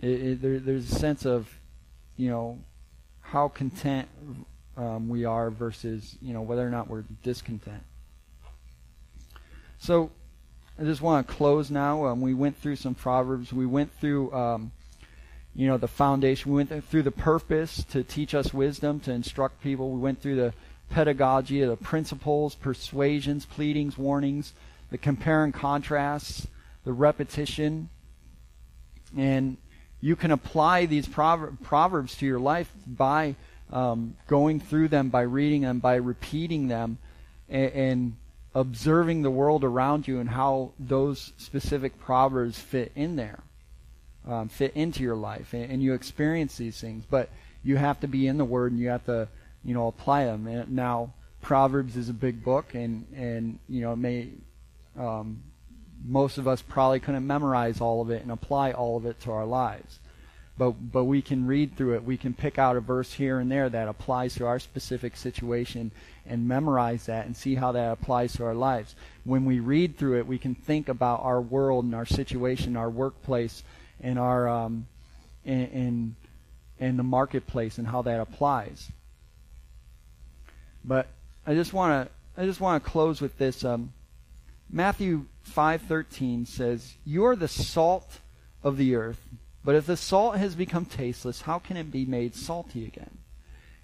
it, 0.00 0.08
it, 0.08 0.42
there, 0.42 0.58
there's 0.58 0.90
a 0.90 0.94
sense 0.94 1.26
of, 1.26 1.58
you 2.16 2.30
know, 2.30 2.58
how 3.20 3.48
content 3.48 4.08
um, 4.78 5.08
we 5.08 5.24
are 5.24 5.50
versus 5.50 6.16
you 6.22 6.32
know 6.32 6.40
whether 6.40 6.66
or 6.66 6.70
not 6.70 6.88
we're 6.88 7.04
discontent. 7.22 7.82
So 9.78 10.10
I 10.78 10.84
just 10.84 11.02
want 11.02 11.26
to 11.26 11.34
close 11.34 11.70
now. 11.70 12.06
Um, 12.06 12.20
we 12.20 12.32
went 12.32 12.56
through 12.56 12.76
some 12.76 12.94
proverbs. 12.94 13.52
We 13.52 13.66
went 13.66 13.92
through 14.00 14.32
um, 14.32 14.72
you 15.58 15.66
know 15.66 15.76
the 15.76 15.88
foundation. 15.88 16.52
We 16.52 16.64
went 16.64 16.84
through 16.84 17.02
the 17.02 17.10
purpose 17.10 17.82
to 17.90 18.04
teach 18.04 18.32
us 18.32 18.54
wisdom, 18.54 19.00
to 19.00 19.12
instruct 19.12 19.60
people. 19.60 19.90
We 19.90 19.98
went 19.98 20.22
through 20.22 20.36
the 20.36 20.54
pedagogy, 20.88 21.62
of 21.62 21.70
the 21.70 21.84
principles, 21.84 22.54
persuasions, 22.54 23.44
pleadings, 23.44 23.98
warnings, 23.98 24.52
the 24.92 24.98
compare 24.98 25.42
and 25.42 25.52
contrasts, 25.52 26.46
the 26.84 26.92
repetition, 26.92 27.88
and 29.16 29.56
you 30.00 30.14
can 30.14 30.30
apply 30.30 30.86
these 30.86 31.08
proverbs 31.08 32.14
to 32.18 32.24
your 32.24 32.38
life 32.38 32.72
by 32.86 33.34
um, 33.72 34.16
going 34.28 34.60
through 34.60 34.86
them, 34.86 35.08
by 35.08 35.22
reading 35.22 35.62
them, 35.62 35.80
by 35.80 35.96
repeating 35.96 36.68
them, 36.68 36.98
and, 37.48 37.72
and 37.72 38.16
observing 38.54 39.22
the 39.22 39.30
world 39.30 39.64
around 39.64 40.06
you 40.06 40.20
and 40.20 40.30
how 40.30 40.70
those 40.78 41.32
specific 41.36 41.98
proverbs 41.98 42.60
fit 42.60 42.92
in 42.94 43.16
there, 43.16 43.40
um, 44.28 44.48
fit 44.48 44.72
into 44.74 45.02
your 45.02 45.16
life, 45.16 45.54
and, 45.54 45.70
and, 45.70 45.82
you 45.82 45.94
experience 45.94 46.56
these 46.56 46.80
things. 46.80 47.04
But 47.08 47.30
you 47.64 47.76
have 47.76 47.98
to 48.00 48.08
be 48.08 48.26
in 48.26 48.38
the 48.38 48.44
Word 48.44 48.72
and 48.72 48.80
you 48.80 48.88
have 48.88 49.04
to, 49.06 49.28
you 49.64 49.74
know, 49.74 49.88
apply 49.88 50.26
them. 50.26 50.46
And 50.46 50.70
now, 50.72 51.14
Proverbs 51.40 51.96
is 51.96 52.08
a 52.08 52.12
big 52.12 52.44
book, 52.44 52.74
and 52.74 53.06
and 53.16 53.58
you 53.68 53.80
know, 53.80 53.96
may 53.96 54.28
um, 54.98 55.42
most 56.04 56.38
of 56.38 56.46
us 56.46 56.62
probably 56.62 57.00
couldn't 57.00 57.26
memorize 57.26 57.80
all 57.80 58.02
of 58.02 58.10
it 58.10 58.22
and 58.22 58.30
apply 58.30 58.72
all 58.72 58.96
of 58.96 59.06
it 59.06 59.20
to 59.22 59.32
our 59.32 59.46
lives 59.46 59.98
but 60.58 60.72
but 60.92 61.04
we 61.04 61.22
can 61.22 61.46
read 61.46 61.76
through 61.76 61.94
it. 61.94 62.04
We 62.04 62.16
can 62.16 62.34
pick 62.34 62.58
out 62.58 62.76
a 62.76 62.80
verse 62.80 63.14
here 63.14 63.38
and 63.38 63.50
there 63.50 63.68
that 63.68 63.88
applies 63.88 64.34
to 64.34 64.46
our 64.46 64.58
specific 64.58 65.16
situation 65.16 65.92
and 66.26 66.48
memorize 66.48 67.06
that 67.06 67.26
and 67.26 67.36
see 67.36 67.54
how 67.54 67.72
that 67.72 67.92
applies 67.92 68.34
to 68.34 68.44
our 68.44 68.54
lives. 68.54 68.96
When 69.24 69.44
we 69.44 69.60
read 69.60 69.96
through 69.96 70.18
it, 70.18 70.26
we 70.26 70.36
can 70.36 70.56
think 70.56 70.88
about 70.88 71.22
our 71.22 71.40
world 71.40 71.84
and 71.84 71.94
our 71.94 72.04
situation, 72.04 72.76
our 72.76 72.90
workplace, 72.90 73.62
and 74.00 74.18
our 74.18 74.48
um, 74.48 74.86
and 75.44 76.14
the 76.78 77.02
marketplace 77.02 77.78
and 77.78 77.86
how 77.86 78.02
that 78.02 78.20
applies. 78.20 78.90
But 80.84 81.08
I 81.46 81.54
just 81.54 81.72
want 81.72 82.08
to 82.08 82.40
I 82.40 82.46
just 82.46 82.60
want 82.60 82.82
to 82.82 82.90
close 82.90 83.20
with 83.20 83.38
this. 83.38 83.64
Um, 83.64 83.92
Matthew 84.70 85.26
five 85.42 85.82
thirteen 85.82 86.46
says, 86.46 86.94
"You 87.04 87.24
are 87.24 87.36
the 87.36 87.48
salt 87.48 88.20
of 88.62 88.76
the 88.76 88.94
earth." 88.94 89.20
But 89.64 89.74
if 89.74 89.86
the 89.86 89.96
salt 89.96 90.36
has 90.36 90.54
become 90.54 90.86
tasteless, 90.86 91.42
how 91.42 91.58
can 91.58 91.76
it 91.76 91.90
be 91.90 92.06
made 92.06 92.34
salty 92.34 92.86
again? 92.86 93.18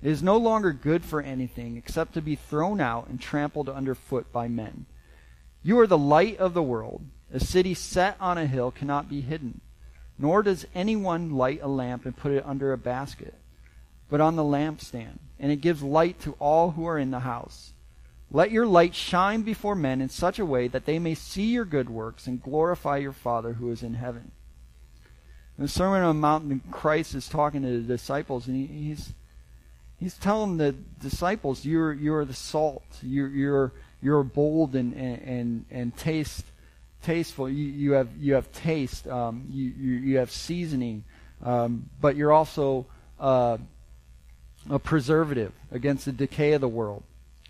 It 0.01 0.11
is 0.11 0.23
no 0.23 0.37
longer 0.37 0.73
good 0.73 1.05
for 1.05 1.21
anything 1.21 1.77
except 1.77 2.15
to 2.15 2.23
be 2.23 2.37
thrown 2.37 2.81
out 2.81 3.09
and 3.09 3.21
trampled 3.21 3.69
underfoot 3.69 4.33
by 4.33 4.49
men. 4.49 4.87
You 5.63 5.79
are 5.81 5.87
the 5.87 5.99
light 5.99 6.39
of 6.39 6.55
the 6.55 6.63
world. 6.63 7.05
A 7.33 7.41
city 7.41 7.75
set 7.75 8.17
on 8.21 8.39
a 8.39 8.47
hill 8.47 8.71
cannot 8.71 9.09
be 9.09 9.21
hidden. 9.21 9.61
Nor 10.19 10.43
does 10.43 10.67
anyone 10.75 11.33
light 11.33 11.61
a 11.63 11.69
lamp 11.69 12.07
and 12.07 12.17
put 12.17 12.33
it 12.33 12.47
under 12.47 12.73
a 12.73 12.79
basket, 12.79 13.35
but 14.09 14.21
on 14.21 14.37
the 14.37 14.43
lampstand, 14.43 15.19
and 15.41 15.51
it 15.51 15.61
gives 15.61 15.83
light 15.83 16.21
to 16.21 16.37
all 16.39 16.73
who 16.73 16.87
are 16.87 16.99
in 16.99 17.11
the 17.11 17.21
house. 17.21 17.73
Let 18.31 18.51
your 18.51 18.67
light 18.67 18.95
shine 18.95 19.43
before 19.43 19.75
men 19.75 20.01
in 20.01 20.09
such 20.09 20.39
a 20.39 20.47
way 20.47 20.69
that 20.69 20.87
they 20.87 20.99
may 20.99 21.15
see 21.15 21.47
your 21.47 21.65
good 21.65 21.89
works 21.89 22.27
and 22.27 22.43
glorify 22.43 22.99
your 22.99 23.13
Father 23.13 23.55
who 23.55 23.71
is 23.71 23.83
in 23.83 23.95
heaven. 23.95 24.33
In 25.57 25.63
the 25.63 25.69
Sermon 25.69 26.03
on 26.03 26.17
the 26.17 26.21
Mount, 26.21 26.71
Christ 26.73 27.15
is 27.15 27.29
talking 27.29 27.63
to 27.63 27.81
the 27.81 27.97
disciples, 27.97 28.49
and 28.49 28.57
he, 28.57 28.67
he's 28.67 29.13
he's 30.01 30.17
telling 30.17 30.57
the 30.57 30.73
disciples, 30.73 31.65
"You're 31.65 31.93
you're 31.93 32.25
the 32.25 32.35
salt. 32.35 32.83
You're 33.03 33.29
you're 33.29 33.73
you're 34.03 34.25
bold 34.25 34.75
and 34.75 34.95
and 34.95 35.65
and 35.71 35.97
taste 35.97 36.45
tasteful. 37.05 37.49
You 37.49 37.65
you 37.65 37.93
have 37.93 38.09
you 38.19 38.35
have 38.35 38.51
taste. 38.53 39.07
Um, 39.07 39.47
you, 39.51 39.73
you 39.79 39.93
you 39.93 40.17
have 40.19 40.31
seasoning, 40.31 41.05
um, 41.43 41.89
but 42.01 42.17
you're 42.17 42.33
also 42.33 42.87
uh, 43.21 43.59
a 44.71 44.79
preservative 44.79 45.53
against 45.71 46.07
the 46.07 46.13
decay 46.13 46.53
of 46.53 46.61
the 46.61 46.69
world, 46.69 47.03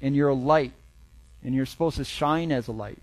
and 0.03 0.15
you're 0.15 0.29
a 0.29 0.35
light, 0.35 0.73
and 1.43 1.55
you're 1.55 1.67
supposed 1.67 1.97
to 1.97 2.05
shine 2.05 2.53
as 2.53 2.69
a 2.69 2.73
light. 2.73 2.99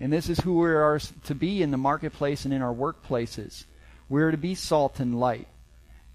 And 0.00 0.12
this 0.12 0.28
is 0.28 0.38
who 0.40 0.58
we 0.58 0.68
are 0.68 1.00
to 1.24 1.34
be 1.34 1.60
in 1.62 1.70
the 1.70 1.76
marketplace 1.76 2.44
and 2.44 2.54
in 2.54 2.62
our 2.62 2.74
workplaces." 2.74 3.64
We're 4.08 4.30
to 4.30 4.38
be 4.38 4.54
salt 4.54 5.00
and 5.00 5.20
light. 5.20 5.48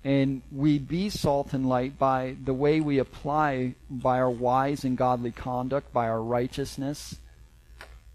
And 0.04 0.42
we 0.52 0.80
be 0.80 1.10
salt 1.10 1.54
and 1.54 1.70
light 1.70 1.98
by 1.98 2.36
the 2.44 2.54
way 2.54 2.82
we 2.82 2.98
apply, 2.98 3.76
by 3.90 4.18
our 4.18 4.30
wise 4.30 4.84
and 4.84 4.98
godly 4.98 5.32
conduct, 5.32 5.94
by 5.94 6.10
our 6.10 6.22
righteousness, 6.22 7.18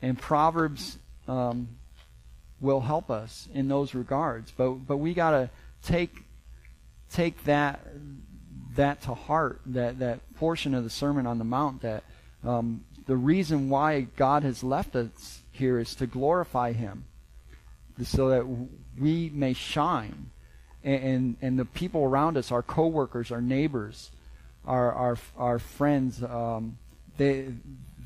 and 0.03 0.19
Proverbs 0.19 0.99
um, 1.29 1.69
will 2.61 2.81
help 2.81 3.11
us 3.11 3.49
in 3.55 3.69
those 3.69 3.95
regards. 3.95 4.53
But 4.57 4.71
but 4.87 4.97
we 4.97 5.15
gotta 5.15 5.51
take 5.83 6.25
take 7.13 7.45
that 7.45 7.81
that 8.75 9.03
to 9.03 9.15
heart. 9.15 9.61
That 9.67 9.99
that 9.99 10.35
portion 10.35 10.75
of 10.75 10.85
the 10.85 10.91
Sermon 10.91 11.27
on 11.27 11.39
the 11.39 11.45
Mount. 11.45 11.83
That 11.83 12.05
um, 12.45 12.85
the 13.07 13.17
reason 13.17 13.69
why 13.69 14.03
God 14.17 14.43
has 14.43 14.63
left 14.63 14.97
us 14.97 15.43
here 15.53 15.79
is 15.79 15.95
to 15.97 16.07
glorify 16.07 16.73
Him, 16.73 17.05
so 18.03 18.31
that 18.31 18.45
we 18.99 19.31
may 19.33 19.53
shine, 19.53 20.31
and 20.83 21.03
and, 21.03 21.37
and 21.43 21.59
the 21.59 21.65
people 21.65 22.03
around 22.03 22.37
us, 22.37 22.51
our 22.51 22.63
coworkers, 22.63 23.31
our 23.31 23.43
neighbors, 23.43 24.11
our 24.67 24.93
our 24.93 25.19
our 25.37 25.59
friends, 25.59 26.23
um, 26.23 26.79
they 27.17 27.47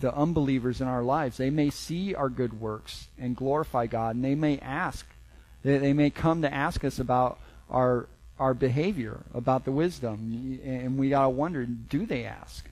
the 0.03 0.14
unbelievers 0.14 0.82
in 0.82 0.86
our 0.86 1.03
lives. 1.03 1.38
They 1.38 1.48
may 1.48 1.70
see 1.70 2.14
our 2.14 2.28
good 2.28 2.61
works 2.61 3.09
and 3.18 3.34
glorify 3.34 3.86
God, 3.86 4.16
and 4.16 4.24
they 4.24 4.34
may 4.34 4.59
ask, 4.59 5.07
they, 5.62 5.78
they 5.78 5.94
may 5.94 6.11
come 6.11 6.42
to 6.42 6.53
ask 6.53 6.84
us 6.84 6.98
about 6.98 7.38
our 7.70 8.07
our 8.38 8.55
behavior, 8.55 9.20
about 9.34 9.64
the 9.64 9.70
wisdom, 9.70 10.61
and 10.64 10.98
we 10.98 11.11
gotta 11.11 11.30
wonder: 11.30 11.64
Do 11.64 12.05
they 12.05 12.24
ask? 12.24 12.68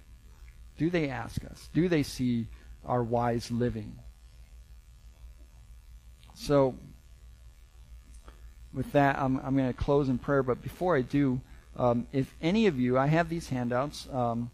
Do 0.77 0.91
they 0.91 1.09
ask 1.09 1.45
us? 1.45 1.69
Do 1.73 1.89
they 1.89 2.03
see 2.03 2.47
our 2.85 3.03
wise 3.03 3.51
living? 3.51 3.97
So, 6.35 6.75
with 8.73 8.91
that, 8.93 9.19
I'm, 9.19 9.39
I'm 9.45 9.55
going 9.55 9.69
to 9.69 9.79
close 9.79 10.09
in 10.09 10.17
prayer. 10.17 10.43
But 10.43 10.63
before 10.63 10.97
I 10.97 11.03
do, 11.03 11.43
um, 11.77 12.07
if 12.13 12.35
any 12.41 12.67
of 12.67 12.81
you, 12.81 12.97
I 12.97 13.09
have 13.09 13.29
these 13.29 13.51
handouts. 13.51 14.09
Um, 14.11 14.51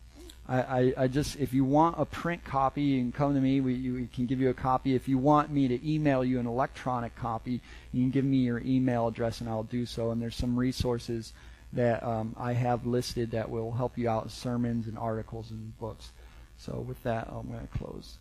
I, 0.49 0.95
I, 0.97 1.09
just, 1.09 1.37
if 1.41 1.53
you 1.53 1.65
want 1.65 1.97
a 1.99 2.05
print 2.05 2.45
copy, 2.45 2.83
you 2.83 3.01
can 3.01 3.11
come 3.11 3.35
to 3.35 3.41
me. 3.41 3.61
We, 3.61 3.75
you, 3.75 3.95
we 3.95 4.07
can 4.07 4.27
give 4.27 4.41
you 4.41 4.51
a 4.51 4.55
copy. 4.55 4.95
If 4.95 5.09
you 5.09 5.19
want 5.19 5.51
me 5.51 5.67
to 5.67 5.89
email 5.89 6.25
you 6.25 6.39
an 6.39 6.47
electronic 6.47 7.17
copy, 7.17 7.61
you 7.93 8.03
can 8.05 8.11
give 8.11 8.25
me 8.25 8.39
your 8.39 8.61
email 8.65 9.09
address 9.09 9.41
and 9.41 9.51
I'll 9.51 9.65
do 9.65 9.85
so. 9.87 10.13
And 10.13 10.23
there's 10.23 10.37
some 10.37 10.57
resources 10.57 11.33
that 11.73 12.03
um, 12.05 12.37
I 12.39 12.53
have 12.53 12.87
listed 12.87 13.33
that 13.33 13.51
will 13.51 13.73
help 13.73 13.99
you 13.99 14.09
out 14.09 14.31
sermons 14.31 14.87
and 14.87 14.97
articles 14.97 15.51
and 15.51 15.77
books. 15.79 16.13
So 16.59 16.79
with 16.79 17.03
that, 17.03 17.29
I'm 17.29 17.49
going 17.49 17.67
to 17.67 17.79
close. 17.79 18.19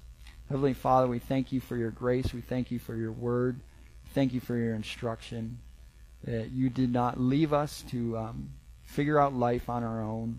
Heavenly 0.49 0.73
Father, 0.73 1.07
we 1.07 1.19
thank 1.19 1.51
you 1.51 1.59
for 1.59 1.78
your 1.78 1.91
grace. 1.91 2.34
We 2.34 2.41
thank 2.41 2.71
you 2.71 2.80
for 2.80 2.95
your 2.95 3.11
word. 3.11 3.59
Thank 4.15 4.34
you 4.34 4.39
for 4.39 4.57
your 4.57 4.73
instruction. 4.73 5.59
That 6.23 6.51
you 6.51 6.69
did 6.71 6.91
not 6.91 7.19
leave 7.19 7.53
us 7.53 7.84
to 7.91 8.17
um, 8.17 8.49
figure 8.84 9.19
out 9.19 9.34
life 9.36 9.69
on 9.69 9.84
our 9.84 10.01
own, 10.01 10.38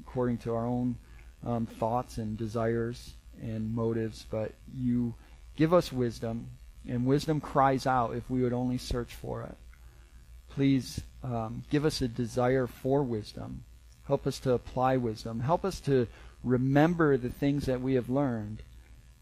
according 0.00 0.38
to 0.38 0.54
our 0.54 0.66
own 0.66 0.96
um, 1.44 1.66
thoughts 1.66 2.18
and 2.18 2.36
desires 2.36 3.14
and 3.40 3.74
motives, 3.74 4.26
but 4.30 4.52
you 4.74 5.14
give 5.56 5.72
us 5.72 5.92
wisdom, 5.92 6.48
and 6.88 7.06
wisdom 7.06 7.40
cries 7.40 7.86
out 7.86 8.14
if 8.14 8.28
we 8.30 8.42
would 8.42 8.52
only 8.52 8.78
search 8.78 9.14
for 9.14 9.42
it. 9.42 9.56
Please 10.50 11.00
um, 11.22 11.64
give 11.70 11.84
us 11.84 12.02
a 12.02 12.08
desire 12.08 12.66
for 12.66 13.02
wisdom. 13.02 13.64
Help 14.06 14.26
us 14.26 14.40
to 14.40 14.52
apply 14.52 14.96
wisdom. 14.96 15.40
Help 15.40 15.64
us 15.64 15.80
to 15.80 16.06
remember 16.42 17.16
the 17.16 17.30
things 17.30 17.66
that 17.66 17.80
we 17.80 17.94
have 17.94 18.08
learned. 18.08 18.62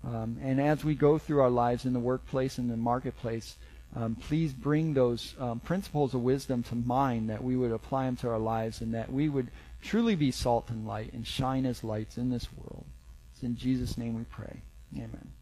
Um, 0.04 0.38
and 0.42 0.60
as 0.60 0.84
we 0.84 0.94
go 0.94 1.18
through 1.18 1.40
our 1.40 1.50
lives 1.50 1.84
in 1.84 1.92
the 1.92 2.00
workplace 2.00 2.58
and 2.58 2.70
the 2.70 2.76
marketplace, 2.76 3.56
um, 3.96 4.14
please 4.14 4.52
bring 4.52 4.94
those 4.94 5.34
um, 5.38 5.60
principles 5.60 6.14
of 6.14 6.22
wisdom 6.22 6.62
to 6.64 6.74
mind 6.74 7.30
that 7.30 7.42
we 7.42 7.56
would 7.56 7.72
apply 7.72 8.04
them 8.06 8.16
to 8.16 8.28
our 8.28 8.38
lives 8.38 8.80
and 8.80 8.94
that 8.94 9.12
we 9.12 9.28
would 9.28 9.48
truly 9.80 10.14
be 10.14 10.30
salt 10.30 10.70
and 10.70 10.86
light 10.86 11.12
and 11.12 11.26
shine 11.26 11.66
as 11.66 11.84
lights 11.84 12.18
in 12.18 12.30
this 12.30 12.48
world. 12.52 12.86
It's 13.32 13.42
in 13.42 13.56
Jesus' 13.56 13.96
name 13.96 14.14
we 14.14 14.24
pray. 14.24 14.62
Amen. 14.96 15.32